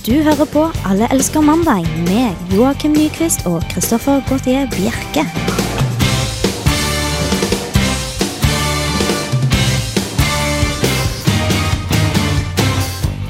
Du 0.00 0.14
hører 0.24 0.46
på 0.48 0.62
Alle 0.88 1.04
elsker 1.12 1.42
mandag 1.44 1.84
med 2.06 2.54
Joakim 2.56 2.94
Nyquist 2.96 3.42
og 3.44 3.60
Christoffer 3.68 4.22
Gautier 4.24 4.64
Bjerke. 4.72 5.26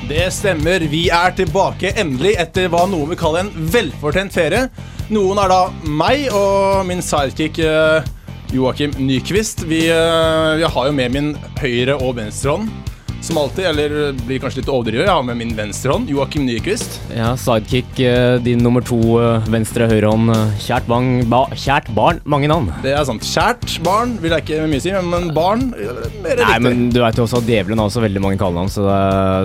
Det 0.06 0.28
stemmer. 0.30 0.86
Vi 0.92 1.08
er 1.10 1.34
tilbake 1.34 1.90
endelig 1.98 2.36
etter 2.38 2.70
hva 2.70 2.84
noen 2.86 3.10
vil 3.10 3.18
kalle 3.18 3.42
en 3.48 3.50
velfortjent 3.74 4.38
ferie. 4.38 4.68
Noen 5.10 5.42
er 5.42 5.50
da 5.50 5.60
meg 5.82 6.28
og 6.30 6.86
min 6.86 7.02
sidekick 7.02 7.58
eh, 7.66 8.06
Joakim 8.54 8.94
Nyquist. 8.94 9.66
Vi, 9.66 9.88
vi 9.90 10.70
har 10.70 10.86
jo 10.86 10.94
med 10.94 11.18
min 11.18 11.34
høyre 11.58 11.98
og 11.98 12.14
venstre 12.22 12.54
hånd. 12.54 12.89
Som 13.20 13.36
alltid, 13.38 13.64
eller 13.68 14.12
blir 14.26 14.40
kanskje 14.40 14.62
litt 14.62 14.68
overdrevet. 14.72 15.04
Jeg 15.04 15.12
har 15.12 15.22
med 15.28 15.36
min 15.36 15.50
venstre 15.54 15.92
hånd, 15.92 16.08
Joakim 16.10 16.46
Nyquist. 16.48 16.96
Ja, 17.14 17.34
sidekick, 17.38 17.98
eh, 18.00 18.38
din 18.42 18.62
nummer 18.64 18.80
to, 18.80 18.96
eh, 19.20 19.44
venstre 19.52 19.86
høyrehånd. 19.90 20.30
eh, 20.34 20.54
Kjært, 20.64 20.86
bang, 20.88 21.28
ba, 21.28 21.42
kjært 21.52 21.90
barn, 21.94 22.20
mange 22.24 22.48
navn. 22.48 22.72
Det 22.82 22.94
er 22.96 23.04
sant. 23.04 23.20
Kjært 23.22 23.82
barn 23.84 24.16
vil 24.22 24.30
jeg 24.32 24.42
ikke 24.46 24.66
mye 24.72 24.80
si, 24.80 24.90
men 24.92 25.28
barn 25.36 25.70
mer 25.70 26.34
Nei, 26.34 26.44
riktig. 26.44 26.62
men 26.62 26.88
du 26.90 26.98
vet 27.00 27.14
jo 27.20 27.24
også 27.26 27.38
at 27.42 27.44
djevelen 27.46 27.78
har 27.78 27.88
også 27.90 28.00
veldig 28.08 28.20
mange 28.24 28.38
kallenavn, 28.40 28.72
så 28.72 28.88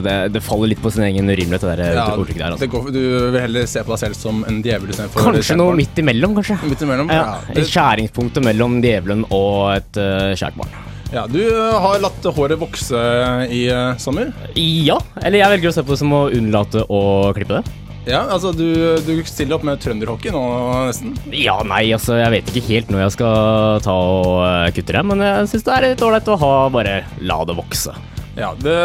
det, 0.03 0.15
det, 0.33 0.41
faller 0.41 0.67
litt 0.71 0.81
på 0.81 0.91
sin 0.91 1.03
egen 1.03 1.27
urimelighet, 1.27 1.61
det 1.61 1.77
der 1.77 1.93
Ja, 1.95 2.07
ordtrykket 2.15 2.37
der. 2.37 2.55
det 2.55 2.61
Altså. 2.61 2.71
går, 2.71 2.91
du 2.93 3.31
vil 3.31 3.41
heller 3.41 3.65
se 3.67 3.79
på 3.83 3.87
deg 3.91 3.99
selv 3.99 4.15
som 4.15 4.43
en 4.47 4.63
djevel 4.63 4.89
istedenfor 4.89 5.19
Kanskje 5.33 5.57
noe 5.57 5.75
midt 5.75 5.95
imellom, 5.99 6.33
kanskje. 6.33 6.57
midt 6.63 6.79
imellom. 6.81 7.09
Ja, 7.11 7.15
Ja, 7.49 7.53
det- 7.53 7.67
skjæringspunktet 7.67 8.41
mellom 8.41 8.81
djevelen 8.81 9.25
og 9.29 9.75
et 9.75 9.97
uh, 9.97 10.31
kjært 10.33 10.55
barn. 10.55 10.69
Ja, 11.13 11.25
du 11.29 11.41
eh, 11.45 11.79
har 11.81 12.01
latt 12.03 12.25
håret 12.35 12.59
vokse 12.59 12.99
i 13.53 13.65
eh, 13.69 13.97
sommer. 14.01 14.31
Ja, 14.57 14.99
eller 15.21 15.41
jeg 15.41 15.55
velger 15.55 15.71
å 15.71 15.75
se 15.75 15.83
på 15.85 15.93
det 15.93 16.01
som 16.01 16.13
å 16.15 16.27
unnlate 16.33 16.85
å 16.89 17.01
klippe 17.37 17.59
det. 17.59 17.81
Ja, 18.05 18.21
altså 18.29 18.51
du, 18.53 18.67
du 19.01 19.13
stiller 19.25 19.57
opp 19.57 19.63
med 19.65 19.81
trønderhockey 19.81 20.33
nå 20.33 20.41
nesten. 20.85 21.15
Ja, 21.33 21.57
nei, 21.65 21.87
altså, 21.95 22.19
jeg 22.19 22.33
vet 22.35 22.51
ikke 22.51 22.67
helt 22.67 22.91
når 22.93 23.07
jeg 23.07 23.15
skal 23.17 23.79
ta 23.85 23.95
og 23.95 24.43
eh, 24.45 24.73
kutte 24.75 24.97
det, 24.97 25.05
men 25.09 25.23
jeg 25.25 25.47
syns 25.53 25.65
det 25.65 25.73
er 25.77 25.87
litt 25.89 26.05
ålreit 26.05 26.29
å 26.29 26.41
ha 26.41 26.51
bare 26.73 26.99
la 27.25 27.39
det 27.49 27.57
vokse. 27.57 27.95
Ja, 28.35 28.51
det, 28.59 28.75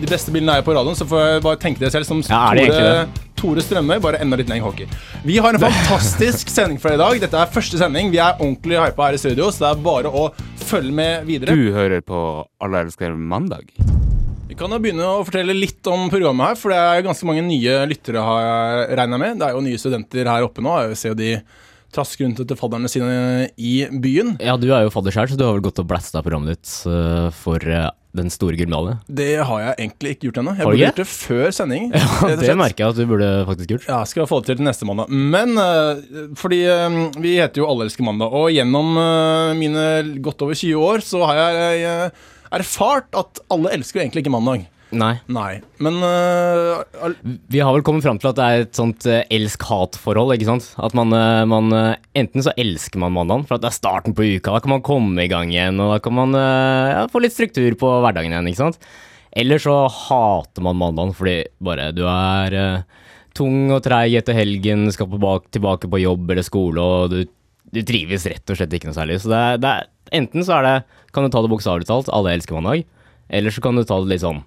De 0.00 0.06
beste 0.06 0.30
bildene 0.34 0.54
er 0.54 0.62
jo 0.62 0.68
på 0.68 0.74
radioen, 0.76 0.96
så 0.98 1.06
får 1.10 1.22
jeg 1.24 1.44
bare 1.44 1.60
tenke 1.62 1.82
det 1.82 1.90
selv 1.94 2.06
som 2.06 2.20
Ja, 2.22 2.44
er 2.52 2.60
det 2.60 2.68
Tore, 2.70 3.24
Tore 3.40 3.64
Strømøy, 3.64 3.96
bare 4.02 4.20
enda 4.22 4.38
litt 4.38 4.50
lenger 4.52 4.68
hockey. 4.68 4.86
Vi 5.26 5.40
har 5.42 5.56
en 5.56 5.64
fantastisk 5.64 6.50
sending 6.54 6.78
for 6.78 6.92
deg 6.94 7.00
i 7.00 7.02
dag. 7.02 7.24
Dette 7.26 7.40
er 7.42 7.50
første 7.56 7.80
sending. 7.80 8.12
Vi 8.14 8.22
er 8.22 8.38
ordentlig 8.38 8.78
hypa 8.78 9.08
her 9.08 9.18
i 9.18 9.20
studio, 9.20 9.50
så 9.50 9.66
det 9.66 9.72
er 9.72 9.82
bare 9.88 10.14
å 10.14 10.28
følge 10.64 10.94
med 10.94 11.26
videre. 11.28 11.58
Du 11.58 11.74
hører 11.74 12.04
på 12.06 12.20
Alle 12.62 12.84
elsker 12.86 13.18
mandag. 13.18 13.66
Vi 14.44 14.54
kan 14.60 14.70
jo 14.70 14.78
begynne 14.78 15.06
å 15.08 15.24
fortelle 15.26 15.56
litt 15.56 15.86
om 15.90 16.06
programmet 16.12 16.52
her, 16.52 16.58
for 16.60 16.70
det 16.70 16.78
er 16.78 17.04
ganske 17.08 17.26
mange 17.26 17.42
nye 17.42 17.80
lyttere, 17.90 18.22
har 18.22 18.42
jeg 18.46 18.98
regna 19.00 19.18
med. 19.18 19.40
Det 19.40 19.48
er 19.48 19.56
jo 19.56 19.64
nye 19.64 19.80
studenter 19.80 20.30
her 20.30 20.46
oppe 20.46 20.62
nå. 20.62 20.76
Jeg 20.92 21.00
ser 21.00 21.14
jo 21.14 21.18
de 21.18 21.30
trasker 21.94 22.26
rundt 22.26 22.42
etter 22.44 22.58
fadderne 22.58 22.90
sine 22.90 23.48
i 23.58 23.74
byen. 23.90 24.36
Ja, 24.42 24.54
du 24.60 24.68
er 24.70 24.86
jo 24.86 24.94
fadder 24.94 25.14
sjøl, 25.14 25.32
så 25.32 25.38
du 25.40 25.44
har 25.46 25.56
vel 25.56 25.64
gått 25.66 25.82
og 25.82 25.88
blæsta 25.90 26.22
programmet 26.22 26.54
ditt 26.54 26.70
eh, 26.90 27.28
for 27.34 27.66
eh, 27.66 27.90
den 28.14 28.32
store 28.32 28.56
gullmedaljen? 28.58 29.00
Det 29.06 29.30
har 29.44 29.62
jeg 29.66 29.76
egentlig 29.78 30.16
ikke 30.16 30.28
gjort 30.28 30.42
ennå. 30.42 30.56
Jeg 30.58 30.68
burde 30.70 30.82
gjort 30.82 31.00
det 31.02 31.08
før 31.10 31.54
sending. 31.54 31.90
Ja, 31.94 32.34
det 32.40 32.58
merker 32.58 32.86
jeg 32.86 32.94
at 32.94 32.98
du 32.98 33.08
burde 33.10 33.30
faktisk 33.48 33.74
gjort. 33.74 33.88
Ja, 33.90 34.02
skal 34.08 34.28
få 34.30 34.40
det 34.40 34.52
til 34.52 34.60
til 34.60 34.68
neste 34.68 34.88
mandag. 34.88 35.10
Men 35.10 35.58
eh, 35.60 36.04
fordi 36.38 36.62
eh, 36.70 37.00
vi 37.20 37.36
heter 37.40 37.62
jo 37.62 37.68
Alle 37.70 37.88
elsker 37.88 38.06
mandag, 38.06 38.34
og 38.34 38.52
gjennom 38.54 38.94
eh, 39.00 39.50
mine 39.58 39.86
godt 40.24 40.44
over 40.46 40.54
20 40.58 40.86
år 40.88 41.04
så 41.04 41.24
har 41.28 41.40
jeg 41.42 42.12
erfart 42.54 43.10
at 43.18 43.42
alle 43.52 43.74
elsker 43.74 44.00
jo 44.00 44.06
egentlig 44.06 44.24
ikke 44.24 44.34
mandag. 44.34 44.68
Nei. 44.94 45.12
Nei. 45.34 45.58
Men 45.82 45.96
uh, 46.00 46.82
al- 47.02 47.16
Vi 47.50 47.60
har 47.60 47.74
vel 47.74 47.84
kommet 47.86 48.04
fram 48.06 48.20
til 48.22 48.30
at 48.30 48.38
det 48.38 48.44
er 48.46 48.64
et 48.64 48.78
sånt 48.78 49.06
eh, 49.10 49.24
elsk-hat-forhold, 49.34 50.34
ikke 50.36 50.48
sant? 50.48 50.68
At 50.78 50.94
man, 50.96 51.10
eh, 51.18 51.42
man 51.50 51.72
Enten 52.14 52.44
så 52.46 52.52
elsker 52.60 53.02
man 53.02 53.14
mandagen, 53.16 53.44
for 53.48 53.56
at 53.58 53.64
det 53.64 53.72
er 53.72 53.76
starten 53.78 54.14
på 54.14 54.26
uka, 54.36 54.54
da 54.54 54.62
kan 54.62 54.74
man 54.76 54.84
komme 54.86 55.24
i 55.24 55.30
gang 55.30 55.50
igjen, 55.50 55.80
og 55.82 55.96
da 55.96 55.98
kan 56.04 56.14
man 56.14 56.36
ja, 56.38 57.04
få 57.10 57.24
litt 57.24 57.34
struktur 57.34 57.74
på 57.80 57.90
hverdagen 58.04 58.30
igjen, 58.30 58.50
ikke 58.52 58.62
sant? 58.62 58.78
Eller 59.34 59.58
så 59.58 59.72
hater 59.90 60.62
man 60.62 60.78
mandagen 60.78 61.10
fordi 61.18 61.40
bare 61.58 61.88
du 61.96 62.04
er 62.06 62.54
uh, 62.54 63.00
tung 63.34 63.72
og 63.74 63.82
treig 63.82 64.14
etter 64.20 64.36
helgen, 64.38 64.86
skal 64.94 65.08
på 65.10 65.18
bak, 65.18 65.48
tilbake 65.50 65.90
på 65.90 65.98
jobb 66.04 66.30
eller 66.30 66.46
skole, 66.46 66.78
og 66.78 67.10
du, 67.10 67.24
du 67.74 67.80
trives 67.82 68.28
rett 68.30 68.46
og 68.54 68.60
slett 68.60 68.76
ikke 68.78 68.92
noe 68.92 68.94
særlig. 69.00 69.18
Så 69.24 69.32
det 69.32 69.40
er, 69.42 69.58
det 69.58 69.72
er, 69.72 69.88
enten 70.22 70.46
så 70.46 70.60
er 70.60 70.68
det, 70.68 70.76
kan 71.10 71.26
du 71.26 71.34
ta 71.34 71.42
det 71.42 71.50
bokstavelig 71.50 71.90
talt, 71.90 72.12
alle 72.14 72.36
elsker 72.38 72.54
mandag, 72.60 72.86
eller 73.34 73.50
så 73.50 73.64
kan 73.64 73.74
du 73.74 73.82
ta 73.82 73.98
det 74.04 74.12
litt 74.14 74.22
sånn 74.22 74.44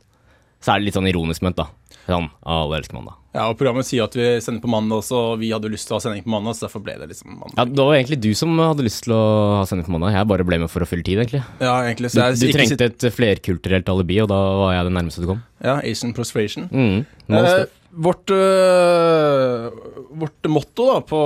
så 0.62 0.73
er 0.73 0.79
det 0.81 0.85
litt 0.90 0.97
sånn 0.97 1.07
ironisk 1.09 1.41
ment, 1.45 1.56
da. 1.59 1.68
Sånn, 2.07 2.29
alle 2.47 2.78
elsker 2.79 2.95
mandag. 2.95 3.16
ja, 3.35 3.50
og 3.51 3.57
programmet 3.59 3.84
sier 3.85 4.06
at 4.07 4.13
vi 4.16 4.25
sender 4.41 4.62
på 4.63 4.69
mandag 4.72 5.01
også, 5.03 5.18
og 5.34 5.40
vi 5.41 5.50
hadde 5.51 5.68
lyst 5.69 5.90
til 5.90 5.95
å 5.95 5.97
ha 6.00 6.03
sending 6.06 6.23
på 6.23 6.31
mandag, 6.31 6.56
så 6.56 6.66
derfor 6.66 6.81
ble 6.85 6.95
det 7.01 7.09
liksom 7.12 7.34
mandag. 7.35 7.57
Ja, 7.59 7.66
Det 7.68 7.84
var 7.90 7.95
egentlig 7.97 8.19
du 8.23 8.29
som 8.40 8.53
hadde 8.63 8.85
lyst 8.88 9.03
til 9.03 9.13
å 9.13 9.23
ha 9.59 9.66
sending 9.68 9.85
på 9.90 9.91
mandag. 9.97 10.16
Jeg 10.16 10.29
bare 10.31 10.45
ble 10.47 10.59
med 10.63 10.72
for 10.72 10.85
å 10.85 10.88
fylle 10.88 11.03
tid, 11.03 11.19
egentlig. 11.19 11.44
Ja, 11.59 11.75
egentlig. 11.84 12.09
Du, 12.13 12.16
Så 12.16 12.23
jeg 12.23 12.40
du 12.40 12.45
ikke 12.47 12.59
trengte 12.78 12.88
et 12.88 13.07
flerkulturelt 13.18 13.91
alibi, 13.91 14.22
og 14.23 14.29
da 14.31 14.40
var 14.63 14.72
jeg 14.78 14.88
det 14.88 14.95
nærmeste 14.97 15.22
du 15.25 15.28
kom. 15.34 15.44
Ja, 15.62 15.75
Asian 15.84 16.13
prostration. 16.16 16.69
Mm, 16.72 17.06
Eh, 17.28 17.66
vårt, 17.97 18.29
øh, 18.31 19.46
vårt 20.27 20.49
motto 20.51 20.88
da 20.91 20.99
på, 21.07 21.21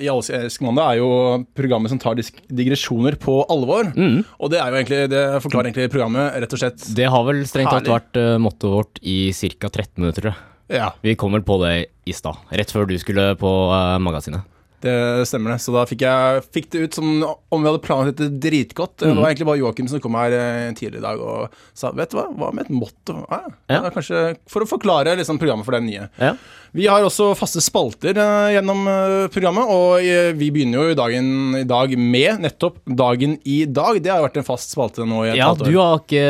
i 0.00 0.08
Alle 0.10 0.40
elsker 0.40 0.66
mandag 0.66 0.94
er 0.94 1.00
jo 1.02 1.10
programmet 1.56 1.92
som 1.92 2.00
tar 2.00 2.18
digresjoner 2.18 3.18
på 3.20 3.38
alvor. 3.52 3.92
Mm. 3.92 4.24
Og 4.40 4.52
det 4.52 4.60
er 4.62 4.72
jo 4.72 4.80
egentlig, 4.80 5.00
det 5.12 5.22
forklarer 5.44 5.70
egentlig 5.70 5.92
programmet 5.92 6.36
rett 6.40 6.56
og 6.56 6.62
slett. 6.62 6.88
Det 6.96 7.08
har 7.12 7.24
vel 7.28 7.44
strengt 7.48 7.72
tatt 7.74 7.92
vært 7.92 8.20
uh, 8.20 8.34
mottoet 8.42 8.76
vårt 8.80 9.00
i 9.04 9.18
ca. 9.32 9.70
13 9.70 10.02
minutter, 10.02 10.20
tror 10.22 10.32
jeg. 10.32 10.44
Ja, 10.80 10.90
Vi 11.02 11.14
kom 11.14 11.36
vel 11.36 11.44
på 11.46 11.60
det 11.62 11.74
i 12.06 12.14
stad, 12.16 12.40
rett 12.50 12.72
før 12.74 12.88
du 12.90 12.96
skulle 12.98 13.34
på 13.38 13.50
uh, 13.70 13.96
magasinet. 14.02 14.46
Det 14.86 15.26
stemmer 15.28 15.52
det. 15.54 15.60
Så 15.64 15.74
da 15.74 15.82
fikk 15.90 16.04
jeg 16.06 16.42
fikk 16.54 16.68
det 16.72 16.82
ut 16.86 16.96
som 16.98 17.08
om 17.26 17.62
vi 17.62 17.68
hadde 17.68 17.82
planlagt 17.84 18.16
dette 18.20 18.38
dritgodt. 18.42 18.96
Det 19.02 19.10
Mm. 19.10 19.16
var 19.20 19.28
egentlig 19.30 19.46
bare 19.50 19.60
Joakim 19.60 19.88
som 19.90 20.00
kom 20.04 20.14
her 20.18 20.32
eh, 20.36 20.72
tidligere 20.78 21.02
i 21.02 21.06
dag 21.06 21.20
og 21.20 21.50
sa 21.76 21.90
vet 21.92 22.10
du 22.10 22.16
hva, 22.18 22.26
hva 22.34 22.52
med 22.54 22.66
et 22.66 22.72
motto? 22.74 23.18
Ja. 23.30 23.42
det 23.68 23.80
er 23.80 23.94
kanskje 23.96 24.22
For 24.48 24.62
å 24.64 24.70
forklare 24.70 25.16
liksom, 25.18 25.38
programmet 25.42 25.64
for 25.68 25.76
den 25.78 25.86
nye. 25.90 26.08
Ja. 26.22 26.34
Vi 26.76 26.86
har 26.90 27.00
også 27.06 27.30
faste 27.38 27.62
spalter 27.64 28.16
eh, 28.18 28.54
gjennom 28.56 28.86
eh, 28.90 29.26
programmet, 29.32 29.64
og 29.72 30.00
vi 30.36 30.50
begynner 30.52 30.90
jo 30.90 30.96
dagen, 30.98 31.30
i 31.56 31.64
dag 31.64 31.94
med 31.98 32.40
nettopp 32.44 32.80
Dagen 32.86 33.38
i 33.48 33.64
dag. 33.64 34.00
Det 34.02 34.10
har 34.12 34.22
vært 34.26 34.36
en 34.42 34.48
fast 34.48 34.74
spalte 34.74 35.06
nå 35.08 35.24
i 35.24 35.30
et 35.32 35.38
ja, 35.40 35.48
halvt 35.52 35.62
år. 35.64 35.70
du 35.72 35.78
har 35.80 36.00
ikke 36.02 36.24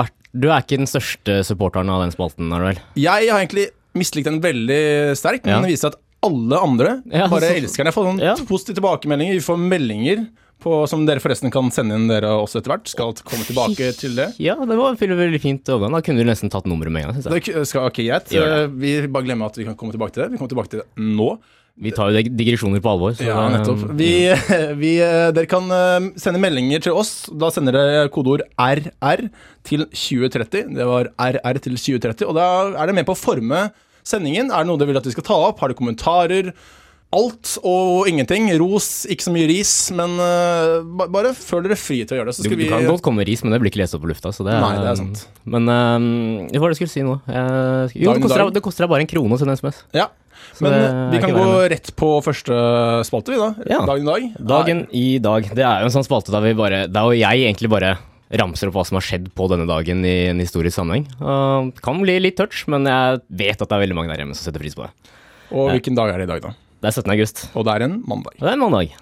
vært 0.00 0.14
Du 0.34 0.48
er 0.50 0.62
ikke 0.64 0.80
den 0.80 0.88
største 0.90 1.40
supporteren 1.46 1.90
av 1.94 2.00
den 2.02 2.10
spalten, 2.14 2.48
er 2.52 2.58
du 2.58 2.66
vel? 2.72 2.80
Jeg 2.98 3.28
har 3.30 3.38
egentlig 3.44 3.68
mislikt 3.94 4.26
den 4.26 4.40
veldig 4.42 5.14
sterkt, 5.14 5.44
men 5.46 5.54
Ja. 5.54 5.60
det 5.62 5.70
viser 5.70 5.86
seg 5.90 5.92
at 5.94 6.00
alle 6.24 6.58
andre 6.64 6.96
Ja, 7.12 7.28
bare 7.28 7.48
så- 7.50 7.58
elsker 7.60 7.84
den. 7.84 7.90
Jeg 7.92 7.94
får 7.98 8.08
sånn 8.10 8.20
Ja. 8.24 8.34
positive 8.48 8.76
tilbakemeldinger. 8.80 9.34
Vi 9.38 9.44
får 9.44 9.58
meldinger 9.60 10.26
på, 10.64 10.88
som 10.88 11.04
dere 11.04 11.20
forresten 11.20 11.50
kan 11.52 11.70
sende 11.70 11.94
inn 11.98 12.06
dere 12.08 12.30
også 12.40 12.56
etter 12.62 12.72
hvert. 12.72 12.86
Skal 12.88 13.12
komme 13.26 13.44
tilbake 13.44 13.90
til 13.98 14.14
det. 14.16 14.30
Ja, 14.40 14.54
det 14.56 14.76
var 14.78 14.94
en 14.94 14.96
veldig 14.96 15.40
fint 15.42 15.64
overgang. 15.68 15.92
Da 15.92 16.00
kunne 16.00 16.24
du 16.24 16.24
nesten 16.30 16.48
tatt 16.50 16.64
nummeret 16.64 16.90
med 16.90 17.04
en 17.04 17.10
gang. 17.12 17.22
Synes 17.22 17.44
jeg. 17.44 17.54
Det 17.54 17.66
skal, 17.68 17.86
ok, 17.90 18.00
greit. 18.06 18.32
Eh, 18.32 18.66
Vi 18.72 19.06
bare 19.06 19.24
glemmer 19.26 19.46
at 19.46 19.56
vi 19.56 19.64
kan 19.64 19.74
komme 19.76 19.92
tilbake 19.92 20.12
til 20.14 20.22
det. 20.24 20.30
Vi 20.32 20.38
kommer 20.38 20.48
tilbake 20.54 20.70
til 20.70 20.80
det 20.80 20.86
nå. 20.96 21.38
Vi 21.76 21.90
tar 21.90 22.12
jo 22.14 22.22
digresjoner 22.22 22.80
på 22.80 22.86
alvor. 22.86 23.16
Så 23.18 23.26
Ja, 23.26 23.48
nettopp. 23.50 23.96
Vi, 23.98 24.30
vi, 24.78 24.92
eh, 25.02 25.32
dere 25.34 25.46
kan 25.50 25.64
eh, 25.74 26.10
sende 26.16 26.38
meldinger 26.40 26.80
til 26.80 26.92
oss. 26.94 27.28
Da 27.36 27.50
sender 27.50 27.72
dere 27.74 28.08
kodeord 28.14 28.42
RR 28.56 29.28
til 29.64 29.84
2030. 29.90 30.70
Det 30.72 30.86
var 30.86 31.10
RR 31.18 31.58
til 31.60 31.74
2030. 31.74 32.28
Og 32.30 32.34
da 32.38 32.46
er 32.80 32.86
det 32.86 32.94
med 32.94 33.04
på 33.04 33.12
å 33.12 33.18
forme 33.18 33.72
sendingen. 34.06 34.50
Er 34.52 34.64
det 34.64 34.70
noe 34.70 34.80
dere 34.80 34.92
vil 34.92 35.00
at 35.00 35.06
vi 35.08 35.14
skal 35.16 35.26
ta 35.26 35.36
opp? 35.50 35.60
Har 35.62 35.72
dere 35.72 35.78
kommentarer? 35.80 36.50
Alt 37.14 37.52
og 37.62 38.08
ingenting. 38.10 38.48
Ros, 38.58 39.04
ikke 39.06 39.22
så 39.28 39.30
mye 39.34 39.46
ris, 39.46 39.70
men 39.94 40.16
uh, 40.18 40.82
bare 41.14 41.30
føl 41.38 41.62
dere 41.68 41.76
fri 41.78 42.00
til 42.02 42.16
å 42.16 42.18
gjøre 42.18 42.32
det. 42.32 42.34
Så 42.34 42.42
Du, 42.42 42.48
skal 42.48 42.58
du 42.58 42.62
vi 42.64 42.70
kan 42.72 42.88
godt 42.88 43.04
komme 43.06 43.22
med 43.22 43.28
ris, 43.30 43.44
men 43.44 43.54
det 43.54 43.60
blir 43.62 43.70
ikke 43.70 43.82
lest 43.84 43.94
opp 43.94 44.02
på 44.02 44.10
lufta. 44.10 44.32
Så 44.34 44.42
det 44.46 44.56
er, 44.56 44.64
Nei, 44.64 44.72
det 44.82 44.88
er 44.90 44.98
sant. 44.98 45.22
Men 45.46 45.70
uh, 45.70 46.08
hva 46.50 46.64
var 46.64 46.72
det 46.72 46.74
jeg 46.74 46.80
skulle 46.82 46.94
si 46.96 47.04
nå? 47.06 47.14
Uh, 47.28 47.86
jo, 47.94 48.08
Dagen 48.10 48.18
det 48.18 48.26
koster, 48.26 48.42
deg- 48.42 48.56
det 48.58 48.64
koster 48.66 48.86
deg 48.86 48.92
bare 48.96 49.06
en 49.06 49.10
krone 49.14 49.38
å 49.38 49.40
sende 49.40 49.54
SMS. 49.60 49.78
Ja. 49.94 50.08
Så 50.54 50.66
Men 50.66 50.74
vi 51.14 51.20
kan 51.22 51.32
gå 51.34 51.44
rett 51.70 51.92
på 51.96 52.08
første 52.22 52.56
spalte, 53.06 53.32
vi, 53.32 53.38
da. 53.40 53.52
Ja. 53.70 53.78
Dagen 53.86 54.02
i 54.02 54.10
dag. 54.10 54.26
Dagen 54.50 54.82
i 54.90 55.04
dag. 55.22 55.46
Det 55.54 55.64
er 55.64 55.84
jo 55.84 55.88
en 55.88 55.94
sånn 55.94 56.06
spalte 56.06 56.34
der 56.34 56.42
vi 56.44 56.52
bare 56.58 56.82
Der 56.90 57.06
og 57.08 57.14
jeg 57.16 57.46
egentlig 57.46 57.70
bare 57.72 57.94
ramser 58.32 58.70
opp 58.70 58.78
hva 58.78 58.84
som 58.88 58.98
har 58.98 59.06
skjedd 59.06 59.28
på 59.36 59.48
denne 59.52 59.66
dagen 59.68 60.04
i 60.08 60.14
en 60.30 60.40
historisk 60.42 60.78
sammenheng. 60.78 61.06
Uh, 61.20 61.70
kan 61.84 62.00
bli 62.02 62.16
litt 62.22 62.38
touch, 62.40 62.64
men 62.72 62.88
jeg 62.88 63.22
vet 63.28 63.60
at 63.60 63.68
det 63.68 63.76
er 63.76 63.84
veldig 63.84 63.98
mange 63.98 64.12
der 64.12 64.24
hjemme 64.24 64.36
som 64.36 64.48
setter 64.48 64.64
pris 64.64 64.76
på 64.78 64.86
det. 64.86 65.14
Og 65.54 65.74
hvilken 65.74 65.98
dag 65.98 66.10
er 66.10 66.22
det 66.22 66.28
i 66.28 66.32
dag, 66.32 66.46
da? 66.48 66.54
Det 66.82 66.90
er 66.90 67.00
17. 67.00 67.14
august. 67.14 67.46
Og 67.54 67.66
det 67.66 67.74
er 67.74 67.86
en 67.86 67.98
mandag. 68.08 68.36
Det 68.40 68.48
er 68.48 68.56
en 68.56 68.64
mandag. 68.64 68.94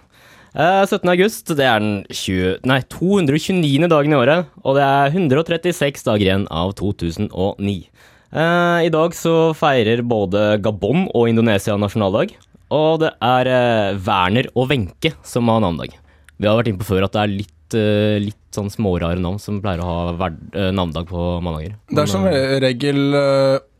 Eh, 0.53 0.85
17. 0.85 1.09
august, 1.09 1.49
det 1.57 1.65
er 1.65 1.81
den 1.81 2.03
20, 2.13 2.59
nei, 2.69 2.83
229. 2.93 3.89
dagen 3.89 4.13
i 4.13 4.19
året, 4.19 4.51
og 4.61 4.77
det 4.77 4.85
er 4.85 5.15
136 5.15 6.05
dager 6.05 6.27
igjen 6.27 6.45
av 6.53 6.75
2009. 6.77 7.89
Eh, 8.33 8.79
I 8.85 8.93
dag 8.93 9.17
så 9.17 9.53
feirer 9.57 10.05
både 10.05 10.61
Gabon 10.61 11.07
og 11.17 11.31
Indonesia 11.31 11.79
nasjonaldag, 11.81 12.37
og 12.73 13.01
det 13.01 13.15
er 13.25 13.49
eh, 13.49 13.97
Werner 14.05 14.51
og 14.53 14.69
Wenche 14.69 15.15
som 15.25 15.49
har 15.49 15.65
navnedag. 15.65 15.97
Vi 16.37 16.49
har 16.49 16.61
vært 16.61 16.69
inne 16.69 16.81
på 16.85 16.91
før 16.91 17.09
at 17.09 17.17
det 17.17 17.25
er 17.25 17.33
litt 17.33 17.57
litt, 17.73 17.79
eh, 17.81 18.19
litt 18.21 18.37
sånn 18.53 18.69
smårare 18.71 19.19
navn 19.21 19.39
som 19.41 19.61
pleier 19.63 19.81
å 19.81 19.85
ha 19.89 20.13
verd, 20.13 20.39
eh, 20.55 20.71
navnedag 20.73 21.09
på 21.09 21.41
mandager. 21.43 21.77
Det 21.89 21.99
er 22.03 22.07
som 22.11 22.27
eh, 22.27 22.59
regel 22.61 23.15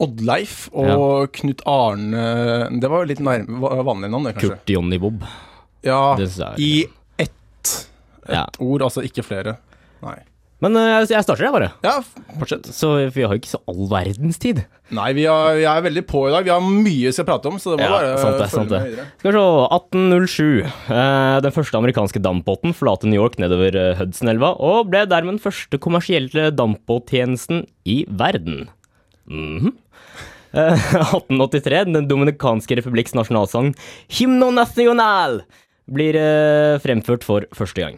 Oddleif 0.01 0.69
og 0.73 1.31
Knut 1.33 1.63
Arne 1.67 2.81
Det 2.81 2.89
var 2.91 3.05
jo 3.05 3.11
litt 3.13 3.21
vanlige 3.21 4.11
navn, 4.11 4.25
det, 4.25 4.35
kanskje. 4.37 4.49
Kurt 4.57 4.67
Johnny 4.67 4.99
Bob. 4.99 5.23
Ja, 5.85 6.17
er- 6.17 6.55
i 6.59 6.85
ett 7.19 7.89
Ja. 8.29 8.47
ord, 8.61 8.83
altså 8.83 9.03
ikke 9.03 9.25
flere. 9.25 9.57
Nei. 10.03 10.19
Men 10.63 10.77
eh, 10.79 11.01
jeg, 11.11 11.25
starter, 11.27 11.43
jeg, 11.49 11.53
bare. 11.57 11.69
Ja, 11.83 11.97
fortsett. 12.39 12.69
Så 12.71 12.93
vi 13.11 13.25
har 13.27 13.35
jo 13.35 13.41
ikke 13.41 13.51
så 13.51 13.59
all 13.67 13.89
verdens 13.91 14.39
tid. 14.43 14.61
Nei, 14.95 15.09
vi 15.17 15.25
er, 15.27 15.57
vi 15.59 15.65
er 15.67 15.81
veldig 15.83 16.05
på 16.07 16.21
i 16.29 16.33
dag. 16.35 16.45
Vi 16.47 16.53
har 16.55 16.63
mye 16.63 17.09
vi 17.09 17.13
skal 17.17 17.27
prate 17.27 17.51
om, 17.51 17.57
så 17.59 17.73
det 17.73 17.81
må 17.81 17.89
Ja, 17.89 17.97
bare 17.97 18.13
sant 18.23 18.37
det, 18.39 18.47
følge 18.47 18.55
sant 18.55 18.71
med 18.71 18.75
det. 18.77 18.83
videre. 18.93 19.07
Skal 19.19 19.33
vi 19.33 19.41
se, 19.41 19.47
1807. 19.79 20.45
Eh, 21.01 21.37
den 21.49 21.57
første 21.57 21.81
amerikanske 21.81 22.23
dampbåten 22.23 22.77
forlater 22.79 23.11
New 23.11 23.19
York 23.19 23.41
nedover 23.43 23.79
Hudson-elva, 23.99 24.53
og 24.63 24.93
ble 24.93 25.03
dermed 25.11 25.37
den 25.39 25.43
første 25.43 25.81
kommersielle 25.83 26.51
dampbåttjenesten 26.55 27.65
i 27.89 28.03
verden. 28.09 28.69
Mhm. 29.27 29.73
Eh, 30.53 30.87
1883. 31.17 31.83
Den 31.97 32.07
dominikanske 32.11 32.77
republikks 32.79 33.15
nasjonalsang 33.17 33.73
Hymno 34.19 34.51
Nacional 34.55 35.41
blir 35.91 36.15
eh, 36.21 36.79
fremført 36.85 37.25
for 37.27 37.49
første 37.57 37.81
gang. 37.83 37.97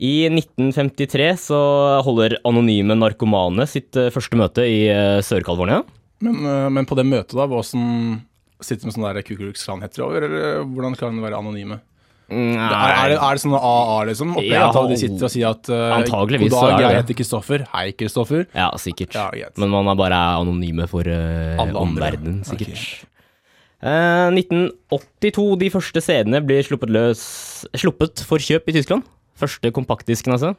I 0.00 0.30
1953 0.32 1.28
så 1.42 1.60
holder 2.06 2.38
anonyme 2.48 2.96
narkomane 2.96 3.66
sitt 3.68 3.96
eh, 4.00 4.08
første 4.14 4.38
møte 4.40 4.64
i 4.64 4.86
eh, 4.88 5.18
Sør-California. 5.24 5.82
Men, 6.24 6.40
eh, 6.40 6.68
men 6.72 6.88
på 6.88 6.96
det 6.96 7.04
møtet, 7.04 7.36
da, 7.36 7.44
hvordan 7.50 8.22
sitter 8.64 8.86
de 8.86 8.88
med 8.88 8.96
sånne 8.96 9.12
der 9.12 9.26
Ku 9.26 9.36
Klux 9.36 9.66
Klan-hetter 9.66 10.06
over, 10.06 10.24
eller 10.24 10.64
hvordan 10.64 10.96
kan 10.96 11.16
de 11.16 11.24
være 11.24 11.40
anonyme? 11.40 11.82
Nei, 12.30 12.54
Er, 12.62 12.92
er, 12.94 13.08
det, 13.10 13.18
er 13.18 13.36
det 13.36 13.42
sånn 13.42 13.56
AA, 13.58 14.00
liksom? 14.06 14.34
Ja, 14.46 14.68
at 14.70 14.90
de 14.92 14.98
sitter 15.00 15.26
og 15.26 15.32
sier 15.34 15.48
at 15.50 15.66
uh, 15.66 15.96
Antageligvis 15.96 16.52
God 16.52 16.54
så 16.54 16.66
dag, 16.68 16.76
det 16.76 16.84
jeg 16.84 17.00
heter 17.00 17.16
Kristoffer. 17.18 17.64
Hei, 17.72 17.86
Kristoffer. 17.98 18.44
Ja, 18.54 18.68
sikkert. 18.78 19.16
Ja. 19.18 19.48
Men 19.58 19.72
man 19.74 19.90
er 19.90 19.98
bare 19.98 20.20
anonyme 20.38 20.86
for 20.88 21.10
uh, 21.10 21.64
omverdenen, 21.82 22.44
sikkert. 22.46 22.70
Okay. 22.78 23.08
Uh, 23.82 24.30
1982. 24.38 25.48
De 25.64 25.72
første 25.74 26.04
CD-ene 26.06 26.44
blir 26.46 26.62
sluppet, 26.64 26.92
løs, 26.94 27.24
sluppet 27.82 28.22
for 28.30 28.38
kjøp 28.46 28.70
i 28.70 28.78
Tyskland. 28.78 29.10
Første 29.40 29.72
kompaktdisken, 29.74 30.36
altså. 30.36 30.54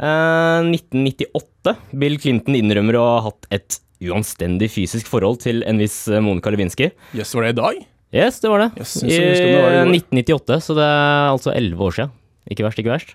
Eh, 0.00 0.70
1998. 0.72 1.76
Bill 2.02 2.18
Clinton 2.20 2.58
innrømmer 2.58 2.98
å 2.98 3.06
ha 3.06 3.22
hatt 3.28 3.48
et 3.54 3.80
uanstendig 4.00 4.70
fysisk 4.72 5.08
forhold 5.10 5.42
til 5.44 5.64
en 5.68 5.80
viss 5.80 6.02
eh, 6.08 6.22
Monica 6.24 6.52
Lewinsky. 6.52 6.90
Jøss, 7.16 7.34
var 7.36 7.46
det 7.46 7.54
i 7.54 7.58
dag? 7.60 7.82
Yes, 8.10 8.40
det 8.42 8.50
var 8.50 8.64
det. 8.64 8.70
Yes, 8.80 8.96
I 9.04 9.10
det 9.14 9.58
var 9.60 9.76
i 9.76 9.82
1998, 10.00 10.56
så 10.66 10.74
det 10.78 10.86
er 10.86 11.28
altså 11.30 11.52
11 11.54 11.84
år 11.86 11.98
siden. 11.98 12.16
Ikke 12.50 12.66
verst, 12.66 12.80
ikke 12.82 12.94
verst. 12.94 13.12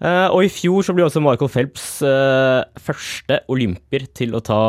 Eh, 0.00 0.28
og 0.30 0.44
i 0.46 0.52
fjor 0.52 0.86
så 0.86 0.94
ble 0.96 1.04
også 1.04 1.20
Michael 1.24 1.50
Phelps 1.52 1.88
eh, 2.06 2.62
første 2.80 3.40
olympier 3.52 4.06
til 4.16 4.36
å 4.36 4.44
ta, 4.44 4.60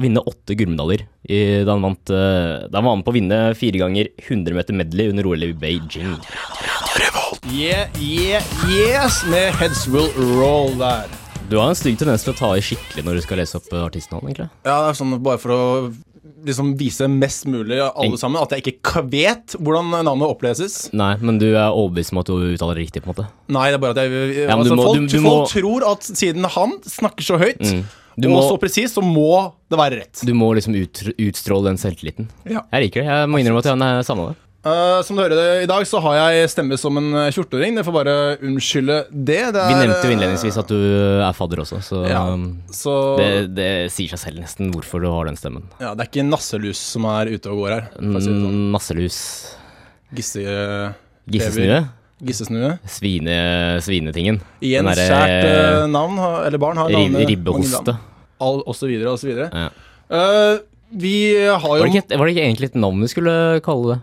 vinne 0.00 0.22
åtte 0.26 0.56
gullmedaljer. 0.58 1.04
Da 1.28 1.74
han 1.76 1.84
vant 1.84 2.10
eh, 2.10 2.64
Da 2.72 2.80
var 2.82 2.96
med 2.96 3.04
på 3.06 3.12
å 3.12 3.14
vinne 3.14 3.42
fire 3.54 3.78
ganger 3.84 4.08
100 4.16 4.56
meter 4.56 4.74
medley 4.74 5.12
under 5.12 5.28
OL 5.28 5.44
i 5.46 5.52
Beijing. 5.54 6.16
Yeah, 6.96 7.88
yeah, 7.98 8.42
yes! 8.68 9.22
Med 9.24 9.54
Heads 9.56 9.86
Will 9.88 10.10
Roll 10.36 10.74
der. 10.76 11.06
Du 11.48 11.56
har 11.56 11.70
en 11.72 11.76
stygg 11.78 11.96
tendens 12.00 12.24
til 12.26 12.34
å 12.34 12.36
ta 12.36 12.50
i 12.58 12.60
skikkelig 12.64 13.04
når 13.06 13.16
du 13.16 13.22
skal 13.24 13.40
lese 13.40 13.56
opp 13.56 13.70
eh, 13.72 13.80
artistnavn, 13.86 14.26
egentlig. 14.28 14.48
Ja, 14.66 14.74
det 14.84 14.90
er 14.90 14.98
sånn 14.98 15.14
bare 15.24 15.40
for 15.40 15.54
å 15.54 15.62
liksom 16.44 16.74
vise 16.76 17.08
mest 17.08 17.46
mulig 17.48 17.78
alle 17.80 18.18
sammen 18.20 18.42
at 18.42 18.52
jeg 18.52 18.74
ikke 18.74 19.04
vet 19.08 19.56
hvordan 19.56 19.88
navnet 20.04 20.28
oppleses. 20.34 20.76
Nei, 20.92 21.14
men 21.24 21.40
du 21.40 21.48
er 21.54 21.70
overbevist 21.72 22.12
om 22.12 22.20
at 22.20 22.28
du 22.28 22.36
uttaler 22.50 22.76
det 22.76 22.84
riktig, 22.84 23.04
på 23.06 23.08
en 23.08 23.14
måte. 23.14 23.26
Nei, 23.56 23.64
det 23.72 23.78
er 23.80 23.84
bare 23.86 23.96
at 23.96 24.02
jeg 24.04 24.36
Ja, 24.42 24.52
altså, 24.58 24.76
må- 24.76 24.86
folk, 24.90 25.00
du- 25.00 25.08
du 25.08 25.18
folk 25.24 25.40
må- 25.40 25.50
tror 25.54 25.88
at 25.94 26.02
siden 26.12 26.44
han 26.58 26.76
snakker 26.84 27.24
så 27.24 27.40
høyt, 27.40 27.60
Mm. 27.72 27.84
Du 28.20 28.28
og 28.28 28.34
må, 28.34 28.40
så 28.44 28.58
presis, 28.60 28.92
så 28.92 29.00
må 29.00 29.54
det 29.70 29.78
være 29.80 29.96
rett. 30.02 30.20
du 30.26 30.34
må 30.34 30.52
liksom 30.54 30.74
ut, 30.76 30.92
utstråle 31.16 31.64
den 31.72 31.78
selvtilliten. 31.80 32.28
Ja. 32.44 32.60
Jeg 32.70 32.90
liker 32.90 33.00
det. 33.00 33.08
Jeg 33.08 33.28
må 33.32 33.40
innrømme 33.40 33.64
at 33.64 33.72
jeg 33.72 34.04
samme 34.04 34.28
det. 34.28 34.36
Eh, 34.62 34.98
som 35.02 35.16
du 35.18 35.22
hører 35.24 35.34
det 35.34 35.46
i 35.64 35.66
dag, 35.66 35.82
så 35.90 35.98
har 36.04 36.20
jeg 36.20 36.50
stemme 36.52 36.76
som 36.78 36.94
en 37.00 37.08
eh, 37.18 37.30
14-åring. 37.34 37.74
Det 37.78 37.82
får 37.86 37.94
bare 37.96 38.14
unnskylde 38.46 38.98
det. 39.10 39.40
det 39.56 39.58
er, 39.58 39.72
Vi 39.72 39.78
nevnte 39.80 40.04
jo 40.06 40.12
eh, 40.12 40.14
innledningsvis 40.14 40.58
at 40.60 40.70
du 40.70 40.76
er 40.78 41.34
fadder 41.34 41.64
også, 41.64 41.80
så 41.82 42.02
Ja. 42.06 42.22
Så 42.70 42.94
det, 43.18 43.30
det 43.56 43.70
sier 43.94 44.12
seg 44.14 44.22
selv 44.22 44.44
nesten 44.44 44.70
hvorfor 44.74 45.02
du 45.02 45.08
har 45.10 45.26
den 45.26 45.38
stemmen. 45.40 45.66
ja, 45.82 45.96
det 45.98 46.06
er 46.06 46.12
ikke 46.12 46.26
nasselus 46.28 46.78
som 46.78 47.08
er 47.10 47.32
ute 47.34 47.50
og 47.50 47.64
går 47.64 47.74
her. 47.74 47.90
Nasselus 47.98 49.18
si 49.18 49.18
sånn. 49.18 49.58
Mm, 49.58 49.58
Gisse, 50.12 50.42
eh, 50.46 50.92
Gissesnue. 51.32 51.82
gissesnue. 52.22 52.72
Svine, 52.86 53.36
svinetingen. 53.82 54.40
Igjen 54.62 54.86
derre- 54.86 55.08
kjært 55.10 55.46
eh, 55.48 55.86
navn, 55.90 56.18
eller 56.46 56.62
barn 56.62 56.78
har 56.78 56.92
navnet 56.92 57.26
ribbehoste. 57.32 57.96
All, 58.42 58.62
og 58.62 58.76
så 58.78 58.86
videre, 58.86 59.10
og 59.10 59.18
så 59.18 59.26
videre. 59.26 59.50
Ja. 59.50 59.70
Uh, 60.12 60.58
vi 60.92 61.32
har 61.48 61.62
jo 61.62 61.80
Var, 61.80 61.88
det 61.88 62.02
ikke, 62.04 62.18
var 62.20 62.26
det 62.28 62.34
ikke 62.36 62.44
egentlig 62.44 62.68
et 62.68 62.74
navn 62.76 63.00
vi 63.00 63.08
skulle 63.08 63.34
kalle 63.64 63.94
det? 63.94 64.00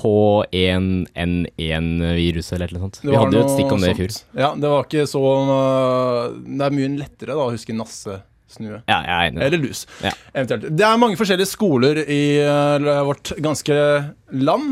H1N1-viruset 0.00 2.56
eller 2.56 2.72
noe 2.76 2.82
sånt. 2.86 2.98
Vi 3.04 3.16
hadde 3.16 3.36
jo 3.36 3.42
et 3.44 3.54
stikk 3.54 3.72
om 3.76 3.80
det 3.84 3.90
i 3.92 3.98
fjor. 4.00 4.12
Ja, 4.40 4.50
det 4.56 4.68
var 4.72 4.80
ikke 4.86 5.04
så 5.10 5.22
øh, 5.26 6.20
Det 6.46 6.64
er 6.66 6.76
mye 6.76 6.90
lettere 6.98 7.36
da 7.36 7.42
å 7.46 7.54
huske 7.54 7.72
nasse. 7.76 8.14
Snue. 8.50 8.80
Ja, 8.90 8.98
jeg 9.06 9.14
er 9.14 9.24
enig. 9.28 9.40
Eller 9.46 9.60
lus. 9.62 9.80
Ja. 10.02 10.10
Eventuelt. 10.32 10.64
Det 10.74 10.84
er 10.86 10.96
mange 10.98 11.16
forskjellige 11.20 11.52
skoler 11.52 11.94
i 12.02 12.22
øh, 12.42 13.06
vårt 13.06 13.26
ganske 13.38 13.74
land. 14.34 14.66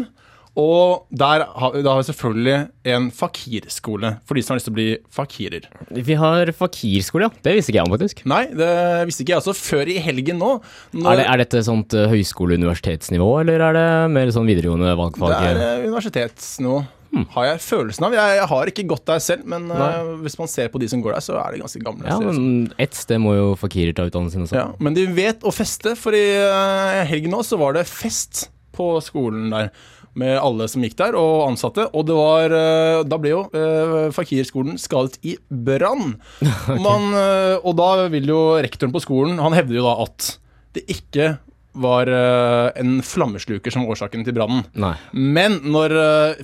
Og 0.59 1.05
der 1.15 1.45
har, 1.47 1.77
da 1.85 1.93
har 1.95 2.01
vi 2.01 2.07
selvfølgelig 2.09 2.57
en 2.91 3.05
fakirskole, 3.15 4.11
for 4.27 4.35
de 4.35 4.43
som 4.43 4.53
har 4.55 4.59
lyst 4.59 4.67
til 4.67 4.75
å 4.75 4.79
bli 4.79 4.87
fakirer. 5.15 5.69
Vi 5.95 6.17
har 6.19 6.51
fakirskole, 6.59 7.29
ja. 7.29 7.43
Det 7.47 7.55
visste 7.55 7.71
ikke 7.71 7.79
jeg 7.79 7.87
om, 7.87 7.95
faktisk. 7.95 8.23
Nei, 8.27 8.41
det 8.59 8.71
visste 9.07 9.23
ikke 9.23 9.37
jeg 9.37 9.43
også 9.45 9.55
før 9.55 9.93
i 9.95 9.99
helgen 10.03 10.41
nå. 10.43 10.51
når- 10.99 11.13
Er, 11.13 11.17
det, 11.23 11.27
er 11.31 11.43
dette 11.45 11.63
sånt 11.69 11.95
uh, 11.95 12.09
høyskole-universitetsnivå, 12.11 13.29
eller 13.45 13.63
er 13.69 13.79
det 13.79 13.89
mer 14.19 14.35
sånn 14.35 14.51
videregående 14.51 14.97
valgfag? 14.99 15.31
Det 15.31 15.39
er 15.47 15.87
universitetsnivå. 15.87 15.89
universitetsnivå. 15.89 16.87
Har 17.33 17.47
jeg 17.47 17.61
følelsen 17.65 18.05
av. 18.05 18.13
Jeg, 18.19 18.35
jeg 18.37 18.49
har 18.51 18.67
ikke 18.69 18.83
gått 18.91 19.07
der 19.09 19.23
selv, 19.25 19.47
men 19.49 19.71
uh, 19.73 20.11
hvis 20.27 20.37
man 20.39 20.51
ser 20.51 20.69
på 20.69 20.79
de 20.83 20.91
som 20.93 21.01
går 21.01 21.15
der, 21.17 21.25
så 21.25 21.39
er 21.41 21.55
de 21.55 21.63
ganske 21.63 21.81
gamle. 21.87 22.05
Ja, 22.05 22.19
men 22.21 22.69
ett 22.77 22.99
sted 22.99 23.23
må 23.23 23.33
jo 23.39 23.47
fakirer 23.57 23.95
ta 23.97 24.05
utdannelsen 24.11 24.45
også. 24.45 24.59
Ja, 24.59 24.67
men 24.83 24.93
de 24.99 25.07
vet 25.17 25.41
å 25.47 25.55
feste, 25.55 25.95
for 25.97 26.13
i 26.19 26.27
uh, 26.37 26.99
helgen 27.09 27.33
nå 27.33 27.41
så 27.47 27.57
var 27.63 27.79
det 27.79 27.87
fest 27.89 28.49
på 28.77 28.91
skolen 29.03 29.49
der. 29.55 29.71
Med 30.19 30.35
alle 30.41 30.67
som 30.71 30.83
gikk 30.83 30.97
der, 30.99 31.17
og 31.19 31.47
ansatte. 31.47 31.87
Og 31.95 32.07
det 32.09 32.17
var 32.19 32.55
eh, 32.59 33.03
Da 33.07 33.19
ble 33.21 33.35
jo 33.35 33.43
uh, 33.53 34.09
Fakirskolen 34.15 34.79
skadet 34.81 35.21
i 35.23 35.37
brann. 35.49 36.17
Man, 36.87 37.11
eh, 37.15 37.57
Og 37.63 37.77
da 37.79 38.09
vil 38.11 38.31
jo 38.31 38.41
rektoren 38.59 38.95
på 38.95 39.03
skolen 39.05 39.39
Han 39.43 39.57
hevder 39.57 39.79
jo 39.79 39.87
da 39.87 39.95
at 40.07 40.33
det 40.77 40.83
ikke 40.93 41.37
var 41.79 42.11
eh, 42.11 42.71
en 42.81 42.99
flammesluker 43.03 43.73
som 43.73 43.85
var 43.85 43.95
årsaken 43.97 44.25
til 44.27 44.35
brannen. 44.37 44.65
Men 45.13 45.61
når 45.69 45.95
eh, 46.03 46.43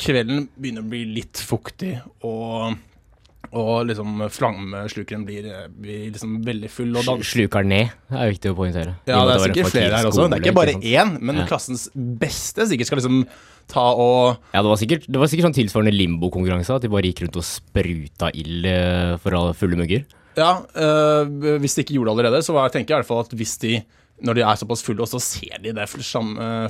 kvelden 0.00 0.46
begynner 0.56 0.84
å 0.84 0.90
bli 0.90 1.02
litt 1.16 1.40
fuktig, 1.40 1.96
og, 2.26 2.76
og 3.56 3.86
liksom 3.88 4.20
flammeslukeren 4.34 5.24
blir, 5.26 5.46
blir 5.80 6.06
liksom 6.12 6.38
veldig 6.46 6.70
full 6.72 6.96
og. 7.00 7.24
Sluker 7.26 7.64
ned, 7.66 7.92
er 8.12 8.30
viktig 8.32 8.52
å 8.52 8.56
poengtere. 8.58 8.96
Ja, 9.08 9.22
det 9.26 9.36
er 9.36 9.44
sikkert 9.48 9.72
flere 9.74 10.00
her 10.00 10.08
også. 10.10 10.28
Det 10.30 10.38
er 10.38 10.44
ikke 10.44 10.58
bare 10.60 10.76
én, 10.80 11.16
men 11.20 11.40
Ja. 11.42 11.46
klassens 11.48 11.88
beste 11.94 12.66
sikkert 12.68 12.90
skal 12.90 13.00
liksom 13.00 13.24
ta 13.72 13.86
og 13.96 14.36
Ja, 14.54 14.62
det 14.62 14.70
var 14.70 14.76
sikkert, 14.78 15.06
det 15.10 15.18
var 15.18 15.26
sikkert 15.26 15.48
sånn 15.48 15.58
tilsvarende 15.58 15.96
limbo-konkurranse, 15.96 16.76
at 16.76 16.82
de 16.86 16.88
bare 16.92 17.08
gikk 17.08 17.24
rundt 17.24 17.36
og 17.40 17.46
spruta 17.48 18.30
ild 18.34 18.66
eh, 18.70 19.16
for 19.22 19.34
alle 19.34 19.54
fulle 19.58 19.76
mugger. 19.80 20.04
Ja, 20.36 20.60
øh, 20.76 21.58
hvis 21.62 21.74
de 21.74 21.82
ikke 21.82 21.96
gjorde 21.96 22.12
det 22.12 22.16
allerede, 22.26 22.44
så 22.44 22.52
var, 22.52 22.68
tenker 22.68 22.92
jeg 22.92 22.98
i 22.98 23.00
hvert 23.02 23.08
fall 23.08 23.24
at 23.24 23.32
hvis 23.32 23.56
de 23.62 23.78
når 24.24 24.38
de 24.38 24.42
er 24.46 24.56
såpass 24.56 24.82
fulle, 24.86 25.04
og 25.04 25.10
så 25.10 25.20
ser 25.20 25.58
de 25.60 25.72
det 25.76 25.84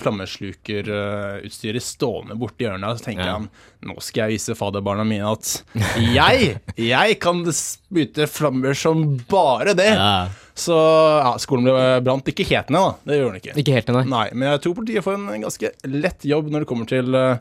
flammeslukerutstyret 0.03 1.85
stående 1.85 2.35
borti 2.39 2.65
hjørnet, 2.67 2.99
så 2.99 3.05
tenker 3.07 3.27
Ja. 3.27 3.33
han 3.37 3.49
nå 3.87 3.95
skal 4.03 4.27
jeg 4.27 4.37
vise 4.41 4.57
faderbarna 4.59 5.05
mine 5.07 5.31
at 5.31 5.63
jeg, 6.01 6.57
jeg 6.75 7.19
kan 7.23 7.45
spyte 7.55 8.27
flammer 8.27 8.75
som 8.75 9.19
bare 9.31 9.75
det. 9.79 9.93
Ja. 9.95 10.29
Så 10.57 10.75
ja, 10.75 11.35
skolen 11.39 11.69
ble 11.69 12.01
brant 12.03 12.27
ikke 12.33 12.47
helt 12.49 12.71
ned, 12.73 12.81
da. 12.81 12.95
Det 13.05 13.19
gjorde 13.21 13.33
den 13.35 13.41
ikke. 13.43 13.57
Ikke 13.61 13.77
helt, 13.77 13.89
ned, 13.93 14.09
Nei, 14.11 14.27
men 14.33 14.49
jeg 14.55 14.63
tror 14.65 14.75
politiet 14.81 15.05
får 15.05 15.19
en 15.21 15.45
ganske 15.45 15.71
lett 15.93 16.25
jobb 16.27 16.49
når 16.51 16.65
det 16.65 16.69
kommer 16.71 16.89
til 16.91 17.15
øh, 17.15 17.37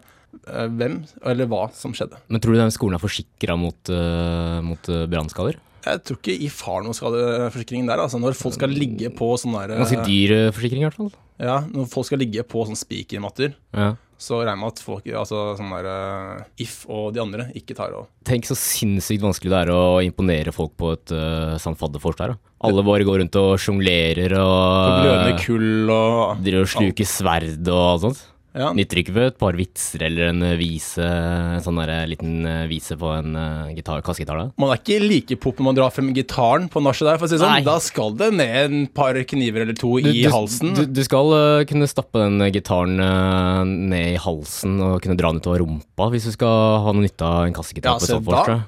hvem 0.76 1.00
eller 1.26 1.50
hva 1.50 1.70
som 1.74 1.96
skjedde. 1.96 2.20
Men 2.28 2.44
tror 2.44 2.54
du 2.54 2.60
den 2.60 2.76
skolen 2.76 3.00
er 3.00 3.04
forsikra 3.04 3.56
mot, 3.58 3.80
uh, 3.90 4.60
mot 4.66 4.92
eh, 4.92 5.06
brannskader? 5.10 5.58
Jeg 5.86 6.02
tror 6.08 6.18
ikke 6.18 6.34
I 6.34 6.48
har 6.50 6.86
noen 6.86 6.98
skadeforsikring 6.98 7.86
der. 7.90 8.02
Altså 8.02 8.22
Når 8.22 8.38
folk 8.40 8.56
skal 8.58 8.74
ligge 8.74 9.12
på 9.14 9.36
sånn 9.42 9.54
der 9.60 9.76
Ganske 9.78 10.02
dyr 10.08 10.34
eh, 10.40 10.50
forsikring, 10.56 10.82
i 10.82 10.88
hvert 10.90 10.98
fall. 10.98 11.14
Ja, 11.42 11.60
når 11.68 11.90
folk 11.92 12.08
skal 12.08 12.22
ligge 12.24 12.46
på 12.48 12.64
sånn 12.66 12.80
spikermatter, 12.80 13.54
Ja. 13.76 13.94
så 14.18 14.40
regner 14.40 14.56
jeg 14.56 14.62
med 14.62 14.72
at 14.72 14.80
folk 14.86 15.08
Altså 15.22 15.42
sånn 15.60 15.74
der 15.76 15.90
eh, 15.92 16.44
If 16.66 16.86
og 16.90 17.14
de 17.14 17.22
andre 17.22 17.50
ikke 17.54 17.76
tar 17.78 17.94
av. 17.94 18.08
Tenk 18.26 18.48
så 18.50 18.58
sinnssykt 18.58 19.22
vanskelig 19.22 19.52
det 19.54 19.62
er 19.66 19.74
å 19.76 20.02
imponere 20.02 20.54
folk 20.56 20.74
på 20.80 20.94
et 20.96 21.12
uh, 21.14 21.58
sånt 21.62 21.78
fadderfors 21.78 22.18
der. 22.18 22.34
Da. 22.34 22.54
Alle 22.66 22.82
bare 22.88 23.06
går 23.06 23.20
rundt 23.22 23.36
og 23.38 23.60
sjonglerer 23.62 24.34
og 24.40 24.56
og 24.56 25.04
glødende 25.04 25.36
kull 25.44 25.92
og 25.94 26.42
driver 26.42 26.66
og 26.66 26.72
sluker 26.72 27.06
sverd 27.06 27.70
og 27.70 27.84
alt 27.92 28.08
sånt. 28.08 28.24
Ja. 28.56 28.72
Nytter 28.76 29.02
ikke 29.02 29.14
ved 29.16 29.28
et 29.34 29.40
par 29.40 29.56
vitser 29.58 30.06
eller 30.08 30.30
en 30.32 30.44
eh, 30.48 30.56
vise, 30.60 31.04
en 31.04 31.64
sånn 31.64 31.80
der, 31.82 31.92
eh, 31.92 32.06
liten 32.14 32.46
eh, 32.48 32.62
vise 32.72 32.96
på 33.00 33.12
en 33.12 33.36
eh, 33.36 33.82
kassegitar. 34.06 34.40
Man 34.62 34.72
er 34.72 34.80
ikke 34.80 35.00
like 35.04 35.38
pop 35.44 35.60
når 35.60 35.68
man 35.68 35.78
drar 35.78 35.92
frem 35.94 36.14
gitaren 36.16 36.70
på 36.72 36.84
nachet 36.84 37.10
der, 37.10 37.20
for 37.20 37.28
å 37.28 37.32
si 37.32 37.36
det 37.36 37.44
sånn. 37.44 37.58
Nei. 37.58 37.66
Da 37.68 37.76
skal 37.84 38.16
det 38.20 38.32
ned 38.38 38.56
en 38.62 38.88
par 38.88 39.20
kniver 39.28 39.66
eller 39.66 39.78
to 39.78 39.98
Du, 40.00 40.10
i 40.10 40.24
du, 40.24 40.32
halsen. 40.32 40.74
Du, 40.78 40.84
du 40.88 41.04
skal 41.06 41.36
uh, 41.36 41.66
kunne 41.68 41.90
stappe 41.92 42.24
den 42.24 42.48
gitaren 42.56 42.96
uh, 43.02 43.62
ned 43.66 44.16
i 44.16 44.20
halsen 44.22 44.80
og 44.80 44.98
kunne 45.04 45.20
dra 45.20 45.34
den 45.34 45.44
utover 45.44 45.64
rumpa 45.66 46.10
hvis 46.14 46.30
du 46.30 46.36
skal 46.36 46.80
ha 46.86 46.96
noe 46.96 47.06
nytte 47.06 47.28
av 47.28 47.50
en 47.50 47.56
kassegitar 47.56 48.00
ja, 48.00 48.20
på 48.24 48.36
da, 48.36 48.60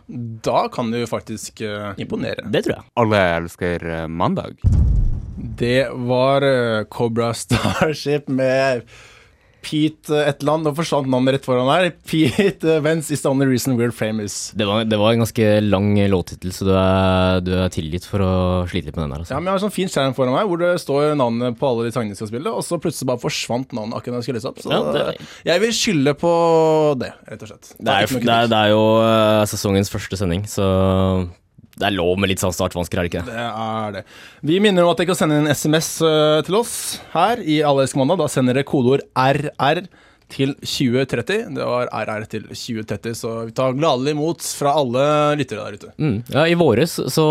da 0.47 0.61
kan 0.73 0.91
du 0.91 0.99
faktisk 1.09 1.63
uh, 1.63 1.93
imponere. 1.99 2.47
Det 2.51 2.65
tror 2.67 2.79
jeg. 2.79 2.89
Alle 2.99 3.21
elsker 3.39 3.91
mandag. 4.11 4.59
Det 5.57 5.87
var 6.07 6.43
Cobra 6.91 7.31
Starship 7.37 8.27
med 8.27 8.83
Pete 9.67 10.11
eh, 10.15 10.29
et 10.31 10.41
eller 10.43 10.57
annet. 10.57 10.69
Nå 10.69 10.75
forsvant 10.77 11.07
navnet 11.11 11.37
rett 11.37 11.47
foran 11.47 11.67
her. 11.71 11.89
Pete 12.11 12.77
Vence 12.83 12.97
Wentz 12.97 13.11
is 13.11 13.21
the 13.21 13.29
only 13.29 13.45
reason 13.45 13.75
we're 13.77 13.91
famous. 13.93 14.51
Det 14.57 14.65
var, 14.65 14.83
det 14.87 14.97
var 14.97 15.13
en 15.13 15.21
ganske 15.21 15.47
lang 15.67 15.91
låttittel, 16.09 16.53
så 16.55 16.65
du 16.65 16.71
er, 16.73 17.41
du 17.45 17.51
er 17.59 17.69
tilgitt 17.73 18.07
for 18.09 18.23
å 18.25 18.31
slite 18.69 18.89
litt 18.89 18.97
med 18.97 19.05
den 19.05 19.13
der. 19.13 19.25
Ja, 19.27 19.27
Altså. 19.27 19.35
men 19.37 19.45
Jeg 19.45 19.53
har 19.53 19.59
en 19.59 19.65
sånn 19.67 19.75
fin 19.75 19.91
skjerm 19.91 20.15
foran 20.17 20.33
meg 20.33 20.47
hvor 20.49 20.61
det 20.63 20.71
står 20.81 21.13
navnet 21.19 21.59
på 21.59 21.67
alle 21.69 21.85
de 21.87 21.93
sangene 21.93 22.15
jeg 22.15 22.21
skal 22.23 22.31
spille, 22.31 22.53
og 22.57 22.65
så 22.65 22.79
plutselig 22.81 23.09
bare 23.11 23.21
forsvant 23.21 23.75
navnet 23.77 23.97
akkurat 23.99 24.17
da 24.17 24.21
jeg 24.21 24.27
skulle 24.29 24.41
lese 24.41 24.51
opp. 24.51 24.61
Så 24.63 24.71
Ja, 24.71 24.79
det- 24.95 25.27
jeg 25.51 25.61
vil 25.65 25.75
skylde 25.77 26.13
på 26.17 26.33
det, 27.03 27.11
rett 27.29 27.43
og 27.45 27.51
slett. 27.51 27.73
Det 27.77 27.93
er, 27.93 28.07
det, 28.07 28.33
er, 28.37 28.47
det 28.55 28.61
er 28.63 28.69
jo 28.73 28.83
uh, 29.03 29.43
sesongens 29.51 29.91
første 29.93 30.17
sending, 30.17 30.47
så 30.49 30.65
det 31.77 31.85
er 31.87 31.93
lov 31.93 32.17
med 32.17 32.31
litt 32.31 32.41
sånn 32.41 32.55
startvansker, 32.55 32.97
er 32.97 33.05
det 33.05 33.11
ikke 33.11 33.23
det? 33.27 33.35
Det 33.37 33.45
er 33.47 33.95
det. 33.99 34.03
Vi 34.49 34.57
minner 34.63 34.85
om 34.85 34.91
at 34.91 34.99
dere 34.99 35.11
kan 35.11 35.19
sende 35.19 35.37
en 35.43 35.51
SMS 35.53 35.89
eh, 36.05 36.41
til 36.47 36.57
oss 36.57 36.73
her 37.13 37.41
i 37.43 37.61
Alle 37.65 37.85
elsker 37.85 38.01
mandag. 38.01 38.21
Da 38.23 38.29
sender 38.33 38.57
dere 38.57 38.67
kodeord 38.67 39.05
RR 39.13 39.83
til 40.33 40.55
2030. 40.59 41.53
Det 41.55 41.67
var 41.67 41.91
RR 41.93 42.25
til 42.31 42.47
2030, 42.49 43.15
så 43.19 43.33
vi 43.47 43.55
tar 43.55 43.77
gladelig 43.77 44.15
imot 44.17 44.47
fra 44.59 44.73
alle 44.79 45.03
lyttere 45.39 45.67
der 45.67 45.77
ute. 45.77 45.93
Mm. 46.01 46.17
Ja, 46.33 46.47
I 46.49 46.57
våres 46.59 46.97
så, 46.97 47.27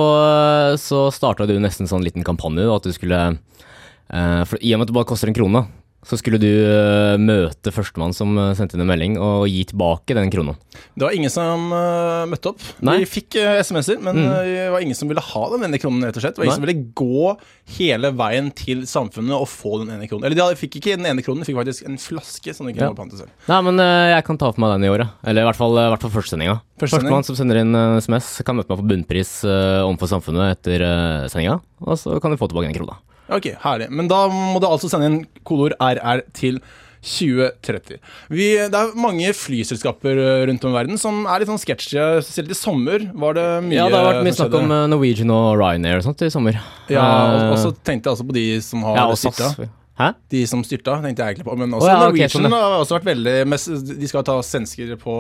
så 0.81 1.03
starta 1.15 1.49
du 1.49 1.57
nesten 1.61 1.91
sånn 1.91 2.07
liten 2.07 2.25
kampanje, 2.27 2.69
at 2.71 2.87
du 2.87 2.95
skulle 2.95 3.21
eh, 3.35 4.43
for 4.47 4.63
I 4.63 4.77
og 4.77 4.81
med 4.81 4.87
at 4.87 4.95
det 4.95 4.99
bare 5.01 5.11
koster 5.11 5.33
en 5.33 5.37
krone, 5.37 5.67
så 6.07 6.15
skulle 6.21 6.39
du 6.39 6.47
eh, 6.47 7.17
møte 7.19 7.73
førstemann 7.75 8.13
som 8.15 8.37
eh, 8.39 8.53
sendte 8.55 8.77
inn 8.79 8.85
en 8.85 8.91
melding, 8.93 9.17
og 9.19 9.49
gi 9.51 9.65
tilbake 9.67 10.15
den 10.15 10.31
krona. 10.31 10.53
Det 10.95 11.03
var 11.03 11.15
ingen 11.17 11.33
som 11.33 11.65
uh, 11.75 12.23
møtte 12.31 12.53
opp. 12.53 12.63
Nei. 12.87 12.99
Vi 13.03 13.09
fikk 13.11 13.35
SMS-er, 13.65 13.99
men 14.05 14.15
Mm. 14.17 14.29
det 14.47 14.67
var 14.73 14.85
ingen 14.85 14.95
som 14.95 15.09
ville 15.11 15.21
ha 15.25 15.43
den 15.53 15.65
ene 15.67 15.81
kronen, 15.83 16.05
rett 16.07 16.17
og 16.21 16.23
slett. 16.23 16.37
Det 16.37 16.43
var 16.45 16.47
ingen 16.47 16.61
som 16.61 16.67
ville 16.67 16.85
gå 16.95 17.33
hele 17.79 18.13
veien 18.17 18.53
til 18.55 18.85
samfunnet 18.87 19.35
og 19.35 19.49
få 19.51 19.81
den 19.83 19.91
ene 19.97 20.07
kronen. 20.09 20.29
Eller 20.29 20.39
de 20.39 20.61
fikk 20.61 20.79
ikke 20.79 20.95
den 20.97 21.09
ene 21.11 21.25
kronen, 21.27 21.43
de 21.43 21.49
fikk 21.51 21.59
faktisk 21.59 21.89
en 21.91 21.99
flaske 22.01 22.55
som 22.55 22.69
de 22.71 22.77
kunne 22.77 22.93
Ja. 22.93 22.95
pante 22.97 23.19
selv. 23.19 23.33
Nei, 23.51 23.61
men 23.67 23.83
jeg 23.83 24.25
kan 24.29 24.39
ta 24.39 24.53
for 24.53 24.63
meg 24.63 24.77
den 24.77 24.87
i 24.87 24.93
året. 24.95 25.11
Eller 25.27 25.43
i 25.43 25.49
hvert 25.51 25.59
fall, 25.59 25.75
i 25.75 25.89
hvert 25.91 26.07
fall 26.07 26.15
førstesendinga. 26.15 26.61
Første. 26.79 27.01
Førstemann 27.01 27.25
som 27.27 27.37
sender 27.41 27.61
inn 27.65 27.75
SMS, 27.99 28.31
kan 28.47 28.57
møte 28.61 28.71
meg 28.71 28.79
på 28.85 28.89
bunnpris 28.95 29.35
overfor 29.49 30.13
samfunnet 30.15 30.55
etter 30.55 30.87
sendinga, 31.33 31.59
og 31.83 31.99
så 31.99 32.21
kan 32.23 32.31
du 32.31 32.39
få 32.39 32.49
tilbake 32.53 32.71
den 32.71 32.79
krona. 32.79 33.01
Ok, 33.33 33.53
herlig. 33.63 33.91
Men 33.91 34.11
da 34.11 34.27
må 34.31 34.61
du 34.63 34.69
altså 34.69 34.91
sende 34.91 35.09
inn 35.11 35.23
kodeord 35.47 35.75
RR 35.83 36.23
til 36.37 36.61
2030. 37.07 38.01
Vi, 38.35 38.47
det 38.71 38.79
er 38.79 38.93
mange 38.99 39.31
flyselskaper 39.37 40.19
eh, 40.19 40.45
rundt 40.51 40.65
om 40.67 40.75
i 40.75 40.79
verden 40.81 41.01
som 41.01 41.23
er 41.31 41.43
litt 41.43 41.51
sånn 41.51 41.63
sketsjy. 41.63 41.99
Selv 42.27 42.53
i 42.53 42.59
sommer 42.59 43.09
var 43.15 43.39
det 43.39 43.47
mye 43.69 43.79
Ja, 43.79 43.87
det 43.93 44.01
har 44.01 44.09
vært 44.11 44.27
mye 44.27 44.37
snakk 44.41 44.59
om 44.59 44.75
eh, 44.75 44.85
Norwegian 44.91 45.33
og 45.35 45.49
Ryanair 45.61 46.01
og 46.01 46.07
sånt 46.09 46.27
i 46.27 46.31
sommer. 46.33 46.59
Ja, 46.91 47.07
og, 47.07 47.43
Eh, 47.47 47.59
så 47.63 47.73
tenkte 47.77 48.09
jeg 48.09 48.17
altså 48.17 48.27
på 48.27 48.37
de 48.37 48.47
som 48.65 48.83
har 48.87 48.99
ja, 48.99 49.07
styrta. 49.19 49.69
Hæ? 49.97 50.11
De 50.33 50.43
som 50.51 50.61
styrta, 50.67 50.99
tenkte 51.05 51.25
jeg 51.25 51.37
egentlig 51.37 51.47
på. 51.47 51.57
Men 51.57 51.73
også 51.77 51.87
oh, 51.87 51.93
ja, 51.93 52.01
Norwegian 52.03 52.35
sånn, 52.35 52.53
har 52.53 52.79
også 52.83 52.99
vært 52.99 53.09
veldig 53.15 53.95
De 54.03 54.11
skal 54.11 54.27
ta 54.27 54.37
svensker 54.45 54.97
på 55.01 55.17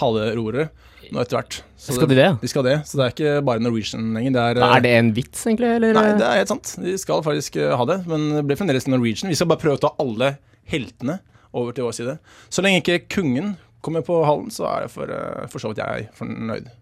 halve 0.00 0.30
roret 0.38 0.90
nå 1.12 1.20
etter 1.22 1.38
hvert. 1.38 1.58
Så 1.80 1.96
Skal 1.96 2.08
de 2.08 2.16
det? 2.16 2.30
De 2.40 2.48
skal 2.48 2.64
det, 2.64 2.78
så 2.88 2.96
det 2.98 3.04
er 3.04 3.12
ikke 3.14 3.34
bare 3.44 3.60
Norwegian 3.60 4.14
lenger. 4.16 4.36
Det 4.36 4.44
er, 4.44 4.62
Er 4.64 4.84
det 4.84 4.94
en 4.96 5.10
vits, 5.16 5.42
egentlig? 5.44 5.74
Eller? 5.76 5.92
Nei, 5.96 6.06
det 6.20 6.28
er 6.28 6.40
helt 6.40 6.52
sant. 6.54 6.72
De 6.80 6.94
skal 7.00 7.24
faktisk 7.26 7.58
eh, 7.60 7.74
ha 7.76 7.88
det, 7.90 8.00
men 8.08 8.30
det 8.38 8.44
blir 8.48 8.60
fremdeles 8.60 8.88
Norwegian. 8.88 9.32
Vi 9.32 9.36
skal 9.38 9.50
bare 9.50 9.62
prøve 9.64 9.76
å 9.76 9.84
ta 9.84 9.92
alle 10.00 10.36
heltene 10.70 11.18
over 11.54 11.76
til 11.76 11.86
vår 11.86 11.98
side. 11.98 12.16
Så 12.48 12.64
lenge 12.64 12.80
ikke 12.80 13.04
kongen 13.18 13.54
kommer 13.84 14.04
på 14.06 14.22
hallen, 14.24 14.48
så 14.54 14.66
er 14.70 14.86
det 14.86 14.94
for, 14.94 15.12
eh, 15.12 15.44
for 15.52 15.62
så 15.62 15.72
vidt 15.72 15.84
jeg 15.84 16.08
fornøyd. 16.16 16.72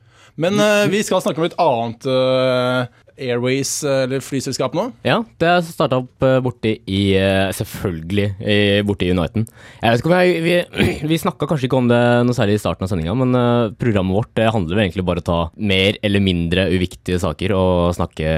Men 0.40 0.56
uh, 0.56 0.88
vi 0.88 1.02
skal 1.04 1.20
snakke 1.20 1.42
om 1.42 1.44
et 1.44 1.58
annet 1.60 2.06
eh, 2.08 3.01
Airways 3.20 3.70
eh, 3.84 4.04
eller 4.06 4.22
flyselskap 4.24 4.74
nå. 4.76 4.88
Ja, 5.06 5.20
det 5.40 5.52
starta 5.68 6.00
opp 6.02 6.24
uh, 6.24 6.38
borti 6.44 6.74
i 6.88 7.02
eh, 7.18 7.50
Selvfølgelig 7.56 8.26
i, 8.40 8.56
borti 8.86 9.10
Uniten. 9.12 9.46
Jeg 9.82 9.94
vet 9.94 10.02
ikke 10.02 10.10
om 10.10 10.16
jeg 10.18 10.42
Vi, 10.46 10.56
vi 11.12 11.20
snakka 11.20 11.48
kanskje 11.50 11.68
ikke 11.68 11.80
om 11.80 11.90
det 11.90 12.00
noe 12.26 12.36
særlig 12.36 12.58
i 12.58 12.62
starten 12.62 12.86
av 12.86 12.92
sendinga, 12.92 13.16
men 13.18 13.38
eh, 13.38 13.74
programmet 13.80 14.18
vårt 14.18 14.32
det 14.38 14.50
handler 14.54 14.78
vel 14.78 14.86
egentlig 14.86 15.06
bare 15.08 15.22
om 15.22 15.26
å 15.26 15.30
ta 15.30 15.40
mer 15.72 16.00
eller 16.02 16.24
mindre 16.24 16.66
uviktige 16.72 17.20
saker 17.22 17.54
og 17.56 17.94
snakke 17.98 18.34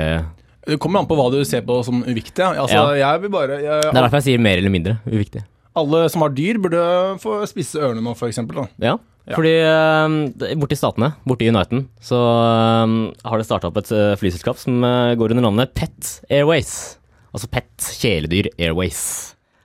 Det 0.66 0.78
kommer 0.82 1.02
an 1.02 1.08
på 1.10 1.18
hva 1.18 1.30
du 1.32 1.40
ser 1.48 1.64
på 1.66 1.80
som 1.86 2.02
uviktig. 2.04 2.42
ja. 2.42 2.54
Altså, 2.64 2.84
jeg 2.98 3.24
vil 3.24 3.34
bare 3.34 3.60
jeg, 3.62 3.82
Det 3.88 3.94
er 3.94 4.02
derfor 4.02 4.20
jeg 4.20 4.28
sier 4.32 4.46
mer 4.50 4.60
eller 4.60 4.74
mindre 4.74 4.98
uviktig. 5.06 5.44
Alle 5.74 6.04
som 6.12 6.22
har 6.22 6.30
dyr, 6.30 6.60
burde 6.62 6.84
få 7.22 7.40
spisse 7.50 7.80
ørene 7.82 8.02
nå, 8.04 8.14
eksempel. 8.14 8.62
Ja, 8.82 8.94
Ja. 9.24 9.38
fordi 9.38 9.54
uh, 9.64 10.56
borti 10.60 10.76
Statene, 10.76 11.14
borti 11.24 11.46
Uniten, 11.48 11.86
så 12.04 12.18
eh, 12.20 12.90
har 13.24 13.40
det 13.40 13.46
starta 13.48 13.70
opp 13.70 13.78
et 13.80 13.92
eh, 13.96 14.16
flyselskap 14.20 14.58
som 14.60 14.84
eh, 14.84 15.14
går 15.16 15.32
under 15.32 15.46
navnet 15.46 15.72
Pet 15.72 16.18
Airways. 16.28 16.98
Altså 17.32 17.48
Pet 17.48 17.86
Kjæledyr 18.02 18.50
Airways. 18.58 19.00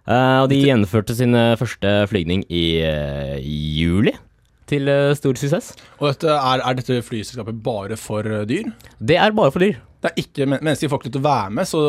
Eh, 0.07 0.37
og 0.39 0.47
de 0.53 0.61
gjennomførte 0.63 1.17
sin 1.17 1.35
første 1.59 1.91
flygning 2.07 2.45
i 2.47 2.63
juli, 3.43 4.15
til 4.69 4.87
stor 5.17 5.35
suksess. 5.41 5.73
Og 5.97 6.11
dette, 6.13 6.31
er, 6.31 6.63
er 6.63 6.79
dette 6.79 7.01
flyselskapet 7.03 7.59
bare 7.65 7.99
for 7.99 8.23
dyr? 8.47 8.71
Det 9.01 9.19
er 9.19 9.35
bare 9.35 9.51
for 9.51 9.65
dyr. 9.65 9.79
Det 9.99 10.13
er 10.13 10.21
ikke 10.21 10.45
men 10.47 10.61
Mennesker 10.63 10.91
får 10.91 11.01
ikke 11.01 11.09
lov 11.09 11.15
til 11.17 11.21
å 11.25 11.27
være 11.27 11.55
med, 11.57 11.67
så 11.67 11.81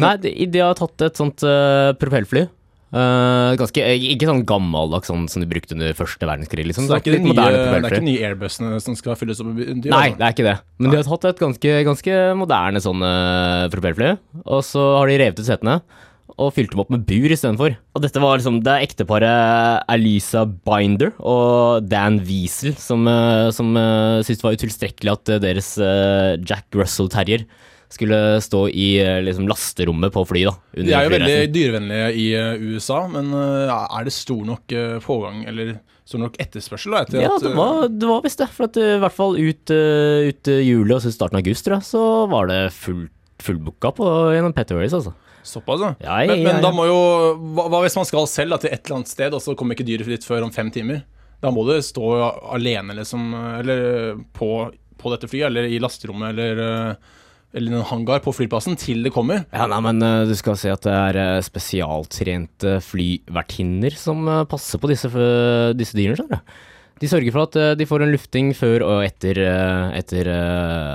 Nei, 0.00 0.14
de, 0.22 0.30
de 0.48 0.62
har 0.64 0.78
tatt 0.78 1.04
et 1.04 1.18
sånt 1.20 1.44
uh, 1.44 1.92
propellfly. 2.00 2.46
Eh, 2.88 3.50
ganske, 3.60 3.84
ikke 4.14 4.30
sånn 4.30 4.46
gammeldags 4.48 5.10
sånn 5.10 5.26
som 5.28 5.42
de 5.44 5.48
brukte 5.50 5.76
under 5.76 5.92
første 5.96 6.24
verdenskrig. 6.24 6.64
Liksom. 6.70 6.86
Så 6.88 6.96
det 6.96 6.98
er 6.98 7.04
ikke 7.04 7.16
de 7.18 7.26
nye, 7.26 7.36
det 7.36 7.76
er 7.76 7.88
ikke 7.90 8.06
nye 8.06 8.26
Airbussene 8.30 8.80
som 8.80 8.96
skal 8.96 9.18
fylles 9.20 9.42
opp 9.44 9.50
med 9.52 9.82
dyr? 9.84 9.92
Nei, 9.92 10.06
altså. 10.08 10.18
det 10.20 10.26
er 10.26 10.36
ikke 10.36 10.48
det. 10.48 10.56
Men 10.78 10.94
de 10.94 11.00
har 11.00 11.08
tatt 11.10 11.28
et 11.28 11.42
ganske, 11.44 11.78
ganske 11.90 12.18
moderne 12.40 12.84
sånn 12.84 13.04
uh, 13.04 13.68
propellfly, 13.74 14.14
og 14.46 14.64
så 14.64 14.86
har 14.96 15.12
de 15.12 15.18
revet 15.20 15.42
ut 15.42 15.50
setene 15.50 15.80
og 16.38 16.52
fylt 16.54 16.70
dem 16.70 16.80
opp 16.80 16.90
med 16.94 17.04
bur 17.08 17.32
istedenfor. 17.34 17.74
Og 17.96 18.04
dette 18.04 18.22
var 18.22 18.38
liksom 18.38 18.60
det 18.64 18.72
er 18.72 18.84
ekteparet 18.86 19.88
Alisa 19.90 20.44
Binder 20.46 21.10
og 21.18 21.88
Dan 21.90 22.20
Wiesel 22.24 22.76
som, 22.78 23.04
uh, 23.10 23.50
som 23.54 23.72
uh, 23.74 24.20
syntes 24.22 24.40
det 24.40 24.46
var 24.46 24.58
utilstrekkelig 24.60 25.14
at 25.16 25.32
uh, 25.34 25.40
deres 25.42 25.72
uh, 25.82 26.36
Jack 26.38 26.78
Russell 26.78 27.10
Terrier 27.12 27.44
skulle 27.92 28.16
stå 28.44 28.66
i 28.68 28.88
uh, 29.00 29.18
liksom 29.24 29.48
lasterommet 29.48 30.12
på 30.14 30.24
fly 30.28 30.44
da. 30.48 30.54
De 30.76 30.92
er 30.92 31.06
jo 31.06 31.12
veldig 31.14 31.36
dyrevennlige 31.54 32.08
i 32.20 32.26
eh, 32.36 32.64
USA, 32.74 33.02
men 33.10 33.30
eh, 33.32 33.72
er 33.72 34.08
det 34.08 34.12
stor 34.12 34.42
nok 34.44 34.74
eh, 34.76 34.96
pågang, 35.04 35.44
eller 35.48 35.78
stor 36.08 36.22
nok 36.22 36.36
etterspørsel? 36.42 36.94
Da, 36.94 37.04
etter 37.06 37.22
Ja, 37.24 37.34
at, 37.36 37.46
det 37.46 37.52
eh, 37.54 37.56
var, 37.56 37.86
det 37.88 38.10
var 38.10 38.24
visst 38.26 38.42
det. 38.42 38.50
For 38.52 38.68
at 38.68 38.76
i 38.80 38.90
hvert 39.00 39.16
fall 39.16 39.38
ut, 39.40 39.72
ut 39.72 40.52
juli 40.52 40.96
og 40.96 41.06
starten 41.06 41.38
av 41.38 41.44
august, 41.44 41.64
tror 41.64 41.78
jeg, 41.78 41.88
så 41.88 42.04
var 42.32 42.52
det 42.52 42.60
fullt 42.76 43.14
fullbooka 43.38 43.92
på 43.94 44.06
gjennom 44.34 44.54
Petterways, 44.54 44.94
altså. 44.96 45.12
Såpass, 45.46 45.80
ja. 45.80 45.92
Ja, 46.02 46.16
Men, 46.26 46.40
ja, 46.40 46.48
men 46.48 46.58
ja. 46.58 46.62
da 46.64 46.72
må 46.74 46.88
jo 46.88 46.98
hva, 47.54 47.68
hva 47.70 47.82
hvis 47.84 47.96
man 47.96 48.08
skal 48.08 48.26
selv 48.30 48.56
da, 48.56 48.58
til 48.62 48.72
et 48.74 48.82
eller 48.82 48.98
annet 48.98 49.12
sted, 49.12 49.36
og 49.36 49.42
så 49.44 49.54
kommer 49.56 49.78
ikke 49.78 49.86
dyret 49.88 50.10
dit 50.10 50.26
før 50.26 50.44
om 50.46 50.52
fem 50.52 50.72
timer? 50.74 51.04
Da 51.40 51.52
må 51.54 51.62
du 51.68 51.76
stå 51.84 52.10
alene, 52.56 52.96
liksom, 52.98 53.30
eller 53.60 54.18
på, 54.34 54.50
på 54.98 55.14
dette 55.14 55.30
flyet, 55.30 55.46
eller 55.52 55.70
i 55.70 55.78
lasterommet, 55.82 56.34
eller, 56.34 56.62
eh, 56.64 57.14
eller 57.56 57.78
en 57.78 57.86
hangar 57.88 58.20
på 58.24 58.32
flyplassen, 58.36 58.76
til 58.76 59.04
det 59.06 59.12
kommer. 59.14 59.44
Ja, 59.54 59.68
nei, 59.70 59.78
men 59.84 60.02
uh, 60.04 60.26
du 60.28 60.34
skal 60.36 60.58
se 60.60 60.72
at 60.72 60.84
det 60.84 60.94
er 60.94 61.18
uh, 61.18 61.44
spesialtrente 61.44 62.78
flyvertinner 62.84 63.96
som 63.96 64.26
uh, 64.28 64.42
passer 64.48 64.80
på 64.82 64.90
disse, 64.90 65.10
disse 65.78 65.96
dyrene. 65.96 66.18
skjønner 66.18 66.42
du. 66.42 66.58
De 66.98 67.06
sørger 67.06 67.30
for 67.30 67.46
at 67.46 67.78
de 67.78 67.86
får 67.86 68.02
en 68.02 68.10
lufting 68.10 68.48
før 68.58 68.82
og 68.82 69.04
etter, 69.06 69.38
etter 69.94 70.26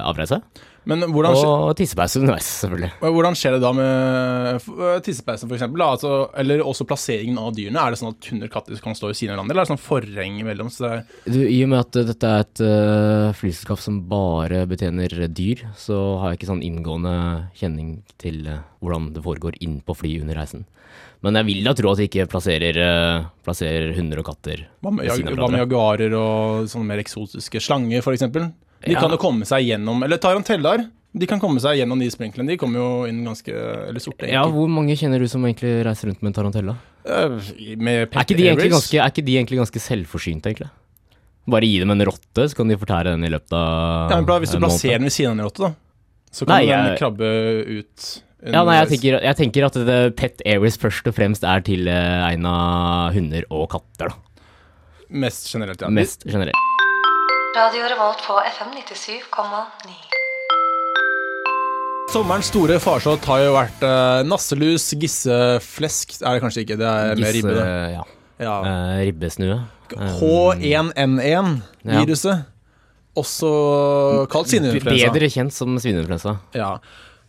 avreise. 0.04 0.42
Men 0.90 1.06
hvordan, 1.08 1.38
Og 1.38 1.70
tissepause 1.80 2.20
underveis, 2.20 2.48
selvfølgelig. 2.60 2.90
hvordan 3.16 3.38
skjer 3.40 3.56
det 3.56 3.62
da 3.64 3.72
med 3.78 4.58
eh, 4.58 4.98
tissepausen, 5.06 5.52
eksempel? 5.56 5.84
Altså, 5.86 6.12
eller 6.40 6.64
også 6.66 6.88
plasseringen 6.88 7.40
av 7.40 7.54
dyrene? 7.56 7.80
Er 7.80 7.94
det 7.94 8.02
sånn 8.02 8.12
at 8.12 8.30
hunder 8.32 8.50
og 8.50 8.58
katter 8.58 8.84
kan 8.84 8.98
stå 8.98 9.12
ved 9.12 9.20
siden 9.20 9.34
av 9.34 9.40
hverandre, 9.40 9.56
eller 9.56 9.64
er 9.64 9.70
det 9.70 9.74
sånn 9.74 9.84
forheng 9.86 10.42
imellom? 10.42 10.72
Så 10.74 10.90
er, 10.90 11.06
Du, 11.24 11.40
I 11.40 11.62
og 11.64 11.72
med 11.72 11.80
at 11.86 12.00
uh, 12.02 12.06
dette 12.10 12.34
er 12.34 12.44
et 12.44 12.64
uh, 12.68 13.30
flyselskap 13.40 13.84
som 13.84 14.02
bare 14.12 14.66
betjener 14.70 15.16
dyr, 15.32 15.64
så 15.80 16.02
har 16.20 16.34
jeg 16.34 16.42
ikke 16.42 16.52
sånn 16.52 16.66
inngående 16.68 17.16
kjenning 17.60 17.96
til 18.22 18.44
uh, 18.50 18.62
hvordan 18.84 19.14
det 19.16 19.24
foregår 19.24 19.60
inn 19.64 19.80
på 19.86 19.96
fly 20.04 20.18
under 20.26 20.42
reisen. 20.42 20.68
Men 21.24 21.40
jeg 21.40 21.48
vil 21.48 21.64
da 21.64 21.72
tro 21.78 21.94
at 21.94 22.02
de 22.02 22.10
ikke 22.10 22.28
plasserer, 22.28 22.82
uh, 22.84 23.32
plasserer 23.46 23.96
hunder 23.96 24.20
og 24.20 24.28
katter 24.28 24.66
hva, 24.84 24.92
med, 24.92 25.08
jaguarer 25.08 26.18
og 26.20 26.68
sånne 26.68 26.90
mer 26.92 27.04
eksotiske 27.06 27.64
slanger, 27.64 28.04
eksempel? 28.04 28.52
De 28.84 28.96
kan 29.00 29.14
jo 29.14 29.20
komme 29.22 29.48
seg 29.48 29.64
gjennom 29.68 30.04
Eller 30.04 30.20
tarantellaer. 30.22 30.88
De 31.14 31.28
kan 31.30 31.40
komme 31.42 31.62
seg 31.62 31.78
gjennom 31.78 32.00
de 32.02 32.08
sprinklene. 32.10 32.50
De 32.50 32.58
kommer 32.60 32.82
jo 32.82 32.88
inn 33.10 33.22
ganske 33.26 33.54
Eller 33.54 34.02
sorte. 34.02 34.30
Ja, 34.32 34.44
hvor 34.50 34.72
mange 34.72 34.96
kjenner 34.98 35.22
du 35.22 35.30
som 35.30 35.46
egentlig 35.46 35.76
reiser 35.86 36.10
rundt 36.10 36.24
med 36.24 36.32
en 36.32 36.38
tarantella? 36.40 36.78
Øh, 37.06 37.38
med 37.78 38.08
Er 38.08 38.26
ikke, 38.26 38.70
ganske, 38.72 38.98
er 38.98 39.12
ikke 39.12 39.26
de 39.28 39.38
egentlig 39.38 39.60
ganske 39.62 39.84
selvforsynte, 39.84 40.50
egentlig? 40.50 40.72
Bare 41.54 41.68
gi 41.68 41.80
dem 41.84 41.92
en 41.92 42.06
rotte, 42.08 42.48
så 42.48 42.56
kan 42.56 42.70
de 42.72 42.78
fortære 42.80 43.14
den 43.18 43.28
i 43.28 43.32
løpet 43.34 43.56
av 43.58 44.14
ja, 44.14 44.20
men 44.22 44.44
Hvis 44.46 44.54
du 44.56 44.60
plasserer 44.64 45.02
den 45.02 45.10
ved 45.10 45.16
siden 45.16 45.34
av 45.34 45.42
en 45.42 45.50
rotte, 45.50 45.68
da, 45.68 46.30
så 46.32 46.48
kan 46.48 46.56
Nei, 46.56 46.70
den 46.72 46.96
krabbe 47.02 47.32
ut 47.68 48.06
Ja, 48.44 48.64
nei, 48.64 48.78
jeg 48.80 48.92
tenker, 48.94 49.18
jeg 49.28 49.40
tenker 49.42 49.68
at 49.68 49.80
det 49.90 50.00
Pet 50.20 50.44
Airways 50.48 50.80
først 50.80 51.08
og 51.12 51.18
fremst 51.20 51.44
er 51.48 51.64
til 51.68 51.92
eh, 51.92 52.24
egna 52.32 52.56
hunder 53.16 53.48
og 53.52 53.68
katter, 53.76 54.14
da. 54.16 54.48
Mest 55.14 55.52
generelt, 55.52 55.84
ja. 55.84 55.92
Mest 55.94 56.24
generelt. 56.26 56.56
Radio 57.56 57.84
Revolt 57.90 58.18
på 58.28 58.34
FM 58.58 58.68
97,9. 58.78 59.94
Sommerens 62.14 62.48
store 62.52 62.78
farsott 62.82 63.26
har 63.30 63.40
jo 63.44 63.52
vært 63.56 63.84
eh, 63.88 64.22
nasselus, 64.30 64.86
gisseflesk 65.02 66.08
Er 66.22 66.32
det 66.38 66.42
kanskje 66.44 66.62
ikke, 66.66 66.78
det 66.82 66.88
er 66.90 67.16
mer 67.22 67.34
ribbe. 67.36 67.54
det. 67.58 67.66
Gisse- 67.66 67.94
Ja. 67.94 68.04
Ja. 68.44 68.56
Eh, 68.66 68.98
ribbesnue. 69.08 69.56
Eh, 69.94 69.98
H1N1-viruset. 70.20 72.38
Også 73.16 73.50
kalt 74.34 74.48
svineinfluensa. 74.50 75.12
Bedre 75.14 75.28
kjent 75.30 75.54
som 75.54 75.76
svineinfluensa. 75.78 76.32
Ja. 76.58 76.72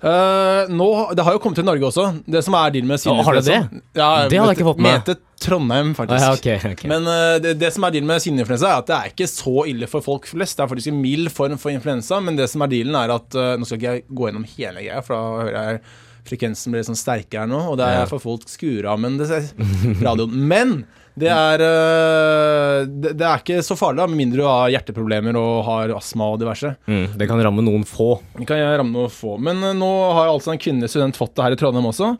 Eh, 0.05 0.69
nå, 0.69 0.87
det 1.17 1.25
har 1.25 1.33
jo 1.33 1.41
kommet 1.41 1.57
til 1.57 1.65
Norge 1.65 1.87
også, 1.89 2.03
det 2.29 2.43
som 2.45 2.57
er 2.59 2.73
dealen 2.75 2.91
med 2.91 3.01
har 3.25 3.39
det 3.39 3.45
det? 3.47 3.61
Ja, 3.97 4.09
Det 4.29 4.37
hadde 4.37 4.51
jeg 4.53 4.59
ikke 4.59 4.67
fått 4.69 4.83
med. 4.85 4.99
Mente 4.99 5.15
Trondheim, 5.41 5.95
faktisk. 5.97 6.25
faktisk. 6.25 6.47
ja, 6.47 6.57
okay, 6.59 6.73
okay. 6.77 6.89
Men 6.93 7.09
uh, 7.09 7.37
det, 7.41 7.55
det 7.61 7.71
som 7.73 7.87
er 7.89 7.95
dealen 7.95 8.11
med 8.11 8.21
svineinfluensa, 8.25 8.69
er 8.69 8.83
at 8.83 8.91
det 8.91 8.97
er 8.99 9.13
ikke 9.15 9.29
så 9.33 9.65
ille 9.71 9.89
for 9.89 10.05
folk 10.05 10.29
flest. 10.29 10.59
Det 10.59 10.65
er 10.67 10.71
faktisk 10.75 10.93
en 10.93 11.01
mild 11.01 11.31
form 11.33 11.57
for 11.61 11.73
influensa, 11.73 12.21
men 12.25 12.37
det 12.37 12.51
som 12.53 12.65
er 12.67 12.73
dealen, 12.75 12.99
er 13.01 13.15
at 13.17 13.39
uh, 13.39 13.55
Nå 13.61 13.69
skal 13.69 13.81
ikke 13.81 13.95
jeg 13.95 14.05
gå 14.11 14.29
gjennom 14.29 14.45
hele 14.57 14.85
greia, 14.85 15.01
for 15.05 15.17
da 15.17 15.23
hører 15.47 15.57
jeg 15.73 15.81
frekvensen 16.25 16.73
blir 16.73 16.85
sånn 16.87 16.97
sterkere 16.97 17.45
nå, 17.49 17.59
og 17.73 17.77
det 17.81 17.85
er 17.89 17.99
Ja. 18.03 18.05
for 18.09 18.21
folk 18.23 18.47
skrur 18.49 18.87
av, 18.89 19.01
men 19.01 19.19
det 19.21 19.27
ser 19.29 19.49
radioen. 20.07 20.37
Men 20.49 20.79
det 21.14 21.30
er 21.30 21.62
eh, 21.62 22.87
det, 22.90 23.12
det 23.21 23.26
er 23.26 23.42
ikke 23.42 23.61
så 23.62 23.76
farlig, 23.78 24.00
da, 24.02 24.09
med 24.11 24.18
mindre 24.18 24.40
du 24.40 24.49
har 24.49 24.73
hjerteproblemer 24.75 25.37
og 25.38 25.61
har 25.68 25.92
astma 25.94 26.33
og 26.33 26.40
diverse. 26.42 26.73
Mm, 26.90 27.14
det 27.21 27.28
kan 27.30 27.42
ramme 27.47 27.62
noen 27.62 27.87
få. 27.87 28.16
Det 28.35 28.49
kan 28.49 28.62
ramme 28.80 28.97
noen 28.97 29.12
få. 29.14 29.37
Men 29.38 29.62
eh, 29.62 29.76
nå 29.78 29.90
har 30.18 30.33
altså 30.33 30.54
en 30.54 30.62
kvinnelig 30.62 30.90
student 30.90 31.18
fått 31.18 31.37
det 31.37 31.47
her 31.47 31.54
i 31.54 31.61
Trondheim 31.61 31.87
også. 31.92 32.11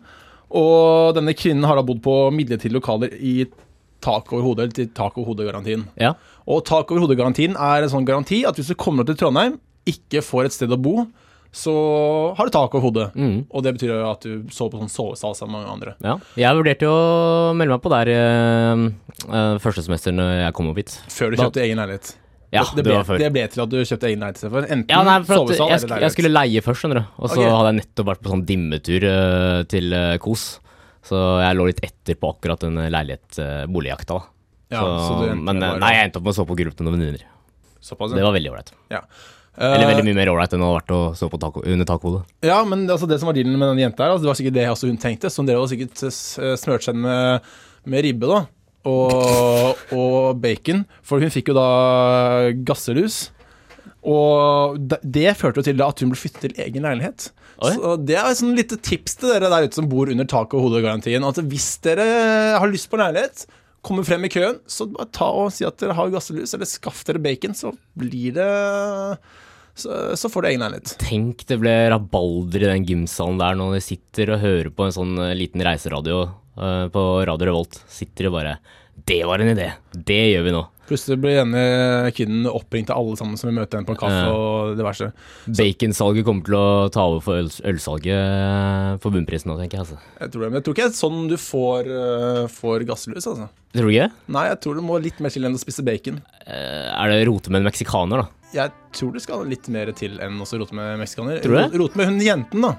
Og 0.55 1.17
denne 1.17 1.35
kvinnen 1.35 1.67
har 1.67 1.81
da 1.81 1.87
bodd 1.87 2.05
på 2.05 2.15
midlertidige 2.35 2.77
lokaler 2.77 3.17
i 3.19 3.41
tak 4.05 4.31
over 4.31 4.45
hodet, 4.45 4.67
eller 4.67 4.77
til 4.77 4.91
tak 4.95 5.19
over 5.19 5.33
hodet-garantien. 5.33 5.87
Ja. 5.99 6.13
Og 6.47 6.63
tak 6.69 6.93
over 6.93 7.07
hodet-garantien 7.07 7.57
er 7.57 7.83
en 7.83 7.91
sånn 7.91 8.07
garanti 8.07 8.45
at 8.47 8.61
hvis 8.61 8.71
du 8.71 8.79
kommer 8.79 9.03
opp 9.03 9.11
til 9.11 9.19
Trondheim, 9.25 9.59
ikke 9.89 10.23
får 10.25 10.49
et 10.49 10.55
sted 10.55 10.73
å 10.73 10.81
bo, 10.81 11.03
så 11.55 11.73
har 12.35 12.49
du 12.49 12.51
tak 12.55 12.73
over 12.75 12.83
hodet. 12.83 13.07
Mm. 13.15 13.45
Og 13.55 13.63
det 13.63 13.73
betyr 13.77 13.93
jo 13.93 13.99
at 14.11 14.25
du 14.27 14.51
sover 14.51 14.75
på 14.75 14.81
sånn 14.83 14.91
sovesal 14.91 15.37
sammen 15.39 15.55
med 15.55 15.63
mange 15.63 15.75
andre. 15.77 15.93
ja. 16.03 16.17
Jeg 16.43 16.59
vurderte 16.59 16.89
jo 16.89 16.95
å 16.95 17.55
melde 17.55 17.77
meg 17.77 17.85
på 17.85 17.93
der 17.93 18.11
øh, 18.11 19.59
første 19.63 19.85
semester 19.87 20.15
når 20.17 20.33
jeg 20.41 20.57
kom 20.59 20.71
opp 20.73 20.81
hit. 20.83 20.97
Før 21.15 21.31
du 21.31 21.37
Da- 21.39 21.47
kjøpte 21.47 21.63
egen 21.63 21.79
leilighet. 21.79 22.15
Ja, 22.55 22.63
det, 22.71 22.85
det 22.85 22.91
ble, 22.91 23.19
det 23.19 23.29
ble 23.35 23.45
til 23.51 23.63
at 23.65 23.71
du 23.71 23.79
kjøpte 23.83 24.07
egen 24.11 24.21
leilighet 24.23 24.39
istedenfor. 24.39 24.67
Enten 24.71 24.91
Ja, 24.95 25.01
nei, 25.07 25.17
for 25.27 25.41
sovesal 25.43 25.71
jeg, 25.71 25.79
eller 25.79 25.89
leilighet. 25.89 26.03
jeg 26.07 26.15
skulle 26.17 26.33
leie 26.35 26.63
først, 26.63 26.83
skjønner 26.83 27.01
du. 27.01 27.05
Og 27.19 27.31
så 27.31 27.39
okay. 27.39 27.51
hadde 27.51 27.71
jeg 27.71 27.79
nettopp 27.81 28.11
vært 28.11 28.23
på 28.27 28.31
sånn 28.35 28.45
dimmetur 28.51 29.07
øh, 29.11 29.63
til 29.71 29.97
Kos. 30.23 30.45
Så 31.05 31.19
jeg 31.43 31.59
lå 31.59 31.67
litt 31.69 31.83
etter 31.85 32.19
på 32.19 32.31
akkurat 32.35 32.63
den 32.65 32.79
leilighet-boligjakta. 32.95 34.19
da. 34.19 34.31
Ja, 34.75 34.81
så, 34.83 35.23
så 35.23 35.35
men 35.37 35.61
nei, 35.61 35.91
jeg 35.95 36.09
endte 36.09 36.19
opp 36.19 36.27
med 36.27 36.35
å 36.35 36.37
sove 36.39 36.51
på 36.51 36.59
gulvet 36.59 36.79
med 36.81 36.89
noen 36.89 36.99
venninner. 36.99 37.27
Såpass, 37.85 38.15
Det 38.17 38.25
var 38.25 38.33
veldig 38.35 38.51
ålreit. 38.55 38.73
ja. 38.91 39.03
Eller 39.57 39.85
Eh, 39.85 39.91
veldig 39.93 40.05
mye 40.09 40.17
mer 40.19 40.31
ålreit 40.33 40.53
enn 40.57 40.61
det 40.63 40.67
hadde 40.67 40.81
vært 40.81 40.95
å 40.97 41.03
stå 41.15 41.29
på 41.31 41.39
tak 41.43 41.59
under 41.63 41.87
takhodet. 41.87 42.23
Ja, 42.43 42.57
men 42.67 42.89
altså 42.91 43.07
det 43.07 43.21
som 43.21 43.29
var 43.31 43.37
dealen 43.37 43.55
med 43.59 43.69
den 43.75 43.85
jenta 43.85 44.03
her, 44.05 44.11
altså 44.17 44.27
det 44.27 44.33
var 44.33 44.39
sikkert 44.41 44.57
det 44.59 44.67
også 44.73 44.89
hun 44.91 44.99
tenkte. 44.99 45.31
Så 45.31 45.45
dere 45.47 45.61
var 45.63 45.71
sikkert 45.71 46.03
s- 46.09 46.39
smurt 46.63 46.83
seg 46.89 46.97
med, 46.99 47.41
med 47.87 48.03
ribbe 48.09 48.27
da, 48.33 48.41
og, 48.91 49.79
og 50.01 50.41
bacon. 50.43 50.83
For 51.07 51.23
hun 51.23 51.31
fikk 51.31 51.53
jo 51.53 51.59
da 51.61 51.69
gasselus. 52.67 53.29
Og 54.05 54.77
det, 55.01 55.31
førte 55.41 55.63
jo 55.63 55.67
til 55.71 55.81
at 55.81 56.03
hun 56.03 56.11
ble 56.13 56.19
flyttet 56.21 56.43
til 56.45 56.59
egen 56.61 56.85
leilighet. 56.85 57.31
Oi. 57.65 57.71
Så 57.79 57.95
det 58.05 58.19
er 58.19 58.27
et 58.29 58.37
sånn 58.41 58.57
lite 58.59 58.77
tips 58.85 59.15
til 59.21 59.31
dere 59.33 59.49
der 59.53 59.65
ute 59.69 59.79
som 59.79 59.87
bor 59.89 60.11
under 60.13 60.27
taket 60.29 60.59
og 60.59 60.67
hodet-garantien. 60.67 61.25
At 61.25 61.39
hvis 61.49 61.71
dere 61.87 62.05
har 62.59 62.69
lyst 62.69 62.91
på 62.93 62.99
leilighet, 63.01 63.47
kommer 63.85 64.07
frem 64.07 64.25
i 64.27 64.33
køen, 64.33 64.61
så 64.67 64.87
bare 64.91 65.11
ta 65.15 65.29
og 65.29 65.53
si 65.55 65.67
at 65.67 65.77
dere 65.81 65.97
har 65.99 66.13
gasselus, 66.13 66.55
eller 66.57 66.69
skaff 66.69 67.03
dere 67.09 67.23
bacon, 67.23 67.57
så 67.57 67.75
blir 67.99 68.37
det 68.39 68.53
Så, 69.75 69.91
så 70.15 70.29
får 70.31 70.45
du 70.45 70.49
egen 70.53 70.63
leilighet. 70.63 70.93
Tenk 71.03 71.41
det 71.51 71.57
ble 71.59 71.73
rabalder 71.91 72.63
i 72.63 72.69
den 72.71 72.85
gymsalen 72.87 73.41
der 73.41 73.57
når 73.59 73.73
de 73.75 73.81
sitter 73.83 74.31
og 74.31 74.45
hører 74.45 74.71
på 74.71 74.87
en 74.87 74.95
sånn 74.95 75.17
eh, 75.19 75.33
liten 75.35 75.65
reiseradio 75.67 76.21
uh, 76.55 76.87
på 76.95 77.03
Radio 77.27 77.49
Revolt. 77.51 77.81
Sitter 77.91 78.31
og 78.31 78.37
bare 78.37 78.53
Det 78.95 79.19
var 79.27 79.43
en 79.43 79.51
idé! 79.51 79.73
Det 79.91 80.21
gjør 80.31 80.47
vi 80.47 80.55
nå. 80.55 80.63
Plutselig 80.85 81.17
blir 81.23 81.39
denne 81.41 81.61
kvinnen 82.13 82.45
oppringt 82.51 82.91
av 82.93 82.99
alle 83.01 83.17
sammen 83.17 83.39
som 83.41 83.49
vil 83.49 83.57
møte 83.57 83.79
henne 83.79 83.89
på 83.89 83.95
en 83.95 84.01
kaffe 84.03 84.19
Ja. 84.21 84.33
og 84.37 84.75
diverse. 84.77 85.07
Baconsalget 85.49 86.27
kommer 86.27 86.45
til 86.45 86.57
å 86.59 86.67
ta 86.93 87.07
over 87.09 87.23
for 87.25 87.41
øl, 87.41 87.49
ølsalget 87.71 88.13
eh, 88.13 88.91
for 89.01 89.15
bunnprisen 89.15 89.49
nå, 89.49 89.57
tenker 89.61 89.79
jeg. 89.81 89.87
altså. 89.87 89.99
Jeg 90.21 90.33
tror, 90.35 90.43
det, 90.45 90.51
men 90.51 90.59
jeg 90.61 90.67
tror 90.67 90.77
ikke 90.77 90.85
det 90.85 90.93
er 90.93 90.99
sånn 91.01 91.23
du 91.31 91.37
får, 91.41 91.89
uh, 91.89 92.41
får 92.53 92.85
gasslus, 92.91 93.25
altså. 93.31 93.49
Tror 93.75 93.89
du 93.89 93.95
ikke? 93.95 94.11
Nei, 94.37 94.45
jeg 94.51 94.61
tror 94.67 94.77
du 94.79 94.85
må 94.85 94.99
litt 95.03 95.23
mer 95.25 95.33
til 95.35 95.49
enn 95.49 95.57
å 95.57 95.63
spise 95.63 95.87
bacon. 95.87 96.21
Uh, 96.45 96.91
er 96.93 97.15
det 97.15 97.23
rote 97.31 97.49
med 97.55 97.63
en 97.63 97.71
meksikaner, 97.71 98.25
da? 98.27 98.51
Jeg 98.55 98.71
tror 98.95 99.17
det 99.17 99.25
skal 99.25 99.49
litt 99.51 99.67
mer 99.73 99.91
til 99.99 100.21
enn 100.23 100.37
å 100.45 100.47
rote 100.61 100.77
med 100.77 101.01
meksikaner. 101.01 101.41
Tror 101.43 101.57
du 101.57 101.61
det? 101.63 101.81
Rote 101.81 101.99
med 101.99 102.13
hun 102.13 102.21
jenten, 102.23 102.69
da. 102.69 102.77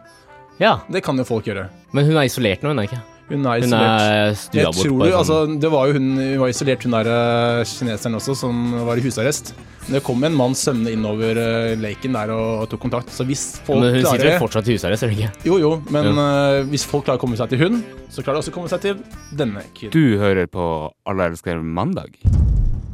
Ja, 0.62 0.78
Det 0.88 1.02
kan 1.04 1.18
jo 1.20 1.26
folk 1.28 1.50
gjøre. 1.50 1.68
men 1.91 2.06
hun 2.06 2.15
er 2.15 2.30
isolert 2.30 2.62
nå, 2.63 2.70
hun 2.72 2.80
er 2.80 2.88
ikke? 2.88 3.02
Hun 3.26 3.42
er 3.42 3.62
Hun 3.64 3.66
isolert. 3.66 4.02
er 4.06 4.36
stua 4.38 4.66
bort 4.70 4.84
tror 4.86 5.00
på 5.00 5.06
du, 5.06 5.10
en 5.10 5.16
altså, 5.18 5.38
sånn 5.42 5.56
Det 5.64 5.70
var 5.74 5.88
jo 5.88 5.96
hun, 5.98 6.10
hun 6.20 6.42
var 6.44 6.52
isolert, 6.52 6.84
hun 6.86 6.94
der 6.94 7.10
eh, 7.10 7.62
kineseren 7.66 8.20
også, 8.20 8.36
som 8.38 8.60
var 8.86 9.02
i 9.02 9.06
husarrest. 9.06 9.56
Men 9.86 9.98
det 9.98 10.02
kom 10.06 10.24
en 10.26 10.38
mann 10.38 10.54
sømmende 10.58 10.94
innover 10.94 11.38
uh, 11.38 11.74
laken 11.78 12.16
der 12.18 12.34
og, 12.34 12.64
og 12.64 12.70
tok 12.70 12.84
kontakt. 12.86 13.12
Så 13.14 13.26
hvis 13.26 13.44
folk 13.66 13.82
Men 13.82 13.98
hun 13.98 14.06
sitter 14.06 14.30
jo 14.30 14.32
vel 14.32 14.44
fortsatt 14.46 14.70
i 14.70 14.78
husarrest, 14.78 15.06
gjør 15.06 15.14
hun 15.14 15.20
ikke? 15.20 15.50
Jo, 15.50 15.60
jo, 15.62 15.72
men 15.94 16.10
eh, 16.22 16.62
hvis 16.72 16.86
folk 16.90 17.06
klarer 17.06 17.22
å 17.22 17.26
komme 17.26 17.38
seg 17.38 17.54
til 17.54 17.62
hun, 17.66 17.82
så 18.10 18.26
klarer 18.26 18.40
de 18.40 18.46
også 18.46 18.54
å 18.54 18.58
komme 18.60 18.72
seg 18.72 18.86
til 18.86 19.02
denne 19.38 19.66
kvinnen. 19.74 19.94
Du 19.94 20.22
hører 20.22 20.50
på 20.50 20.70
Alle 21.10 21.30
elsker 21.32 21.62
mandag. 21.62 22.18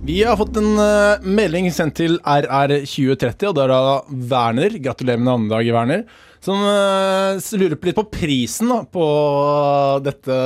Vi 0.03 0.17
har 0.25 0.35
fått 0.39 0.55
en 0.57 0.73
uh, 0.79 1.21
melding 1.21 1.67
sendt 1.75 1.99
til 1.99 2.17
RR2030, 2.25 3.51
og 3.51 3.55
det 3.55 3.67
er 3.67 3.71
da 3.71 3.81
Werner, 4.31 4.75
gratulerer 4.81 5.21
med 5.21 5.29
navnedag, 5.29 5.71
Werner, 5.75 6.05
som 6.41 6.57
eh, 6.65 7.37
lurer 7.61 7.77
litt 7.77 7.97
på 7.97 8.07
prisen 8.09 8.71
da, 8.71 8.79
på 8.89 9.05
dette, 10.01 10.37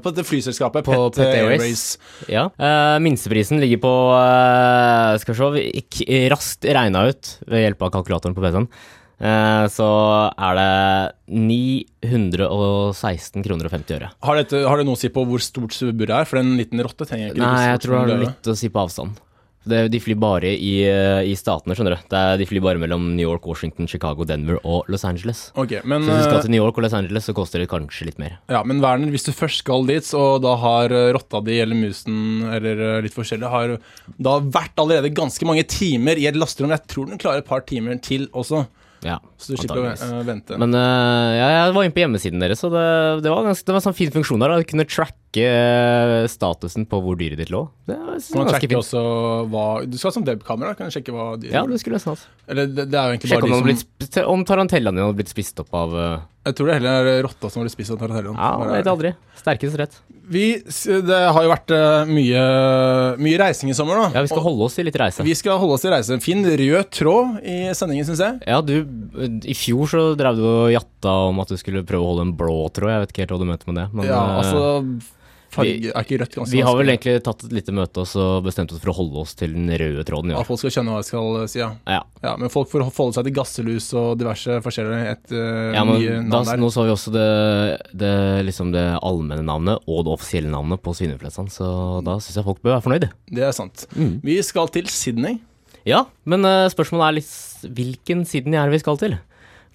på 0.00 0.12
dette 0.12 0.24
flyselskapet, 0.24 0.86
På 0.86 1.10
Pet, 1.12 1.28
Airways. 1.28 1.98
Ja. 2.32 2.46
Uh, 2.56 2.96
minsteprisen 3.04 3.60
ligger 3.60 3.82
på 3.84 3.92
uh, 4.16 5.12
Skal 5.20 5.36
vi 5.36 5.42
se, 5.76 6.06
vi 6.08 6.22
raskt 6.32 6.64
regna 6.64 7.04
ut 7.10 7.36
ved 7.44 7.66
hjelp 7.66 7.84
av 7.84 7.92
kalkulatoren 7.98 8.36
på 8.36 8.42
PC-en. 8.44 8.68
Så 9.72 9.86
er 10.28 10.52
det 10.58 10.72
916 11.32 13.44
kroner 13.46 13.64
og 13.64 13.72
50 13.72 13.96
øre. 13.96 14.10
Har, 14.28 14.36
dette, 14.36 14.60
har 14.68 14.76
det 14.76 14.84
noe 14.84 14.92
å 14.98 15.00
si 15.00 15.08
på 15.08 15.24
hvor 15.24 15.40
stort 15.40 15.72
buret 15.96 16.12
er? 16.18 16.28
For 16.28 16.36
en 16.42 16.52
liten 16.58 16.76
rotte 16.84 17.08
trenger 17.08 17.32
ikke 17.32 17.40
Nei, 17.40 17.70
jeg 17.70 17.80
tror 17.86 17.96
det 17.96 18.12
har 18.12 18.20
litt 18.26 18.44
å 18.52 18.54
si 18.60 18.68
på 18.68 18.76
avstand. 18.82 19.16
Det, 19.66 19.80
de 19.90 19.98
flyr 19.98 20.18
bare 20.22 20.52
i, 20.54 20.72
eh, 20.86 21.26
i 21.26 21.34
statene, 21.38 21.74
skjønner 21.74 21.96
du. 21.96 22.04
Det 22.12 22.18
er, 22.18 22.36
de 22.38 22.46
flyr 22.46 22.62
bare 22.62 22.78
mellom 22.78 23.08
New 23.16 23.26
York, 23.26 23.46
Washington, 23.50 23.88
Chicago, 23.90 24.22
Denver 24.28 24.60
og 24.62 24.86
Los 24.92 25.04
Angeles. 25.08 25.48
Okay, 25.58 25.80
men, 25.82 26.04
Så 26.06 26.12
hvis 26.14 26.22
du 26.22 26.28
skal 26.28 26.38
eh, 26.38 26.46
til 26.46 26.54
New 26.54 26.62
York 26.62 26.78
og 26.78 26.86
Los 26.86 26.94
Angeles, 26.94 27.26
så 27.26 27.34
koster 27.34 27.62
det 27.62 27.68
kanskje 27.72 28.06
litt 28.10 28.20
mer. 28.22 28.38
ja, 28.52 28.62
men 28.62 28.80
Werner, 28.84 29.10
hvis 29.10 29.26
du 29.26 29.32
først 29.34 29.64
skal 29.64 29.86
dit, 29.90 30.06
og 30.14 30.40
da 30.46 30.54
har 30.62 30.94
eh, 30.94 31.10
rotta 31.16 31.42
di 31.42 31.58
eller 31.64 31.78
musen 31.78 32.46
eller 32.46 33.02
litt 33.02 33.16
forskjellig, 33.16 33.50
har 33.50 33.76
da 34.22 34.38
vært 34.40 34.78
allerede 34.78 35.10
ganske 35.14 35.48
mange 35.48 35.66
timer 35.66 36.20
i 36.20 36.30
et 36.30 36.38
lasterom. 36.38 36.70
Jeg 36.70 36.86
tror 36.86 37.10
den 37.10 37.18
klarer 37.18 37.42
et 37.42 37.50
par 37.50 37.66
timer 37.66 37.98
til 37.98 38.30
også, 38.32 38.66
Ja, 39.04 39.18
så 39.36 39.52
du 39.52 39.60
slipper 39.60 39.82
å 39.82 40.22
vente. 40.24 40.56
Men 40.58 40.72
uh, 40.72 41.34
ja, 41.36 41.48
jeg 41.52 41.74
var 41.76 41.84
inne 41.84 41.94
på 41.94 42.00
hjemmesiden 42.00 42.42
deres, 42.42 42.62
og 42.64 42.72
det, 42.74 42.86
det 43.26 43.30
var 43.34 43.44
ganske, 43.50 43.66
det 43.66 43.74
var 43.74 43.82
en 43.82 43.88
sånn 43.90 43.98
fin 43.98 44.14
funksjon 44.14 44.42
der. 44.42 44.56
Du 44.62 44.70
kunne 44.70 44.86
tracke 44.88 45.25
øh, 45.44 46.24
statusen 46.32 46.86
på 46.88 47.00
hvor 47.04 47.18
dyret 47.20 47.40
ditt 47.42 47.52
lå. 47.52 47.66
Det 47.86 47.96
var, 47.98 48.16
det 48.16 48.38
var 48.38 48.48
ganske 48.50 48.70
fint. 48.72 48.94
hva 49.52 49.66
Du 49.84 49.98
skal 49.98 50.08
ha 50.08 50.14
sånn 50.16 50.26
webkamera, 50.28 50.76
kan 50.78 50.88
du 50.88 50.96
sjekke 50.96 51.14
hva 51.14 51.28
dyret 51.36 51.58
Ja, 51.58 51.66
det 51.68 51.80
skulle 51.82 51.98
jeg 51.98 52.04
nesten 52.04 52.16
hatt. 52.16 52.24
Eller 52.48 52.70
det, 52.70 52.88
det 52.92 52.98
er 52.98 53.10
jo 53.10 53.16
egentlig 53.16 53.32
Sjekke 53.32 53.42
bare 53.44 53.60
den 53.60 53.76
de 53.76 53.76
som 53.82 53.92
blitt, 54.00 54.18
om 54.32 54.46
tarantellaen 54.48 54.98
din 54.98 55.06
hadde 55.06 55.20
blitt 55.20 55.32
spist 55.34 55.62
opp 55.62 55.76
av 55.76 55.96
uh... 55.96 56.08
Jeg 56.46 56.58
tror 56.58 56.70
det 56.70 56.78
heller 56.78 57.10
er 57.12 57.24
rotta 57.26 57.50
som 57.50 57.64
blir 57.64 57.72
spist 57.74 57.94
av 57.94 58.00
tarantellaen. 58.02 58.38
Ja, 58.38 58.52
man 58.62 58.74
vet 58.76 58.90
aldri. 58.90 59.16
Sterkest 59.40 59.80
rett. 59.80 59.96
Vi, 60.26 60.44
det 61.06 61.18
har 61.30 61.44
jo 61.44 61.50
vært 61.52 61.70
eh, 61.74 62.08
mye, 62.10 62.44
mye 63.22 63.38
reising 63.38 63.70
i 63.70 63.76
sommer, 63.78 64.00
da. 64.00 64.06
Ja, 64.16 64.24
vi 64.24 64.30
skal 64.32 64.40
Og 64.40 64.48
holde 64.48 64.66
oss 64.66 64.78
i 64.82 64.84
litt 64.86 64.98
reise. 64.98 65.22
vi 65.22 65.36
skal 65.38 65.60
holde 65.62 65.76
oss 65.76 65.86
i 65.86 65.92
reise. 65.92 66.18
Finn 66.24 66.42
rød 66.42 66.88
tråd 66.90 67.36
i 67.46 67.58
sendingen, 67.78 68.08
syns 68.08 68.24
jeg. 68.24 68.40
Ja, 68.42 68.58
du, 68.58 68.74
I 69.46 69.54
fjor 69.54 69.92
så 69.92 70.06
drev 70.18 70.40
du 70.40 70.46
og 70.48 70.72
jatta 70.74 71.14
om 71.28 71.38
at 71.44 71.52
du 71.52 71.58
skulle 71.60 71.84
prøve 71.86 72.02
å 72.02 72.10
holde 72.10 72.26
en 72.26 72.34
blå 72.38 72.58
tråd. 72.74 72.90
Jeg 72.90 73.04
vet 73.04 73.14
ikke 73.14 73.22
helt 73.22 73.36
hva 73.36 73.40
du 73.44 73.46
mente 73.52 73.70
med 73.70 73.78
det. 73.78 73.86
Men 73.94 74.10
Ja, 74.10 74.18
øh, 74.24 74.40
altså 74.42 74.64
Farge 75.54 75.90
er 75.92 76.04
ikke 76.04 76.18
rødt 76.20 76.34
ganske 76.36 76.52
Vi 76.52 76.62
har 76.66 76.74
vel 76.76 76.90
egentlig 76.90 77.22
tatt 77.24 77.44
et 77.46 77.52
lite 77.54 77.72
møte 77.76 78.02
og 78.02 78.08
så 78.10 78.24
bestemt 78.44 78.72
oss 78.74 78.80
for 78.82 78.90
å 78.92 78.96
holde 78.98 79.22
oss 79.22 79.34
til 79.38 79.54
den 79.54 79.70
røde 79.70 80.04
tråden 80.08 80.32
Ja, 80.34 80.40
Ja, 80.40 80.46
folk 80.48 80.60
skal 80.60 80.74
skjønne 80.74 80.92
hva 80.96 81.00
jeg 81.00 81.08
skal 81.08 81.38
si, 81.52 81.60
ja. 81.62 81.68
Ja, 81.86 82.00
ja 82.26 82.32
men 82.40 82.52
folk 82.52 82.68
får 82.72 82.84
forholde 82.90 83.16
seg 83.18 83.28
til 83.28 83.36
gasselus 83.38 83.88
og 83.96 84.18
diverse 84.20 84.58
forskjellige 84.66 85.14
et, 85.14 85.26
uh, 85.32 85.70
ja 85.76 85.84
men 85.86 86.30
da, 86.32 86.42
nå 86.58 86.70
så 86.74 86.84
vi 86.88 86.94
også 86.96 87.14
det, 87.14 87.26
det, 88.02 88.12
liksom 88.48 88.72
det 88.74 88.84
allmenne 89.00 89.46
navnet 89.46 89.86
og 89.86 90.04
det 90.08 90.14
offisielle 90.16 90.50
navnet 90.52 90.82
på 90.82 90.94
svineflesene, 90.98 91.52
så 91.52 91.70
da 92.06 92.18
syns 92.20 92.40
jeg 92.40 92.46
folk 92.48 92.60
bør 92.64 92.76
være 92.76 92.84
fornøyde. 92.88 93.12
Det 93.30 93.46
er 93.46 93.54
sant. 93.56 93.86
Mm. 93.96 94.16
Vi 94.26 94.40
skal 94.44 94.68
til 94.74 94.90
Sydney. 94.92 95.38
Ja, 95.86 96.04
men 96.26 96.42
uh, 96.44 96.66
spørsmålet 96.72 97.06
er 97.06 97.18
litt 97.20 97.76
hvilken 97.78 98.24
Sydney 98.26 98.58
er 98.58 98.66
det 98.68 98.76
vi 98.80 98.82
skal 98.82 98.98
til? 99.00 99.16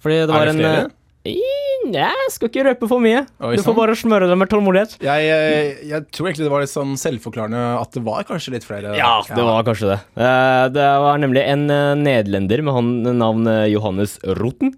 Fordi 0.02 0.18
det 0.26 0.34
Er 0.36 0.48
det 0.50 0.54
en 0.54 0.60
flere? 0.60 0.82
en 0.84 1.32
i- 1.32 1.61
Jeg 1.92 2.26
skal 2.30 2.48
ikke 2.50 2.62
røpe 2.68 2.86
for 2.90 3.02
mye. 3.02 3.24
Oi, 3.42 3.56
du 3.58 3.62
får 3.66 3.74
bare 3.74 3.96
smøre 3.98 4.28
det 4.30 4.36
med 4.38 4.50
tålmodighet. 4.52 4.94
Jeg, 5.02 5.24
jeg, 5.26 5.72
jeg 5.90 6.06
tror 6.14 6.28
egentlig 6.28 6.46
det 6.46 6.52
var 6.54 6.62
litt 6.62 6.72
sånn 6.72 6.92
selvforklarende 7.00 7.62
at 7.80 7.96
det 7.96 8.02
var 8.06 8.22
kanskje 8.28 8.54
litt 8.54 8.66
flere. 8.68 8.92
Ja, 8.98 9.16
det 9.26 9.42
var 9.48 9.64
kanskje 9.66 9.90
det. 9.94 9.98
Eh, 10.14 10.66
Det 10.76 10.86
var 11.06 11.18
nemlig 11.22 11.42
en 11.48 11.64
eh, 11.74 11.94
nederlender 11.98 12.62
med 12.62 12.76
han 12.78 12.92
navn 13.18 13.50
eh, 13.50 13.64
Johannes 13.74 14.18
Roten. 14.38 14.76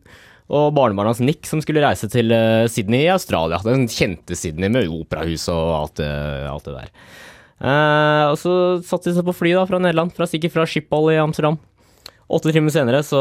Og 0.54 0.70
barnebarnet 0.76 1.14
hans 1.14 1.22
Nick 1.24 1.46
som 1.48 1.60
skulle 1.64 1.80
reise 1.84 2.08
til 2.12 2.32
eh, 2.32 2.64
Sydney 2.72 3.04
i 3.06 3.12
Australia. 3.12 3.60
Den 3.64 3.86
kjente 3.88 4.36
Sydney 4.36 4.72
med 4.72 4.88
operahus 4.92 5.46
og 5.52 5.62
alt 5.82 5.94
det, 6.00 6.10
alt 6.50 6.66
det 6.68 6.74
der. 6.78 6.90
Eh, 7.64 8.24
og 8.32 8.36
så 8.40 8.54
satte 8.84 9.08
de 9.10 9.16
seg 9.18 9.28
på 9.28 9.36
fly 9.36 9.54
da, 9.56 9.62
fra 9.68 9.80
Nederland, 9.80 10.12
fra, 10.16 10.26
sikkert 10.28 10.52
fra 10.56 10.66
Schiphol 10.68 11.12
i 11.14 11.20
Amsterdam. 11.22 11.56
Åtte 12.32 12.54
timer 12.54 12.72
senere 12.72 13.02
så, 13.04 13.20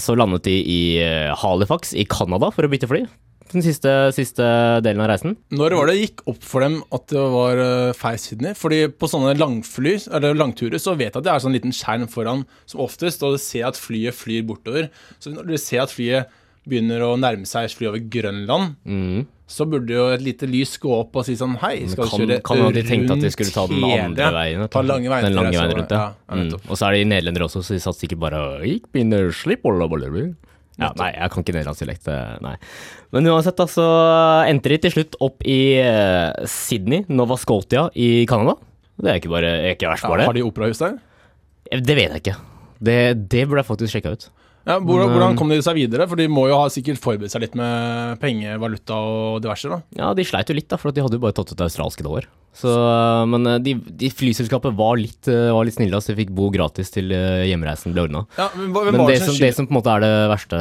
så 0.00 0.16
landet 0.16 0.46
de 0.46 0.54
i 0.56 0.80
eh, 1.02 1.34
Halifax 1.36 1.92
i 1.92 2.06
Canada 2.08 2.48
for 2.54 2.64
å 2.64 2.70
bytte 2.72 2.88
fly. 2.88 3.04
Den 3.52 3.62
siste, 3.62 3.90
siste 4.16 4.44
delen 4.82 5.02
av 5.04 5.10
reisen. 5.12 5.36
Når 5.54 5.76
var 5.76 5.90
det 5.90 5.98
gikk 5.98 6.22
opp 6.32 6.40
for 6.42 6.64
dem 6.64 6.78
at 6.96 7.04
det 7.12 7.24
var 7.34 7.60
uh, 7.60 7.92
feil 7.94 8.16
Sydney? 8.18 8.56
Fordi 8.58 8.80
på 8.88 9.10
sånne 9.10 9.36
langfly, 9.36 9.98
eller 10.16 10.38
langturer 10.38 10.80
så 10.82 10.96
vet 10.96 11.12
jeg 11.12 11.20
at 11.20 11.26
det 11.26 11.34
er 11.34 11.44
sånn 11.44 11.54
liten 11.54 11.74
skjerm 11.76 12.08
foran 12.10 12.46
som 12.64 12.82
oftest, 12.82 13.22
og 13.22 13.36
du 13.36 13.42
ser 13.42 13.68
at 13.68 13.78
flyet 13.78 14.16
flyr 14.16 14.46
bortover. 14.48 14.88
Så 15.22 15.34
når 15.34 15.52
du 15.52 15.54
ser 15.60 15.84
at 15.84 15.92
flyet 15.92 16.32
begynner 16.68 17.00
å 17.04 17.14
nærme 17.20 17.46
seg 17.46 17.70
fly 17.76 17.88
over 17.90 17.98
Grønland, 18.10 18.76
Mm. 18.86 19.26
så 19.46 19.66
burde 19.68 19.90
jo 19.92 20.06
et 20.14 20.22
lite 20.24 20.46
lys 20.48 20.78
gå 20.80 20.88
opp 21.00 21.16
og 21.16 21.24
si 21.26 21.34
sånn 21.36 21.58
Hei, 21.60 21.86
skal 21.88 22.08
kan, 22.08 22.20
kjøre 22.20 22.38
kan 22.42 22.56
hende 22.56 22.72
de 22.74 22.82
tenkte 22.88 23.12
at 23.12 23.20
de 23.20 23.30
skulle 23.30 23.52
ta 23.52 23.66
den 23.66 23.84
andre 23.84 24.30
veien. 24.32 24.68
Ta 24.72 24.80
lange 24.82 25.08
veien 25.12 25.24
den 25.28 25.34
lange 25.36 25.52
veien 25.52 25.70
så- 25.70 25.76
rundt, 25.76 25.90
ja. 25.90 26.14
ja, 26.30 26.34
mm. 26.34 26.54
Og 26.70 26.76
så 26.80 26.88
er 26.88 26.92
de 26.96 27.04
nederlendere 27.04 27.44
også, 27.48 27.60
så 27.62 27.74
de 27.76 27.80
satt 27.84 27.96
sikkert 28.00 28.18
bare 28.20 28.40
Begynner 28.92 29.28
å 29.28 29.32
slipp 29.34 29.64
olla 29.64 29.86
bollebu». 29.88 30.34
ja, 30.78 30.90
Nei, 30.96 31.12
jeg 31.12 31.30
kan 31.30 31.44
ikke 31.44 31.54
nederlandsdialekt, 31.54 32.08
eh, 32.08 32.38
nei. 32.42 32.56
Men 33.12 33.24
uansett, 33.30 33.54
da, 33.56 33.64
så 33.66 33.84
endte 34.48 34.72
de 34.72 34.78
til 34.78 34.90
slutt 34.90 35.14
opp 35.20 35.44
i 35.46 35.76
eh, 35.78 36.32
Sydney, 36.46 37.04
Nova 37.08 37.36
Scotia 37.38 37.90
i 37.94 38.24
Canada. 38.26 38.56
Det 38.98 39.10
er 39.10 39.20
ikke 39.20 39.30
bare 39.30 39.52
ikke 39.74 39.86
verst, 39.92 40.02
Ja, 40.02 40.08
har 40.08 40.32
det. 40.32 40.34
de 40.34 40.42
operahus 40.42 40.78
der? 40.78 40.98
Det 41.70 41.94
vet 41.94 42.10
jeg 42.10 42.22
ikke. 42.24 42.36
Det, 42.82 43.28
det 43.28 43.44
burde 43.48 43.62
jeg 43.62 43.68
faktisk 43.70 43.92
sjekka 43.94 44.12
ut. 44.16 44.26
Ja, 44.64 44.78
hvordan, 44.80 45.10
hvordan 45.12 45.34
eh, 45.34 45.38
kom 45.38 45.50
de 45.52 45.58
seg 45.64 45.76
videre? 45.76 46.06
For 46.08 46.20
de 46.20 46.28
må 46.32 46.46
jo 46.48 46.56
ha 46.56 46.70
sikkert 46.72 47.02
forberedt 47.02 47.34
seg 47.34 47.44
litt 47.44 47.58
med 47.58 48.16
penger, 48.22 48.56
valuta 48.62 48.96
og 48.96 49.42
diverse, 49.44 49.68
da. 49.68 49.82
Ja, 49.98 50.14
de 50.16 50.24
sleit 50.24 50.48
jo 50.48 50.56
litt, 50.56 50.70
da, 50.72 50.80
for 50.80 50.94
de 50.94 51.04
hadde 51.04 51.18
jo 51.18 51.24
bare 51.24 51.36
tatt 51.36 51.52
ut 51.52 51.64
australske 51.66 52.06
dollar. 52.06 52.28
Så, 52.54 52.70
men 53.28 53.48
eh, 53.50 53.58
de, 53.62 53.74
de 54.00 54.08
flyselskapet 54.14 54.76
var 54.78 54.94
litt, 55.00 55.26
eh, 55.28 55.50
var 55.52 55.66
litt 55.66 55.74
snille, 55.76 55.98
så 56.00 56.12
de 56.12 56.20
fikk 56.22 56.32
bo 56.38 56.48
gratis 56.54 56.92
til 56.94 57.10
eh, 57.12 57.44
hjemreisen 57.50 57.92
ble 57.92 58.06
ordna. 58.06 58.24
Ja, 58.38 58.46
men 58.54 58.70
Men 58.94 59.04
det 59.10 59.18
som, 59.24 59.34
det 59.36 59.50
som 59.56 59.66
på 59.66 59.74
en 59.74 59.80
måte 59.80 59.96
er 59.96 60.04
det 60.06 60.12
verste, 60.30 60.60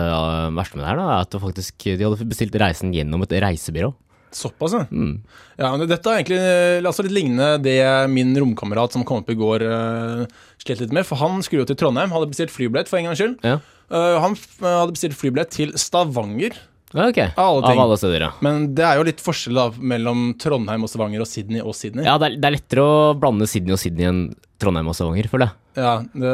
verste 0.57 0.79
med 0.79 0.83
det 0.83 0.89
her, 0.89 0.99
da, 0.99 1.09
er 1.13 1.27
at 1.27 1.37
faktisk, 1.45 1.85
de 1.85 2.07
hadde 2.07 2.29
bestilt 2.33 2.57
reisen 2.59 2.95
gjennom 2.97 3.23
et 3.27 3.37
reisebyrå. 3.45 3.93
Såpass, 4.37 4.73
ja. 4.75 4.83
Mm. 4.91 5.21
Ja, 5.59 5.69
men 5.75 5.85
Dette 5.89 6.09
er 6.09 6.21
egentlig 6.21 6.39
eh, 6.41 6.81
altså 6.81 7.05
litt 7.05 7.15
lignende 7.15 7.55
det 7.61 7.77
min 8.11 8.33
romkamerat 8.39 8.95
som 8.95 9.05
kom 9.07 9.21
opp 9.21 9.29
i 9.29 9.37
går, 9.37 9.65
uh, 9.69 10.23
slet 10.63 10.83
litt 10.83 10.95
med. 10.95 11.07
For 11.07 11.21
han 11.21 11.41
skulle 11.45 11.63
jo 11.63 11.69
til 11.71 11.79
Trondheim, 11.79 12.13
hadde 12.13 12.31
bestilt 12.31 12.53
flybillett 12.53 12.89
for 12.91 12.99
en 12.99 13.09
gangs 13.09 13.21
skyld. 13.21 13.37
Ja. 13.45 13.59
Uh, 13.93 14.17
han 14.23 14.37
hadde 14.63 14.95
bestilt 14.95 15.19
flybillett 15.19 15.53
til 15.53 15.75
Stavanger. 15.79 16.57
Ja, 16.93 17.09
ok. 17.09 17.19
Av 17.33 17.43
alle 17.43 17.65
ting. 17.65 17.79
Av 17.79 17.83
alle 17.87 17.97
steder, 17.99 18.27
ja. 18.27 18.31
Men 18.45 18.69
det 18.77 18.85
er 18.85 18.99
jo 18.99 19.05
litt 19.07 19.21
forskjell 19.23 19.57
da 19.57 19.67
mellom 19.77 20.31
Trondheim 20.41 20.85
og 20.85 20.91
Stavanger 20.91 21.25
og 21.25 21.29
Sydney 21.29 21.63
og 21.63 21.75
Sydney. 21.77 22.05
Ja, 22.05 22.19
det 22.21 22.29
er, 22.29 22.39
det 22.39 22.49
er 22.49 22.55
lettere 22.59 22.85
å 22.85 22.97
blande 23.17 23.49
Sydney 23.49 23.75
og 23.75 23.81
Sydney 23.81 24.09
enn 24.09 24.23
Trondheim 24.61 24.89
og 24.91 24.95
Stavanger, 24.97 25.27
føler 25.31 25.49
jeg. 25.49 25.59
Ja, 25.73 25.93
det, 26.05 26.31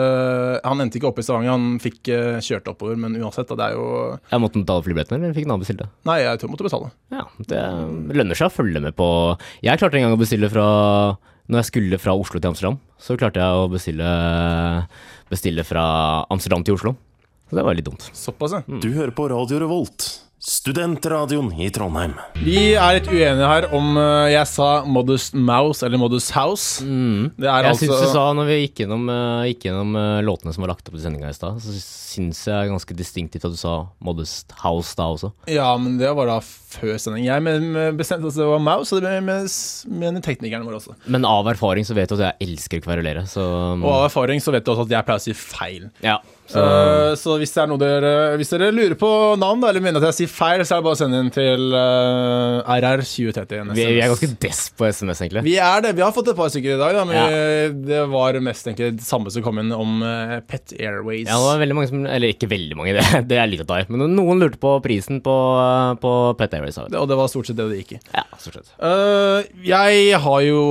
han 0.66 0.84
endte 0.84 1.00
ikke 1.00 1.08
opp 1.10 1.22
i 1.22 1.24
Stavanger, 1.24 1.56
han 1.56 1.80
fikk 1.82 2.12
uh, 2.12 2.42
kjørt 2.44 2.68
oppover, 2.74 3.00
men 3.00 3.16
uansett, 3.16 3.48
da, 3.48 3.56
det 3.56 3.68
er 3.70 3.78
jo 3.78 3.88
Jeg 4.20 4.44
måtte 4.44 4.60
betale 4.60 4.84
flybilletten, 4.86 5.16
eller 5.16 5.38
fikk 5.38 5.48
naboen 5.48 5.64
bestilt 5.64 5.84
det? 5.86 5.90
Nei, 6.10 6.20
jeg 6.26 6.42
tror 6.42 6.50
jeg 6.50 6.54
måtte 6.58 6.68
betale. 6.68 6.92
Ja, 7.16 7.26
det 7.54 7.64
lønner 8.20 8.40
seg 8.40 8.50
å 8.50 8.54
følge 8.54 8.84
med 8.84 8.98
på 9.00 9.10
Jeg 9.64 9.80
klarte 9.80 10.00
en 10.00 10.10
gang 10.10 10.18
å 10.18 10.20
bestille 10.20 10.52
fra 10.52 10.68
Når 11.48 11.62
jeg 11.62 11.70
skulle 11.72 12.02
fra 12.04 12.18
Oslo 12.20 12.42
til 12.42 12.52
Amsterdam, 12.52 12.80
så 13.00 13.16
klarte 13.20 13.40
jeg 13.40 13.64
å 13.64 13.70
bestille, 13.72 14.10
bestille 15.32 15.64
fra 15.66 15.86
Amsterdam 16.30 16.68
til 16.68 16.76
Oslo. 16.76 16.98
Så 17.50 17.58
det 17.58 17.64
var 17.66 17.78
litt 17.80 17.88
dumt. 17.88 18.04
Såpass, 18.14 18.54
ja. 18.60 18.62
Mm. 18.68 18.82
Du 18.84 18.92
hører 18.94 19.16
på 19.16 19.26
Radio 19.32 19.64
Revolt, 19.64 20.06
studentradioen 20.40 21.50
i 21.60 21.68
Trondheim. 21.74 22.14
Vi 22.40 22.72
er 22.80 22.96
litt 22.96 23.10
uenige 23.12 23.48
her 23.50 23.66
om 23.76 23.98
uh, 24.00 24.28
jeg 24.32 24.48
sa 24.48 24.68
Modest 24.88 25.36
Mouse 25.36 25.84
eller 25.86 26.00
Modest 26.00 26.32
House. 26.36 26.80
Det 26.80 26.88
er 26.88 26.90
Mm. 26.90 27.32
Jeg 27.44 27.66
altså 27.70 27.86
syns 27.90 28.02
du 28.06 28.12
sa, 28.14 28.24
når 28.38 28.48
vi 28.48 28.56
gikk 28.64 28.80
gjennom, 28.84 29.04
uh, 29.12 29.44
gikk 29.50 29.66
gjennom 29.68 29.92
uh, 30.00 30.22
låtene 30.26 30.54
som 30.56 30.64
var 30.64 30.72
lagt 30.74 30.88
opp 30.90 30.96
i 30.96 31.02
sendinga 31.04 31.30
i 31.30 31.36
stad, 31.36 31.60
så 31.64 31.76
syns 31.76 32.40
jeg 32.48 32.72
ganske 32.72 32.96
distinktivt 32.98 33.46
at 33.50 33.54
du 33.54 33.60
sa 33.60 33.74
Modest 34.04 34.56
House 34.64 34.96
da 34.98 35.10
også. 35.12 35.32
Ja, 35.52 35.74
men 35.78 36.00
det 36.00 36.10
var 36.16 36.32
da 36.32 36.40
før 36.42 36.96
sending. 37.02 37.28
Jeg 37.28 37.44
bestemte 38.00 38.32
at 38.32 38.40
det 38.40 38.48
var 38.50 38.64
Mouse, 38.64 38.96
og 38.96 39.04
det 39.04 39.14
med- 39.24 39.52
mener 39.92 40.24
teknikerne 40.24 40.66
våre 40.66 40.80
også. 40.80 40.96
Men 41.08 41.26
av 41.28 41.48
erfaring 41.52 41.84
så 41.86 41.94
vet 41.98 42.10
du 42.10 42.16
at 42.16 42.26
jeg 42.30 42.48
elsker 42.50 42.80
å 42.80 42.88
kverulere, 42.88 43.28
så 43.28 43.44
Og 43.76 43.92
av 43.92 44.08
erfaring 44.10 44.40
så 44.40 44.52
vet 44.56 44.64
du 44.66 44.72
også 44.72 44.88
at 44.88 44.96
jeg 44.98 45.06
pleier 45.06 45.20
å 45.20 45.28
si 45.28 45.34
feil. 45.34 45.90
Ja. 46.02 46.18
Så, 46.50 46.62
så 47.22 47.36
hvis 47.38 47.52
er 47.62 47.70
dere 47.78 48.12
Hvis 48.40 48.50
dere 48.50 48.72
lurer 48.74 48.96
på 48.98 49.10
navn, 49.38 49.62
eller 49.70 49.84
mener 49.86 50.02
at 50.02 50.08
jeg 50.10 50.24
sier 50.24 50.32
feil, 50.34 50.64
så 50.66 50.76
er 50.76 50.82
det 50.82 50.88
bare 50.88 50.98
å 50.98 51.00
sende 51.00 51.20
inn 51.22 51.30
til 51.34 51.68
uh, 51.76 52.66
RR 52.66 53.04
2030. 53.06 53.74
Vi, 53.78 53.86
vi 53.86 54.02
er 54.02 54.10
ganske 54.10 54.30
dess 54.42 54.62
på 54.74 54.88
SMS, 54.90 55.22
egentlig. 55.22 55.44
Vi 55.46 55.56
er 55.62 55.84
det. 55.86 55.94
Vi 56.00 56.04
har 56.06 56.14
fått 56.16 56.32
et 56.34 56.40
par 56.40 56.50
stykker 56.50 56.74
i 56.74 56.80
dag, 56.82 56.98
da, 56.98 57.06
men 57.06 57.78
det 57.86 58.02
var 58.10 58.40
mest 58.44 58.66
egentlig 58.70 58.96
det 58.98 59.06
samme 59.06 59.30
som 59.34 59.46
kom 59.46 59.62
inn 59.62 59.70
om 59.76 60.00
uh, 60.02 60.40
Pet 60.50 60.74
Airways. 60.80 61.28
Ja, 61.30 61.38
det 61.38 61.46
var 61.52 61.62
veldig 61.62 61.78
mange 61.78 61.92
som 61.92 62.06
Eller 62.10 62.34
ikke 62.34 62.50
veldig 62.52 62.78
mange, 62.80 62.96
det, 63.00 63.06
det 63.30 63.38
er 63.42 63.52
litt 63.52 63.66
ta 63.70 63.82
i. 63.84 63.88
Men 63.92 64.08
noen 64.18 64.42
lurte 64.42 64.58
på 64.62 64.74
prisen 64.86 65.22
på, 65.26 65.36
på 66.02 66.14
Pet 66.40 66.58
Airways. 66.58 66.80
Det- 66.90 67.00
og 67.00 67.08
det 67.12 67.18
var 67.20 67.30
stort 67.32 67.48
sett 67.50 67.60
det 67.60 67.70
det 67.70 67.84
gikk 67.84 67.94
i. 68.00 68.02
Ja, 68.16 68.26
stort 68.42 68.58
sett. 68.60 68.74
Eh, 68.82 69.46
jeg 69.70 70.18
har 70.26 70.42
jo 70.46 70.64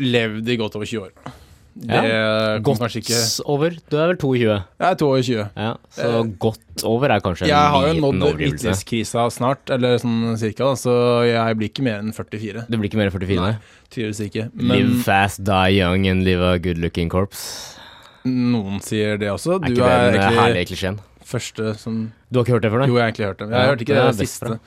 levd 0.00 0.48
i 0.50 0.56
godt 0.60 0.76
over 0.78 0.88
20 0.88 1.06
år. 1.06 1.36
Det 1.80 1.96
Ja. 1.96 2.58
Godt 2.60 2.96
ikke 2.96 3.18
over. 3.48 3.70
Du 3.90 3.96
er 3.96 4.10
vel 4.10 4.16
22? 4.20 4.56
Jeg 4.80 4.90
er 4.90 4.94
22. 5.00 5.44
Ja, 5.56 5.70
så 5.96 6.38
godt 6.38 6.84
over 6.84 7.10
er 7.10 7.20
kanskje 7.24 7.46
en 7.46 7.48
Jeg 7.48 7.56
har 7.74 7.86
jo 7.86 7.92
liten 7.94 8.02
nådd 8.04 8.22
overdrivelse. 8.28 8.68
midtlivskrisa 8.68 9.24
snart, 9.32 9.70
eller 9.70 9.96
sånn 10.02 10.36
cirka, 10.38 10.68
da, 10.68 10.74
så 10.76 10.94
jeg 11.24 11.56
blir 11.56 11.70
ikke 11.72 11.82
mer 11.86 11.98
enn 12.04 12.12
44. 12.12 12.66
Du 12.68 12.76
blir 12.76 12.90
ikke 12.90 13.00
mer 13.00 13.08
enn 13.08 13.16
44? 13.16 13.40
Nei. 13.40 13.56
Tydeligvis 13.90 14.20
ikke. 14.28 14.50
Live 14.60 15.02
fast, 15.02 15.42
die 15.44 15.78
young 15.80 16.06
and 16.06 16.24
live 16.24 16.42
a 16.42 16.58
good 16.58 16.78
looking 16.78 17.08
corpse. 17.08 17.76
noen 18.24 18.80
sier 18.84 19.16
det 19.16 19.30
også. 19.32 19.56
Er 19.56 19.72
Du 19.72 19.82
er 19.82 20.12
eh, 20.20 20.64
egentlig 20.64 20.98
første 21.24 21.74
som 21.78 22.12
Du 22.30 22.38
har 22.38 22.44
ikke 22.44 22.58
hørt 22.58 22.62
det 22.66 22.72
før, 22.74 22.82
nei? 22.84 22.88
Jo, 22.90 22.96
jeg 22.98 23.02
har 23.02 23.10
egentlig 23.10 23.26
hørt 23.30 23.38
det. 23.38 23.50
Jeg 23.50 23.70
hørte 23.70 23.86
ikke 23.86 23.96
det 23.96 24.06
det, 24.18 24.28
siste. 24.28 24.46
Bra. 24.46 24.58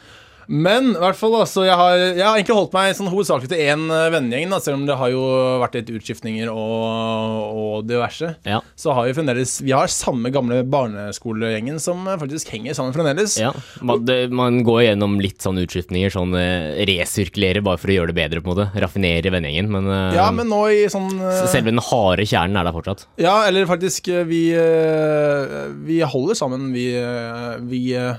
Men 0.47 0.91
i 0.93 1.01
hvert 1.01 1.19
fall, 1.19 1.37
altså, 1.39 1.65
jeg 1.67 1.77
har, 1.79 1.97
jeg 1.99 2.23
har 2.23 2.37
egentlig 2.37 2.57
holdt 2.57 2.75
meg 2.75 2.97
sånn 2.97 3.11
hovedsakelig 3.13 3.51
til 3.53 3.63
én 3.63 3.85
eh, 3.89 4.09
vennegjeng, 4.13 4.49
da, 4.53 4.61
selv 4.63 4.79
om 4.79 4.87
det 4.89 4.97
har 4.99 5.13
jo 5.13 5.23
vært 5.63 5.77
litt 5.79 5.93
utskiftninger 5.99 6.51
og, 6.51 7.59
og 7.63 7.89
diverse. 7.89 8.33
Ja. 8.47 8.61
Så 8.79 8.95
har 8.95 9.07
vi 9.07 9.15
fremdeles 9.17 9.59
Vi 9.63 9.73
har 9.75 9.91
samme 9.91 10.31
gamle 10.33 10.61
barneskolegjengen 10.67 11.79
som 11.83 12.07
eh, 12.07 12.19
faktisk 12.21 12.53
henger 12.55 12.77
sammen 12.77 12.95
fremdeles. 12.95 13.37
Ja, 13.41 13.53
man, 13.81 14.03
det, 14.07 14.19
man 14.33 14.61
går 14.67 14.87
gjennom 14.89 15.19
litt 15.23 15.43
sånn 15.43 15.61
utskiftninger, 15.63 16.13
sånn 16.13 16.33
resirkulerer 16.33 17.23
resirkulere 17.23 17.63
bare 17.63 17.79
for 17.81 17.91
å 17.91 17.97
gjøre 17.97 18.11
det 18.11 18.17
bedre, 18.17 18.41
på 18.41 18.49
en 18.49 18.55
måte. 18.55 18.81
Raffinere 18.83 19.31
vennegjengen, 19.33 19.69
men, 19.71 19.87
eh, 19.89 20.15
Ja, 20.15 20.31
men 20.31 20.47
nå 20.49 20.61
i 20.71 20.87
sånn 20.89 21.19
eh, 21.19 21.45
selve 21.47 21.71
den 21.71 21.81
harde 21.81 22.25
kjernen 22.25 22.57
er 22.57 22.63
der 22.67 22.75
fortsatt. 22.75 23.07
Ja, 23.17 23.45
eller 23.47 23.65
faktisk 23.65 24.07
eh, 24.07 24.23
Vi, 24.23 24.51
eh, 24.53 25.69
vi 25.85 26.01
holder 26.01 26.35
sammen, 26.35 26.71
vi, 26.73 26.93
eh, 26.95 27.57
vi, 27.61 27.93
eh, 27.93 28.15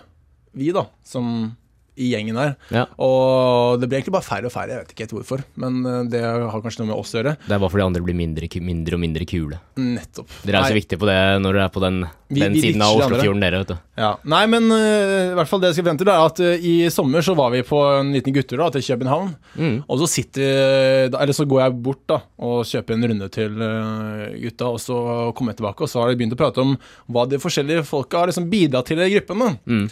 vi 0.55 0.73
da, 0.73 0.87
som 1.05 1.57
i 1.97 2.09
gjengen 2.11 2.39
her. 2.41 2.55
Ja. 2.75 2.85
Og 2.99 3.79
det 3.81 3.87
blir 3.89 4.01
egentlig 4.01 4.17
bare 4.17 4.27
færre 4.27 4.49
og 4.49 4.55
færre, 4.55 4.75
jeg 4.75 4.83
vet 4.83 4.93
ikke 4.95 5.05
helt 5.07 5.15
hvorfor. 5.15 5.45
Men 5.63 5.81
eh, 5.87 6.01
det 6.11 6.23
har 6.25 6.63
kanskje 6.65 6.83
noe 6.83 6.91
med 6.91 6.99
oss 6.99 7.15
å 7.15 7.21
gjøre. 7.21 7.37
Det 7.45 7.55
er 7.55 7.63
bare 7.63 7.71
fordi 7.71 7.87
andre 7.87 8.03
blir 8.03 8.19
mindre, 8.19 8.49
mindre 8.67 8.99
og 8.99 9.03
mindre 9.05 9.27
kule. 9.31 9.61
Nettopp. 9.79 10.33
Dere 10.43 10.63
er 10.63 10.73
så 10.73 10.79
viktige 10.79 11.01
på 11.03 11.09
det 11.11 11.19
når 11.45 11.59
dere 11.59 11.67
er 11.69 11.75
på 11.75 11.83
den, 11.85 12.01
Vi- 12.35 12.43
den 12.43 12.57
vi 12.57 12.65
siden 12.65 12.83
av. 12.83 12.97
Oslofjorden, 12.99 13.43
dere, 13.45 13.61
vet 13.63 13.75
du. 13.75 13.77
Ja. 14.01 14.11
Nei, 14.27 14.43
men 14.51 14.67
uh, 14.75 15.31
i 15.31 15.37
hvert 15.39 15.51
fall 15.51 15.63
det 15.63 15.71
jeg 15.71 15.79
skal 15.79 15.87
vente, 15.93 16.07
er 16.09 16.25
at 16.27 16.41
uh, 16.43 16.55
i 16.59 16.75
sommer 16.91 17.23
så 17.23 17.37
var 17.39 17.53
vi 17.55 17.63
på 17.67 17.79
en 18.01 18.11
liten 18.17 18.35
guttur 18.35 18.65
til 18.75 18.83
København. 18.89 19.31
Mm. 19.55 19.77
Og 19.87 20.03
så 20.03 20.09
sitter 20.11 21.15
Eller 21.15 21.33
så 21.37 21.47
går 21.47 21.61
jeg 21.63 21.77
bort 21.85 22.03
da 22.11 22.19
og 22.43 22.65
kjøper 22.67 22.97
en 22.97 23.07
runde 23.13 23.29
til 23.35 23.55
uh, 23.63 24.27
gutta, 24.43 24.73
og 24.73 24.81
så 24.83 24.99
kommer 25.37 25.55
jeg 25.55 25.63
tilbake, 25.63 25.87
og 25.87 25.91
så 25.91 26.03
har 26.03 26.11
de 26.11 26.19
begynt 26.19 26.35
å 26.35 26.41
prate 26.43 26.65
om 26.65 26.75
hva 27.07 27.27
de 27.31 27.39
forskjellige 27.43 27.87
folka 27.87 28.25
har 28.25 28.33
liksom 28.33 28.51
bidratt 28.51 28.91
til 28.91 28.99
i 29.05 29.13
gruppen. 29.15 29.45
da. 29.45 29.55
Mm. 29.71 29.87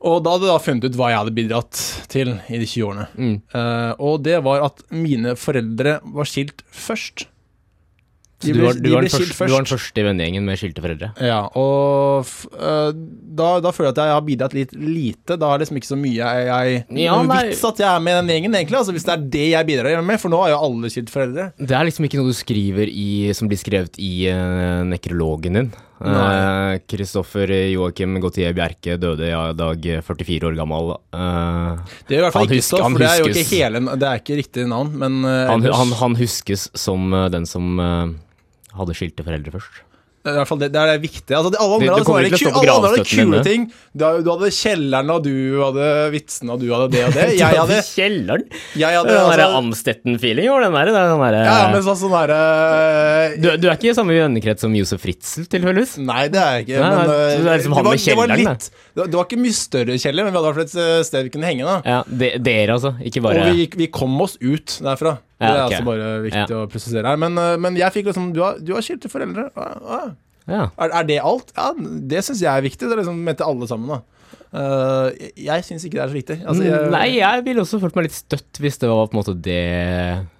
Og 0.00 0.22
da 0.24 0.32
hadde 0.32 0.48
jeg 0.48 0.54
da 0.54 0.64
funnet 0.64 0.86
ut 0.88 0.96
hva 0.96 1.10
jeg 1.12 1.20
hadde 1.20 1.34
bidratt 1.36 1.82
til 2.12 2.32
i 2.32 2.60
de 2.62 2.68
20 2.68 2.86
årene. 2.86 3.08
Mm. 3.16 3.34
Uh, 3.52 3.92
og 4.00 4.22
det 4.24 4.38
var 4.46 4.64
at 4.70 4.80
mine 4.94 5.36
foreldre 5.36 5.98
var 6.16 6.30
skilt 6.30 6.64
først. 6.72 7.26
Du 8.40 8.54
var, 8.56 8.72
du, 8.72 8.88
var 8.88 9.04
den 9.04 9.12
første, 9.12 9.66
første 9.68 10.00
i 10.00 10.04
vennegjengen 10.06 10.46
med 10.48 10.56
skilte 10.56 10.80
foreldre? 10.80 11.10
Ja, 11.20 11.42
og 11.60 12.24
eh, 12.56 12.92
da, 13.36 13.48
da 13.60 13.72
føler 13.76 13.90
jeg 13.90 13.92
at 13.92 14.00
jeg 14.00 14.14
har 14.16 14.24
bidratt 14.24 14.56
litt 14.56 14.72
lite. 14.72 15.36
Da 15.36 15.50
er 15.50 15.60
det 15.60 15.66
liksom 15.66 15.80
ikke 15.80 15.90
så 15.90 15.98
mye 16.00 16.14
jeg, 16.16 16.46
jeg 16.48 17.02
Ja, 17.04 17.18
vits 17.28 17.60
at 17.68 17.82
jeg 17.84 17.90
er 17.90 18.00
med 18.06 18.16
i 18.16 18.22
den 18.22 18.32
gjengen, 18.32 18.56
egentlig. 18.56 18.78
Altså, 18.80 18.96
hvis 18.96 19.04
det 19.04 19.12
er 19.12 19.26
det 19.36 19.44
jeg 19.50 19.68
bidrar 19.68 20.00
med, 20.00 20.22
for 20.22 20.32
nå 20.32 20.40
har 20.40 20.54
jo 20.54 20.62
alle 20.70 20.92
skilt 20.94 21.12
foreldre. 21.12 21.50
Det 21.60 21.76
er 21.76 21.84
liksom 21.90 22.08
ikke 22.08 22.22
noe 22.22 22.32
du 22.32 22.40
skriver 22.40 22.88
i, 22.88 23.10
som 23.36 23.50
blir 23.50 23.60
skrevet 23.60 24.00
i 24.00 24.14
uh, 24.32 24.88
nekrologen 24.88 25.60
din. 25.60 25.70
Kristoffer 26.90 27.50
Joakim 27.72 28.14
Gautier 28.22 28.54
Bjerke 28.56 28.96
døde 29.00 29.26
i 29.28 29.52
dag 29.58 29.88
44 30.06 30.48
år 30.48 30.56
gammel. 30.56 30.94
Eh, 31.12 31.76
Det 32.08 32.16
er 32.16 32.20
i 32.20 32.24
hvert 32.24 32.32
fall 32.32 32.48
ikke 32.48 32.60
husker- 32.62 32.86
for 32.86 32.98
det 32.98 33.10
er 33.10 33.18
jo 33.20 33.28
ikke 33.28 33.44
hele 33.50 33.80
Det 34.00 34.08
er 34.08 34.22
ikke 34.22 34.38
riktig 34.40 34.66
navn, 34.68 34.92
men 34.96 35.20
eh, 35.24 35.46
han, 35.50 35.62
han, 35.62 35.92
han 36.00 36.16
huskes 36.16 36.68
som 36.74 37.12
eh, 37.12 37.28
den 37.28 37.44
som 37.46 37.78
eh, 37.80 38.06
hadde 38.78 38.94
skilte 38.96 39.26
foreldre 39.26 39.52
først. 39.58 39.82
Det 40.20 40.34
i 40.34 40.36
hvert 40.36 40.48
fall 40.50 40.58
det, 40.60 40.68
det 40.74 40.80
er 40.82 40.88
det 40.90 41.00
viktige. 41.00 41.32
Altså, 41.38 41.50
alle 41.56 41.76
andre 41.78 41.86
det 41.88 41.94
hadde 41.96 42.50
alle 42.60 42.72
andre 42.74 42.88
hadde 42.92 43.04
kule 43.08 43.38
ting. 43.46 43.62
Du, 43.96 44.04
du 44.20 44.26
hadde 44.34 44.50
kjelleren, 44.52 45.12
og 45.14 45.22
du 45.24 45.32
hadde 45.62 45.86
vitsene, 46.12 46.52
og 46.52 46.60
du 46.60 46.66
hadde 46.74 46.88
det 46.92 47.04
og 47.06 47.14
det. 47.16 47.24
Jeg 47.40 47.56
hadde, 47.56 47.78
Kjelleren? 47.88 48.44
jeg 48.76 48.98
hadde 48.98 49.14
Den 49.14 49.16
der 49.16 49.42
altså, 49.46 49.60
Amstetten-feeling 49.62 50.50
over 50.52 50.66
den 50.66 50.76
der. 50.76 50.90
Er 50.92 51.08
den 51.08 51.24
der 51.24 51.38
Ja, 51.38 51.54
ja, 51.62 51.70
men 51.72 51.86
så, 51.86 51.94
sånn 51.96 52.12
derre 52.12 52.40
du, 53.40 53.48
du 53.62 53.66
er 53.70 53.78
ikke 53.78 53.90
i 53.90 53.96
samme 53.96 54.18
vennekrets 54.18 54.66
som 54.66 54.76
Josef 54.76 55.00
Fritzel, 55.06 55.48
tilfeldigvis? 55.48 55.96
Nei, 56.04 56.26
det 56.32 56.42
er 56.42 56.58
jeg 56.58 56.68
ikke. 56.68 56.82
Nei, 56.84 56.92
men, 56.92 57.00
nei, 57.00 57.16
eh, 57.16 57.32
det 57.40 57.54
er 57.54 57.62
liksom 57.62 57.78
var, 57.78 57.90
det 57.90 58.18
var 58.20 58.34
litt 58.34 58.68
det 59.00 59.08
var, 59.16 59.24
ikke 59.24 59.40
mye 59.40 59.56
større 59.56 59.96
kjeller, 60.02 60.26
men 60.26 60.34
vi 60.34 60.40
hadde 60.40 60.44
i 60.44 60.52
hvert 60.52 60.60
fall 60.60 60.68
et 60.68 61.00
eh, 61.00 61.02
sted 61.08 61.26
vi 61.30 61.34
kunne 61.38 61.48
henge. 61.48 61.64
da 61.64 61.80
Ja, 61.94 62.04
de, 62.06 62.30
Dere, 62.44 62.76
altså. 62.76 62.92
Ikke 63.00 63.24
bare 63.24 63.48
Og 63.48 63.56
vi, 63.56 63.68
vi 63.80 63.88
kom 63.94 64.20
oss 64.20 64.36
ut 64.42 64.76
derfra. 64.84 65.16
Det 65.40 65.48
er 65.48 65.62
altså 65.64 65.84
bare 65.86 66.08
viktig 66.26 66.56
å 66.56 66.66
presisere 66.68 67.08
her. 67.08 67.20
Men, 67.20 67.38
eh, 67.40 67.56
men 67.56 67.78
jeg 67.80 67.94
fikk 67.94 68.10
liksom 68.10 68.32
Du 68.36 68.42
har, 68.44 68.58
du 68.60 68.74
har 68.76 68.84
skilte 68.84 69.08
foreldre. 69.08 69.48
Er, 70.50 70.90
er 70.90 71.04
det 71.08 71.20
alt? 71.24 71.52
Ja, 71.56 71.70
det 72.12 72.24
syns 72.26 72.42
jeg 72.44 72.50
er 72.52 72.64
viktig. 72.64 72.84
Det 72.84 72.92
er 72.96 73.00
liksom 73.02 73.22
mente 73.24 73.46
alle 73.46 73.68
sammen, 73.70 73.88
da. 73.94 74.19
Eh, 74.50 75.28
jeg 75.46 75.62
syns 75.62 75.84
ikke 75.86 76.00
det 76.00 76.02
er 76.02 76.10
så 76.10 76.16
viktig. 76.16 76.36
Altså, 76.42 76.64
jeg, 76.66 76.90
Nei, 76.90 77.06
jeg 77.20 77.42
ville 77.46 77.62
også 77.62 77.78
følt 77.82 77.94
meg 77.94 78.08
litt 78.08 78.16
støtt 78.16 78.58
hvis 78.58 78.80
det 78.82 78.88
var 78.90 79.06
på 79.06 79.14
en 79.14 79.20
måte 79.20 79.34
det, 79.46 79.58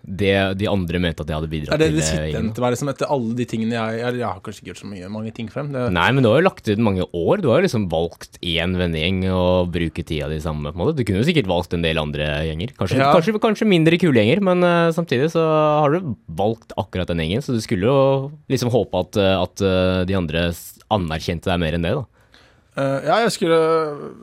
det 0.02 0.32
de 0.58 0.66
andre 0.66 0.98
mente 1.02 1.22
at 1.22 1.30
jeg 1.30 1.38
hadde 1.38 1.50
bidratt 1.52 1.70
til. 1.70 1.86
er 1.86 1.94
det 1.94 2.00
det 2.00 2.08
sittende 2.08 2.50
til 2.56 2.62
å 2.62 2.66
være 2.66 2.74
liksom 2.74 2.90
etter 2.90 3.12
alle 3.14 3.36
de 3.38 3.46
tingene 3.52 3.76
jeg 3.76 4.00
Jeg, 4.00 4.18
jeg 4.18 4.26
har 4.26 4.42
kanskje 4.42 4.64
ikke 4.64 4.70
gjort 4.72 4.82
så 4.82 4.90
mye 4.90 5.12
mange 5.14 5.34
ting 5.36 5.52
frem. 5.52 5.70
Det, 5.70 5.86
Nei, 5.94 6.08
men 6.16 6.26
du 6.26 6.30
har 6.32 6.40
jo 6.40 6.48
lagt 6.48 6.66
ut 6.66 6.82
mange 6.82 7.06
år. 7.06 7.44
Du 7.44 7.48
har 7.52 7.62
jo 7.62 7.68
liksom 7.68 7.86
valgt 7.92 8.40
én 8.42 8.74
vennegjeng 8.80 9.22
og 9.30 9.70
bruke 9.78 10.02
tida 10.02 10.30
di 10.32 10.42
sammen. 10.42 10.72
på 10.72 10.74
en 10.74 10.82
måte. 10.82 10.98
Du 10.98 11.06
kunne 11.06 11.22
jo 11.22 11.30
sikkert 11.30 11.50
valgt 11.50 11.78
en 11.78 11.86
del 11.86 12.02
andre 12.02 12.26
gjenger. 12.50 12.74
Kanskje, 12.80 12.98
Ja. 12.98 13.12
kanskje, 13.14 13.38
kanskje 13.38 13.70
mindre 13.70 13.98
kule 14.00 14.18
gjenger, 14.18 14.42
men 14.42 14.66
uh, 14.66 14.90
samtidig 14.96 15.30
så 15.30 15.46
har 15.46 15.94
du 15.94 16.16
valgt 16.26 16.74
akkurat 16.80 17.06
den 17.06 17.22
gjengen. 17.22 17.46
Så 17.46 17.54
du 17.54 17.62
skulle 17.62 17.86
jo 17.86 18.32
liksom 18.50 18.74
håpe 18.74 19.06
at, 19.06 19.16
eh, 19.22 19.36
at 19.38 19.62
uh, 19.62 20.02
de 20.08 20.18
andre 20.18 20.48
anerkjente 20.90 21.46
deg 21.46 21.62
mer 21.62 21.78
enn 21.78 21.86
det, 21.86 21.94
da. 21.94 22.06
Eh, 22.80 23.06
ja, 23.08 23.20
jeg 23.26 23.34
skulle 23.34 23.60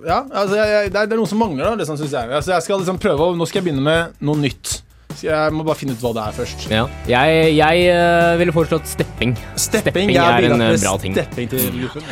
Ja, 0.08 0.24
altså, 0.26 0.58
jeg, 0.58 0.68
jeg, 0.74 0.92
det, 0.92 1.00
er, 1.00 1.10
det 1.10 1.16
er 1.18 1.22
noe 1.22 1.30
som 1.30 1.42
mangler, 1.42 1.70
da. 1.70 1.78
Det 1.80 1.88
synes 1.90 2.04
jeg. 2.08 2.34
Altså, 2.34 2.54
jeg 2.56 2.66
skal 2.66 2.84
liksom 2.84 3.00
prøve 3.02 3.30
å 3.30 3.38
Nå 3.38 3.48
skal 3.50 3.62
jeg 3.62 3.70
begynne 3.70 3.86
med 3.86 4.22
noe 4.26 4.40
nytt. 4.42 4.80
Så 5.18 5.26
jeg 5.26 5.54
må 5.56 5.64
bare 5.66 5.80
finne 5.80 5.96
ut 5.98 6.02
hva 6.04 6.12
det 6.14 6.24
er 6.28 6.34
først. 6.36 6.66
Ja. 6.70 6.84
Jeg, 7.10 7.54
jeg 7.58 7.86
uh, 7.90 8.36
ville 8.38 8.54
foreslått 8.54 8.90
stepping. 8.90 9.32
Stepping, 9.58 10.12
Stepping 10.12 10.12
er 10.14 10.50
en, 10.52 10.62
eh, 10.62 10.76
bra 10.78 10.92
ting. 11.02 11.16
Stepping 11.18 11.50
til 11.50 11.80
gruppen. 11.80 12.06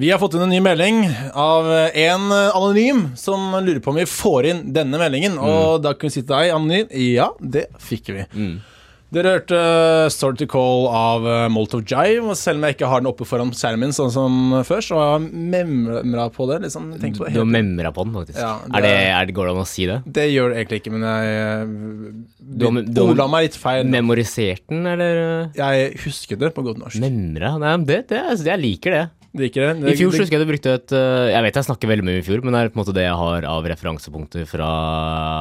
Vi 0.00 0.10
har 0.12 0.20
fått 0.20 0.36
inn 0.36 0.44
en 0.44 0.52
ny 0.52 0.60
melding 0.62 1.00
av 1.34 1.70
en 1.72 2.26
anonym 2.32 3.00
som 3.18 3.56
lurer 3.56 3.80
på 3.82 3.94
om 3.94 3.98
vi 3.98 4.04
får 4.06 4.50
inn 4.50 4.60
denne 4.76 5.00
meldingen. 5.00 5.38
Og 5.40 5.80
da 5.82 5.94
kan 5.96 6.10
vi 6.10 6.18
si 6.18 6.20
til 6.20 6.34
deg, 6.34 6.52
anonym, 6.54 6.92
ja, 6.92 7.30
det 7.40 7.66
fikk 7.82 8.12
vi. 8.12 8.26
Mm. 8.36 8.52
Dere 9.10 9.30
hørte 9.34 9.58
uh, 9.58 10.06
'Story 10.06 10.38
to 10.38 10.46
Call 10.46 10.84
av 10.86 11.24
uh, 11.26 11.48
Molotov 11.50 11.82
Jive. 11.82 12.22
Og 12.30 12.36
selv 12.38 12.60
om 12.60 12.66
jeg 12.68 12.76
ikke 12.76 12.90
har 12.92 13.02
den 13.02 13.10
oppe 13.10 13.26
foran 13.26 13.50
skjermen 13.50 13.90
sånn 13.94 14.12
som 14.14 14.36
før, 14.66 14.84
så 14.86 15.00
har 15.00 15.10
jeg 15.16 15.32
memra 15.34 16.28
på 16.30 16.46
det. 16.46 16.60
Liksom, 16.68 16.92
på 16.94 17.26
det 17.26 17.34
Du 17.34 17.40
har 17.42 17.48
memra 17.50 17.90
på 17.96 18.06
den, 18.06 18.14
faktisk. 18.14 18.38
Ja, 18.38 18.52
det 18.68 18.78
er 18.78 18.86
det, 18.86 18.94
er- 19.10 19.26
det, 19.26 19.34
går 19.34 19.50
det 19.50 19.54
an 19.56 19.64
å 19.64 19.66
si 19.66 19.88
det? 19.90 19.98
Det 20.06 20.26
gjør 20.30 20.54
det 20.54 20.60
egentlig 20.62 20.82
ikke, 20.84 20.94
men 20.94 21.06
jeg 21.10 21.66
Du 22.38 22.66
har- 22.70 22.82
du 22.86 23.22
har- 23.22 23.28
meg 23.34 23.48
litt 23.48 23.58
feil. 23.58 23.84
Memorisert 23.84 24.62
den, 24.68 24.86
eller? 24.86 25.50
Jeg 25.58 25.96
husker 26.06 26.38
det 26.38 26.54
på 26.54 26.62
godt 26.62 26.78
norsk. 26.78 27.00
Memra? 27.02 27.58
Nei, 27.58 27.76
det, 27.84 28.06
jeg 28.10 28.60
liker 28.62 28.90
det. 28.94 29.10
Det 29.30 29.56
er 29.56 29.74
det. 29.74 29.92
I 29.92 29.94
fjor 29.94 30.10
husker 30.10 30.38
jeg 30.38 30.42
du 30.42 30.50
brukte 30.52 30.72
et 30.74 30.90
Jeg 30.90 31.42
vet 31.42 31.54
jeg 31.54 31.66
snakker 31.66 31.86
veldig 31.86 32.02
mye 32.02 32.18
i 32.18 32.22
fjor, 32.26 32.42
men 32.42 32.52
det 32.52 32.60
er 32.62 32.68
på 32.70 32.78
en 32.78 32.84
måte 32.84 32.94
det 32.94 33.04
jeg 33.06 33.14
har 33.14 33.44
av 33.46 33.62
referansepunkter 33.62 34.46
fra 34.46 34.70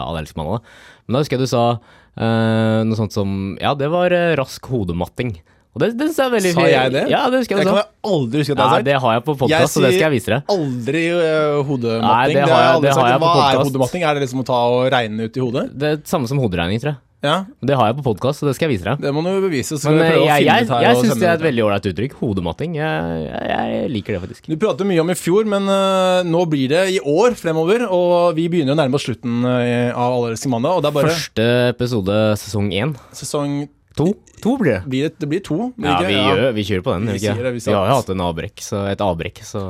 Alle 0.05 0.21
elsker 0.21 0.37
mandag. 0.37 0.61
Men 1.07 1.13
da 1.13 1.21
husker 1.23 1.37
jeg 1.37 1.45
du 1.45 1.49
sa 1.49 1.79
øh, 2.17 2.81
noe 2.89 2.97
sånt 2.97 3.13
som 3.15 3.57
Ja, 3.61 3.75
det 3.77 3.89
var 3.91 4.11
øh, 4.11 4.35
rask 4.39 4.65
hodematting. 4.65 5.35
Og 5.75 5.83
det, 5.83 5.91
det 5.99 6.07
synes 6.09 6.17
jeg 6.17 6.25
er 6.25 6.33
veldig 6.33 6.51
Sa 6.55 6.63
jeg 6.65 6.91
det? 6.95 7.01
Ja, 7.11 7.19
det 7.29 7.39
husker 7.43 7.59
det 7.59 7.61
jeg 7.61 7.67
kan 7.69 7.77
jeg 7.77 7.89
aldri 8.09 8.39
huske 8.41 8.51
at 8.55 8.57
jeg 8.57 8.65
har 8.65 8.73
sagt. 8.79 8.85
det 8.89 8.95
har 9.03 9.11
jeg 9.13 9.23
på 9.27 9.33
podkast, 9.37 9.77
og 9.77 9.83
det 9.85 9.91
skal 9.93 10.05
jeg 10.07 10.13
vise 10.15 10.31
deg. 10.33 10.41
Aldri 10.55 11.03
uh, 11.13 11.59
hodematting. 11.67 12.07
Nei, 12.09 12.23
det 12.25 12.33
det 12.33 12.41
har 12.41 12.49
har 12.49 12.57
jeg 12.57 12.65
jeg- 12.65 12.73
aldri 12.79 12.89
det 12.89 12.95
har 12.97 13.09
jeg 13.13 13.19
på 13.21 13.29
Hva 13.29 13.43
er 13.53 13.61
hodematting? 13.69 14.01
Er 14.09 14.13
det 14.17 14.23
liksom 14.25 14.41
å 14.41 14.45
ta 14.49 14.57
og 14.73 14.89
regne 14.91 15.27
ut 15.29 15.37
i 15.37 15.43
hodet? 15.45 15.65
Det 15.77 15.91
er 15.91 15.95
det 16.01 16.07
samme 16.09 16.27
som 16.31 16.41
hoderegning, 16.41 16.81
tror 16.81 16.95
jeg. 16.95 16.99
Ja, 17.19 17.43
Det 17.59 17.75
har 17.75 17.89
jeg 17.89 17.97
på 17.97 18.03
podkast, 18.05 18.39
så 18.39 18.47
det 18.47 18.53
skal 18.55 18.69
jeg 18.69 18.77
vise 18.77 18.85
deg. 18.87 19.01
det 19.03 19.11
må 19.11 19.23
du 19.25 19.41
bevise. 19.43 19.75
Så 19.75 19.91
Men 19.91 20.05
jeg, 20.07 20.45
jeg, 20.45 20.67
jeg 20.69 20.95
og 20.95 21.01
syns 21.03 21.19
det 21.19 21.27
er 21.27 21.35
et 21.35 21.43
veldig 21.43 21.65
ålreit 21.65 21.89
uttrykk. 21.91 22.15
Hodematting. 22.21 22.77
Jeg, 22.79 23.25
jeg, 23.25 23.49
jeg 23.51 23.89
liker 23.91 24.15
det 24.15 24.21
faktisk. 24.23 24.47
Du 24.47 24.55
pratet 24.61 24.87
mye 24.87 25.03
om 25.03 25.11
i 25.11 25.17
fjor, 25.19 25.49
men 25.51 25.67
uh, 25.67 26.21
nå 26.23 26.45
blir 26.51 26.71
det 26.71 26.85
i 26.95 27.01
år 27.03 27.35
fremover. 27.39 27.83
Og 27.91 28.37
vi 28.39 28.47
begynner 28.51 28.77
å 28.77 28.79
nærme 28.79 28.95
oss 28.95 29.07
slutten 29.09 29.43
uh, 29.43 29.91
av 29.91 30.15
Allerske 30.21 30.51
mandag. 30.53 30.79
Og 30.79 30.85
det 30.85 30.93
er 30.93 30.97
bare 31.01 31.11
Første 31.11 31.49
episode 31.73 32.21
sesong 32.39 32.71
én. 32.71 32.95
sesong 33.19 33.59
To. 33.99 34.13
To 34.39 34.53
blir 34.55 34.77
det. 34.77 34.83
blir 34.87 35.07
det, 35.09 35.15
det 35.19 35.27
blir 35.27 35.41
to. 35.43 35.73
Blir 35.75 35.89
Ja, 35.91 35.99
vi, 36.07 36.15
ja. 36.15 36.27
Gjør, 36.29 36.53
vi 36.55 36.63
kjører 36.69 36.83
på 36.85 36.93
den. 36.95 37.09
Vi 37.09 37.17
vi 37.17 37.23
sier 37.25 37.41
det, 37.43 37.51
vi 37.57 37.63
vi, 37.65 37.73
har 37.75 37.89
jo 37.89 37.97
hatt 37.97 38.11
en 38.13 38.21
avbrekk, 38.23 38.61
så 38.63 38.85
et 38.87 39.01
avbrekk, 39.03 39.41
så 39.43 39.63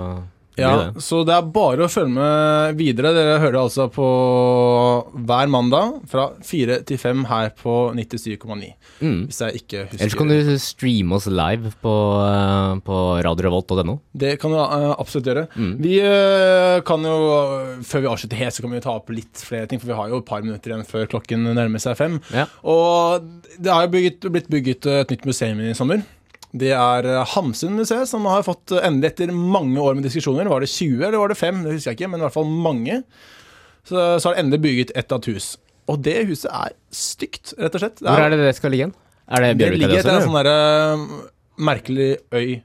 Ja, 0.62 0.74
det. 0.90 1.04
så 1.06 1.22
det 1.28 1.36
er 1.36 1.50
bare 1.54 1.86
å 1.86 1.92
følge 1.92 2.14
med 2.16 2.80
videre. 2.80 3.14
Dere 3.16 3.40
hører 3.44 3.62
altså 3.64 3.88
på 3.94 4.08
hver 5.14 5.52
mandag 5.52 6.00
fra 6.10 6.30
fire 6.46 6.82
til 6.88 7.00
fem 7.02 7.26
her 7.30 7.54
på 7.58 7.78
97,9. 7.98 8.72
Mm. 9.00 9.20
Hvis 9.30 9.42
jeg 9.44 9.64
ikke 9.64 9.86
husker 9.88 10.04
Ellers 10.04 10.18
kan 10.20 10.32
du 10.32 10.54
streame 10.62 11.18
oss 11.18 11.30
live 11.32 11.74
på, 11.84 11.96
uh, 12.20 12.76
på 12.86 13.00
radiorevolt.no. 13.26 14.00
Det 14.20 14.36
kan 14.42 14.54
du 14.54 14.60
eh, 14.60 14.92
absolutt 15.00 15.30
gjøre. 15.30 15.46
Mm. 15.56 15.72
Vi 15.84 15.96
eh, 16.04 16.78
kan 16.88 17.06
jo, 17.06 17.18
eh, 17.36 17.74
før 17.88 18.04
vi 18.04 18.12
avslutter 18.12 18.42
helt, 18.42 18.56
så 18.56 18.66
kan 18.66 18.76
vi 18.76 18.84
ta 18.84 18.96
opp 18.96 19.12
litt 19.14 19.44
flere 19.46 19.70
ting, 19.70 19.82
for 19.82 19.92
vi 19.92 19.98
har 19.98 20.12
jo 20.12 20.22
et 20.22 20.30
par 20.30 20.46
minutter 20.46 20.74
igjen 20.74 20.88
før 20.88 21.10
klokken 21.12 21.50
nærmer 21.56 21.84
seg 21.84 21.98
fem. 22.00 22.20
Ja. 22.36 22.48
Og 22.68 23.28
det 23.58 23.74
har 23.74 23.86
jo 23.86 23.94
bygget, 23.96 24.30
blitt 24.34 24.50
bygget 24.52 24.90
et 25.00 25.14
nytt 25.14 25.28
museum 25.30 25.62
i 25.64 25.76
sommer. 25.78 26.04
Det 26.58 26.72
er 26.74 27.06
eh, 27.06 27.34
Hamsun 27.36 27.76
museet, 27.78 28.10
som 28.10 28.26
har 28.30 28.46
fått 28.48 28.74
eh, 28.74 28.82
endelig 28.88 29.14
etter 29.14 29.34
mange 29.36 29.78
år 29.82 29.98
med 29.98 30.08
diskusjoner. 30.08 30.50
Var 30.50 30.66
det 30.66 30.72
20 30.72 31.04
eller 31.06 31.20
var 31.22 31.34
det 31.34 31.38
5? 31.38 31.64
Det 31.66 31.76
husker 31.76 31.92
jeg 31.92 32.00
ikke, 32.00 32.12
men 32.14 32.24
i 32.24 32.26
hvert 32.26 32.38
fall 32.38 32.50
mange. 32.50 33.02
Så, 33.86 33.96
så 33.96 34.30
har 34.30 34.38
det 34.38 34.46
endelig 34.46 34.62
bygget 34.66 34.96
ett 34.98 35.14
av 35.14 35.22
et 35.22 35.30
hus. 35.34 35.52
Og 35.90 36.02
det 36.06 36.16
huset 36.30 36.50
er 36.50 36.74
stygt, 36.94 37.54
rett 37.58 37.78
og 37.78 37.84
slett. 37.84 38.02
Hvor 38.06 38.24
er 38.26 38.34
det 38.34 38.42
det 38.42 38.56
skal 38.58 38.74
ligge? 38.74 38.90
Er 39.30 39.46
det 39.46 39.52
Bjørvika 39.60 39.78
ligger 39.78 39.94
det 39.94 40.02
etter 40.02 40.16
en 40.18 40.26
sånn 40.26 40.38
derre 40.40 40.58
merkelig 41.70 42.10
øy. 42.34 42.60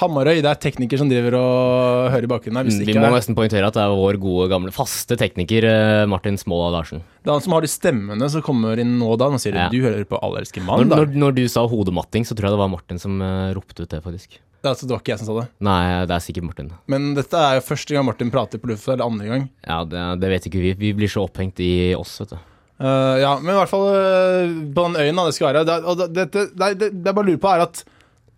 Hamarøy. 0.00 0.40
Det 0.44 0.50
er 0.50 0.60
tekniker 0.60 1.00
som 1.00 1.10
driver 1.10 1.36
og 1.38 2.10
hører 2.14 2.26
i 2.26 2.30
bakgrunnen 2.30 2.60
her. 2.60 2.68
Hvis 2.68 2.78
det 2.80 2.86
Vi 2.86 2.94
ikke 2.94 3.02
må 3.04 3.10
er 3.10 3.16
nesten 3.18 3.36
poengtere 3.38 3.68
at 3.68 3.76
det 3.76 3.82
er 3.84 3.94
vår 3.98 4.18
gode, 4.22 4.48
gamle, 4.52 4.72
faste 4.74 5.18
tekniker 5.20 5.66
eh, 5.68 6.06
Martin 6.10 6.38
Småla 6.40 6.72
Larsen. 6.78 7.04
Det 7.22 7.30
er 7.30 7.36
han 7.38 7.44
som 7.44 7.56
har 7.56 7.66
de 7.66 7.70
stemmene 7.72 8.30
som 8.32 8.44
kommer 8.46 8.80
inn 8.82 8.96
nå 9.00 9.12
og 9.14 9.20
da. 9.22 9.30
Nå 9.32 9.40
sier 9.42 9.56
Ja. 9.56 9.68
du 9.72 9.78
hører 9.84 10.04
på 10.08 10.20
Allerske 10.22 10.62
mann. 10.64 10.86
Når, 10.88 11.06
når, 11.06 11.20
når 11.26 11.36
du 11.38 11.44
sa 11.52 11.66
hodematting, 11.68 12.26
så 12.28 12.36
tror 12.36 12.50
jeg 12.50 12.56
det 12.56 12.62
var 12.64 12.72
Martin 12.72 13.00
som 13.02 13.20
eh, 13.22 13.54
ropte 13.56 13.82
ut 13.86 13.92
det, 13.92 14.02
faktisk. 14.04 14.38
Det, 14.38 14.64
er 14.64 14.72
altså, 14.74 14.86
det 14.88 14.94
var 14.96 15.02
ikke 15.04 15.12
jeg 15.14 15.20
som 15.22 15.28
sa 15.30 15.38
det. 15.42 15.46
Nei, 15.62 15.80
det 16.10 16.14
er 16.16 16.22
sikkert 16.24 16.46
Martin. 16.48 16.70
Men 16.90 17.12
dette 17.14 17.38
er 17.38 17.58
jo 17.60 17.64
første 17.68 17.94
gang 17.94 18.06
Martin 18.08 18.32
prater 18.34 18.58
på 18.62 18.70
lufta, 18.72 18.94
eller 18.96 19.06
andre 19.06 19.26
gang. 19.30 19.48
Ja, 19.66 19.82
det, 19.86 20.04
det 20.22 20.30
vet 20.32 20.48
ikke 20.50 20.62
vi. 20.64 20.72
Vi 20.80 20.92
blir 20.96 21.12
så 21.12 21.26
opphengt 21.28 21.60
i 21.62 21.94
oss, 21.98 22.16
vet 22.22 22.34
du. 22.34 22.38
Uh, 22.76 23.16
ja, 23.22 23.30
men 23.40 23.54
i 23.54 23.56
hvert 23.56 23.70
fall 23.70 23.86
uh, 23.88 24.56
på 24.76 24.82
den 24.88 24.98
øyen 25.00 25.16
da, 25.16 25.22
det 25.28 25.36
skal 25.36 25.48
være. 25.48 25.62
Det, 25.64 25.76
og 25.88 26.00
det, 26.02 26.08
det, 26.12 26.26
det, 26.34 26.48
det, 26.76 26.88
det 26.92 27.08
jeg 27.08 27.16
bare 27.16 27.28
lurer 27.30 27.40
på, 27.40 27.52
er 27.54 27.62
at 27.64 27.84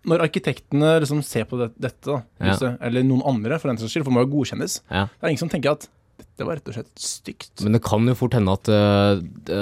når 0.07 0.25
arkitektene 0.29 0.97
liksom 1.03 1.23
ser 1.25 1.47
på 1.49 1.59
det, 1.59 1.71
dette, 1.81 2.03
da, 2.07 2.21
huset, 2.47 2.77
eller 2.85 3.03
noen 3.07 3.25
andre 3.27 3.59
for 3.59 3.71
den 3.71 3.81
saks 3.81 3.95
skyld, 3.95 4.05
for 4.05 4.13
det 4.13 4.19
må 4.19 4.27
jo 4.27 4.33
godkjennes, 4.37 4.81
det 4.87 5.07
er 5.07 5.33
ingen 5.33 5.41
som 5.41 5.51
tenker 5.51 5.75
at 5.75 5.89
dette 6.19 6.47
var 6.47 6.59
rett 6.59 6.69
og 6.71 6.75
slett 6.75 7.01
stygt. 7.03 7.63
Men 7.63 7.75
det 7.75 7.81
kan 7.85 8.07
jo 8.07 8.15
fort 8.17 8.35
hende 8.35 8.55
at 8.55 8.69
uh, 8.71 9.19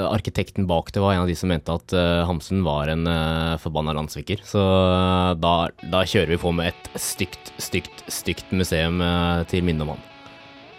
arkitekten 0.10 0.68
bak 0.70 0.92
det 0.94 1.02
var 1.04 1.16
en 1.16 1.24
av 1.26 1.30
de 1.30 1.36
som 1.38 1.52
mente 1.52 1.74
at 1.74 1.94
uh, 1.94 2.26
Hamsun 2.30 2.64
var 2.66 2.92
en 2.94 3.06
uh, 3.10 3.58
forbanna 3.62 3.96
landssviker. 3.98 4.44
Så 4.46 4.62
uh, 4.62 5.34
da, 5.38 5.56
da 5.94 6.04
kjører 6.06 6.36
vi 6.36 6.42
på 6.42 6.54
med 6.58 6.74
et 6.74 6.92
stygt, 7.02 7.54
stygt, 7.62 8.06
stygt 8.12 8.54
museum 8.54 9.02
eh, 9.04 9.44
til 9.50 9.66
minne 9.66 9.86
om 9.86 9.96
han. 9.96 10.06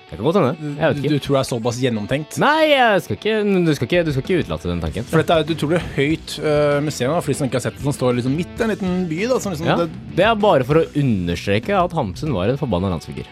Det 0.08 0.16
kan 0.16 0.24
godt 0.24 0.38
hende. 0.40 0.52
Jeg 0.78 0.88
vet 0.88 0.96
Du, 0.96 1.02
ikke. 1.02 1.10
du 1.12 1.18
tror 1.24 1.34
det 1.36 1.40
er 1.42 1.48
såpass 1.50 1.78
gjennomtenkt? 1.82 2.38
Nei, 2.40 2.62
jeg 2.70 3.02
skal 3.04 3.16
ikke, 3.18 3.34
du, 3.66 3.72
skal 3.76 3.88
ikke, 3.90 4.04
du 4.06 4.10
skal 4.14 4.22
ikke 4.24 4.38
utelate 4.46 4.70
den 4.70 4.80
tanken. 4.80 5.04
For 5.10 5.20
dette 5.20 5.36
er 5.36 5.44
et 5.44 5.52
utrolig 5.52 5.80
høyt 5.98 6.36
uh, 6.40 6.78
museum, 6.86 7.12
da, 7.12 7.20
for 7.20 7.28
de 7.34 7.36
som 7.36 7.50
ikke 7.50 7.58
har 7.60 7.64
sett 7.66 7.76
det, 7.76 7.84
som 7.84 7.92
står 7.96 8.16
liksom 8.16 8.36
midt 8.38 8.54
i 8.56 8.64
en 8.64 8.72
liten 8.72 8.94
by. 9.10 9.18
da, 9.28 9.38
som 9.44 9.52
liksom, 9.52 9.68
Ja, 9.68 9.76
det, 9.82 9.90
det 10.16 10.24
er 10.24 10.40
bare 10.40 10.64
for 10.64 10.80
å 10.80 10.86
understreke 11.02 11.76
at 11.76 11.92
Hamsun 11.98 12.32
var 12.32 12.48
en 12.54 12.60
forbanna 12.60 12.88
landsfigur. 12.94 13.28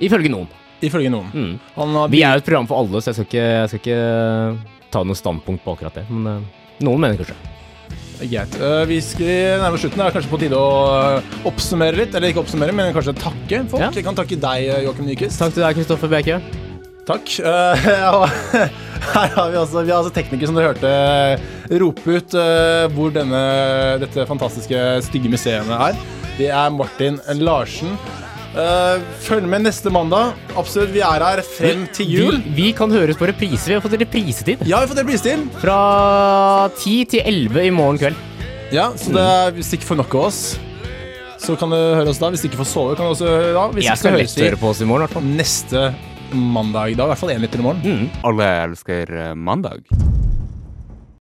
Ifølge 0.00 0.30
noen. 0.32 0.46
Ifølge 0.80 1.10
noen. 1.12 1.28
Mm. 1.34 1.54
Han 1.74 1.98
har 1.98 2.08
Vi 2.14 2.22
er 2.24 2.38
jo 2.38 2.44
et 2.44 2.46
program 2.46 2.70
for 2.70 2.84
alle, 2.84 3.02
så 3.02 3.10
jeg 3.10 3.18
skal 3.18 3.26
ikke, 3.28 3.48
jeg 3.50 3.72
skal 3.74 3.82
ikke 3.82 4.90
ta 4.94 5.02
noe 5.04 5.18
standpunkt 5.18 5.66
på 5.66 5.74
akkurat 5.74 5.98
det. 5.98 6.06
Men 6.08 6.38
uh, 6.38 6.62
noen 6.86 7.02
mener 7.02 7.18
kanskje. 7.18 7.36
Greit. 8.20 8.56
Eh, 8.60 8.82
vi 8.90 8.98
skal 9.04 9.62
nærme 9.62 9.80
slutten. 9.80 10.00
Det 10.00 10.06
er 10.06 10.16
kanskje 10.16 10.32
på 10.32 10.40
tide 10.42 10.58
å 10.58 10.72
eh, 10.92 11.36
oppsummere 11.48 11.96
litt. 12.02 12.14
Eller 12.16 12.32
ikke 12.32 12.42
oppsummere, 12.44 12.74
men 12.76 12.92
kanskje 12.96 13.16
takke 13.16 13.62
folk. 13.70 13.82
Ja. 13.82 13.90
Jeg 13.96 14.06
kan 14.06 14.18
takke 14.18 14.38
deg, 14.40 14.66
eh, 14.66 14.84
Joakim 14.86 15.08
Nyquist. 15.08 15.40
Takk 15.40 15.56
til 15.56 15.64
deg, 15.64 15.80
Kristoffer 15.80 16.12
Bjerke. 16.12 16.40
Takk. 17.08 17.34
Uh, 19.00 19.14
her 19.14 19.30
har 19.32 19.46
vi 19.48 19.56
altså, 19.56 19.80
vi 19.80 19.90
har 19.90 20.02
altså 20.02 20.12
teknikere 20.12 20.50
som 20.50 20.56
dere 20.58 20.74
hørte 20.74 21.78
rope 21.80 22.16
ut 22.18 22.34
uh, 22.36 22.84
hvor 22.92 23.14
denne, 23.14 23.40
dette 24.02 24.26
fantastiske 24.28 24.82
stygge 25.06 25.30
museet 25.32 25.70
er. 25.72 25.96
Det 26.36 26.50
er 26.52 26.74
Martin 26.74 27.16
Larsen. 27.40 27.96
Eh, 28.50 29.02
følg 29.22 29.46
med 29.46 29.62
neste 29.62 29.92
mandag. 29.94 30.32
Absolutt, 30.58 30.90
vi 30.94 31.02
er 31.06 31.22
her 31.22 31.42
frem 31.46 31.84
til 31.94 32.08
jul. 32.10 32.40
Vi, 32.42 32.54
vi 32.56 32.72
kan 32.74 32.90
høres 32.90 33.18
på 33.20 33.28
reprise. 33.30 33.68
Vi 33.70 33.76
har 33.76 33.84
fått 33.84 33.94
reprisetid. 34.00 34.64
Ja, 34.66 34.80
vi 34.80 34.88
har 34.88 34.90
fått 34.90 35.02
reprisetid. 35.04 35.44
Fra 35.62 35.76
10 36.80 36.96
til 37.14 37.22
11 37.22 37.68
i 37.68 37.70
morgen 37.74 38.00
kveld. 38.00 38.18
Ja, 38.74 38.88
så 38.98 39.14
det 39.14 39.22
er, 39.22 39.54
hvis 39.54 39.70
du 39.70 39.78
ikke 39.78 39.88
får 39.92 39.98
nok 40.02 40.14
av 40.18 40.26
oss, 40.28 40.40
så 41.42 41.56
kan 41.58 41.72
du 41.72 41.78
høre 41.78 42.10
oss 42.10 42.20
da. 42.22 42.30
Hvis 42.34 42.42
du 42.44 42.50
ikke 42.50 42.60
får 42.62 42.70
sove, 42.72 42.96
kan 42.98 43.06
du 43.06 43.14
også 43.14 43.30
høre 43.30 43.52
da. 43.54 43.66
Hvis 43.74 43.86
Jeg 43.86 44.02
skal 44.02 44.18
høres 44.18 44.36
høre 44.38 44.60
på 44.60 44.70
oss 44.74 44.82
i 44.82 44.86
morgen, 44.90 45.06
i 45.06 45.08
hvert 45.08 45.18
fall. 45.18 45.30
neste 45.38 45.84
mandag. 46.34 46.94
Da, 46.98 47.06
I 47.06 47.12
hvert 47.14 47.22
fall 47.22 47.34
én 47.34 47.42
lytter 47.46 47.62
i 47.62 47.66
morgen. 47.66 47.82
Mm. 47.86 48.24
Alle 48.30 48.50
elsker 48.66 49.14
eh, 49.30 49.34
mandag. 49.34 49.86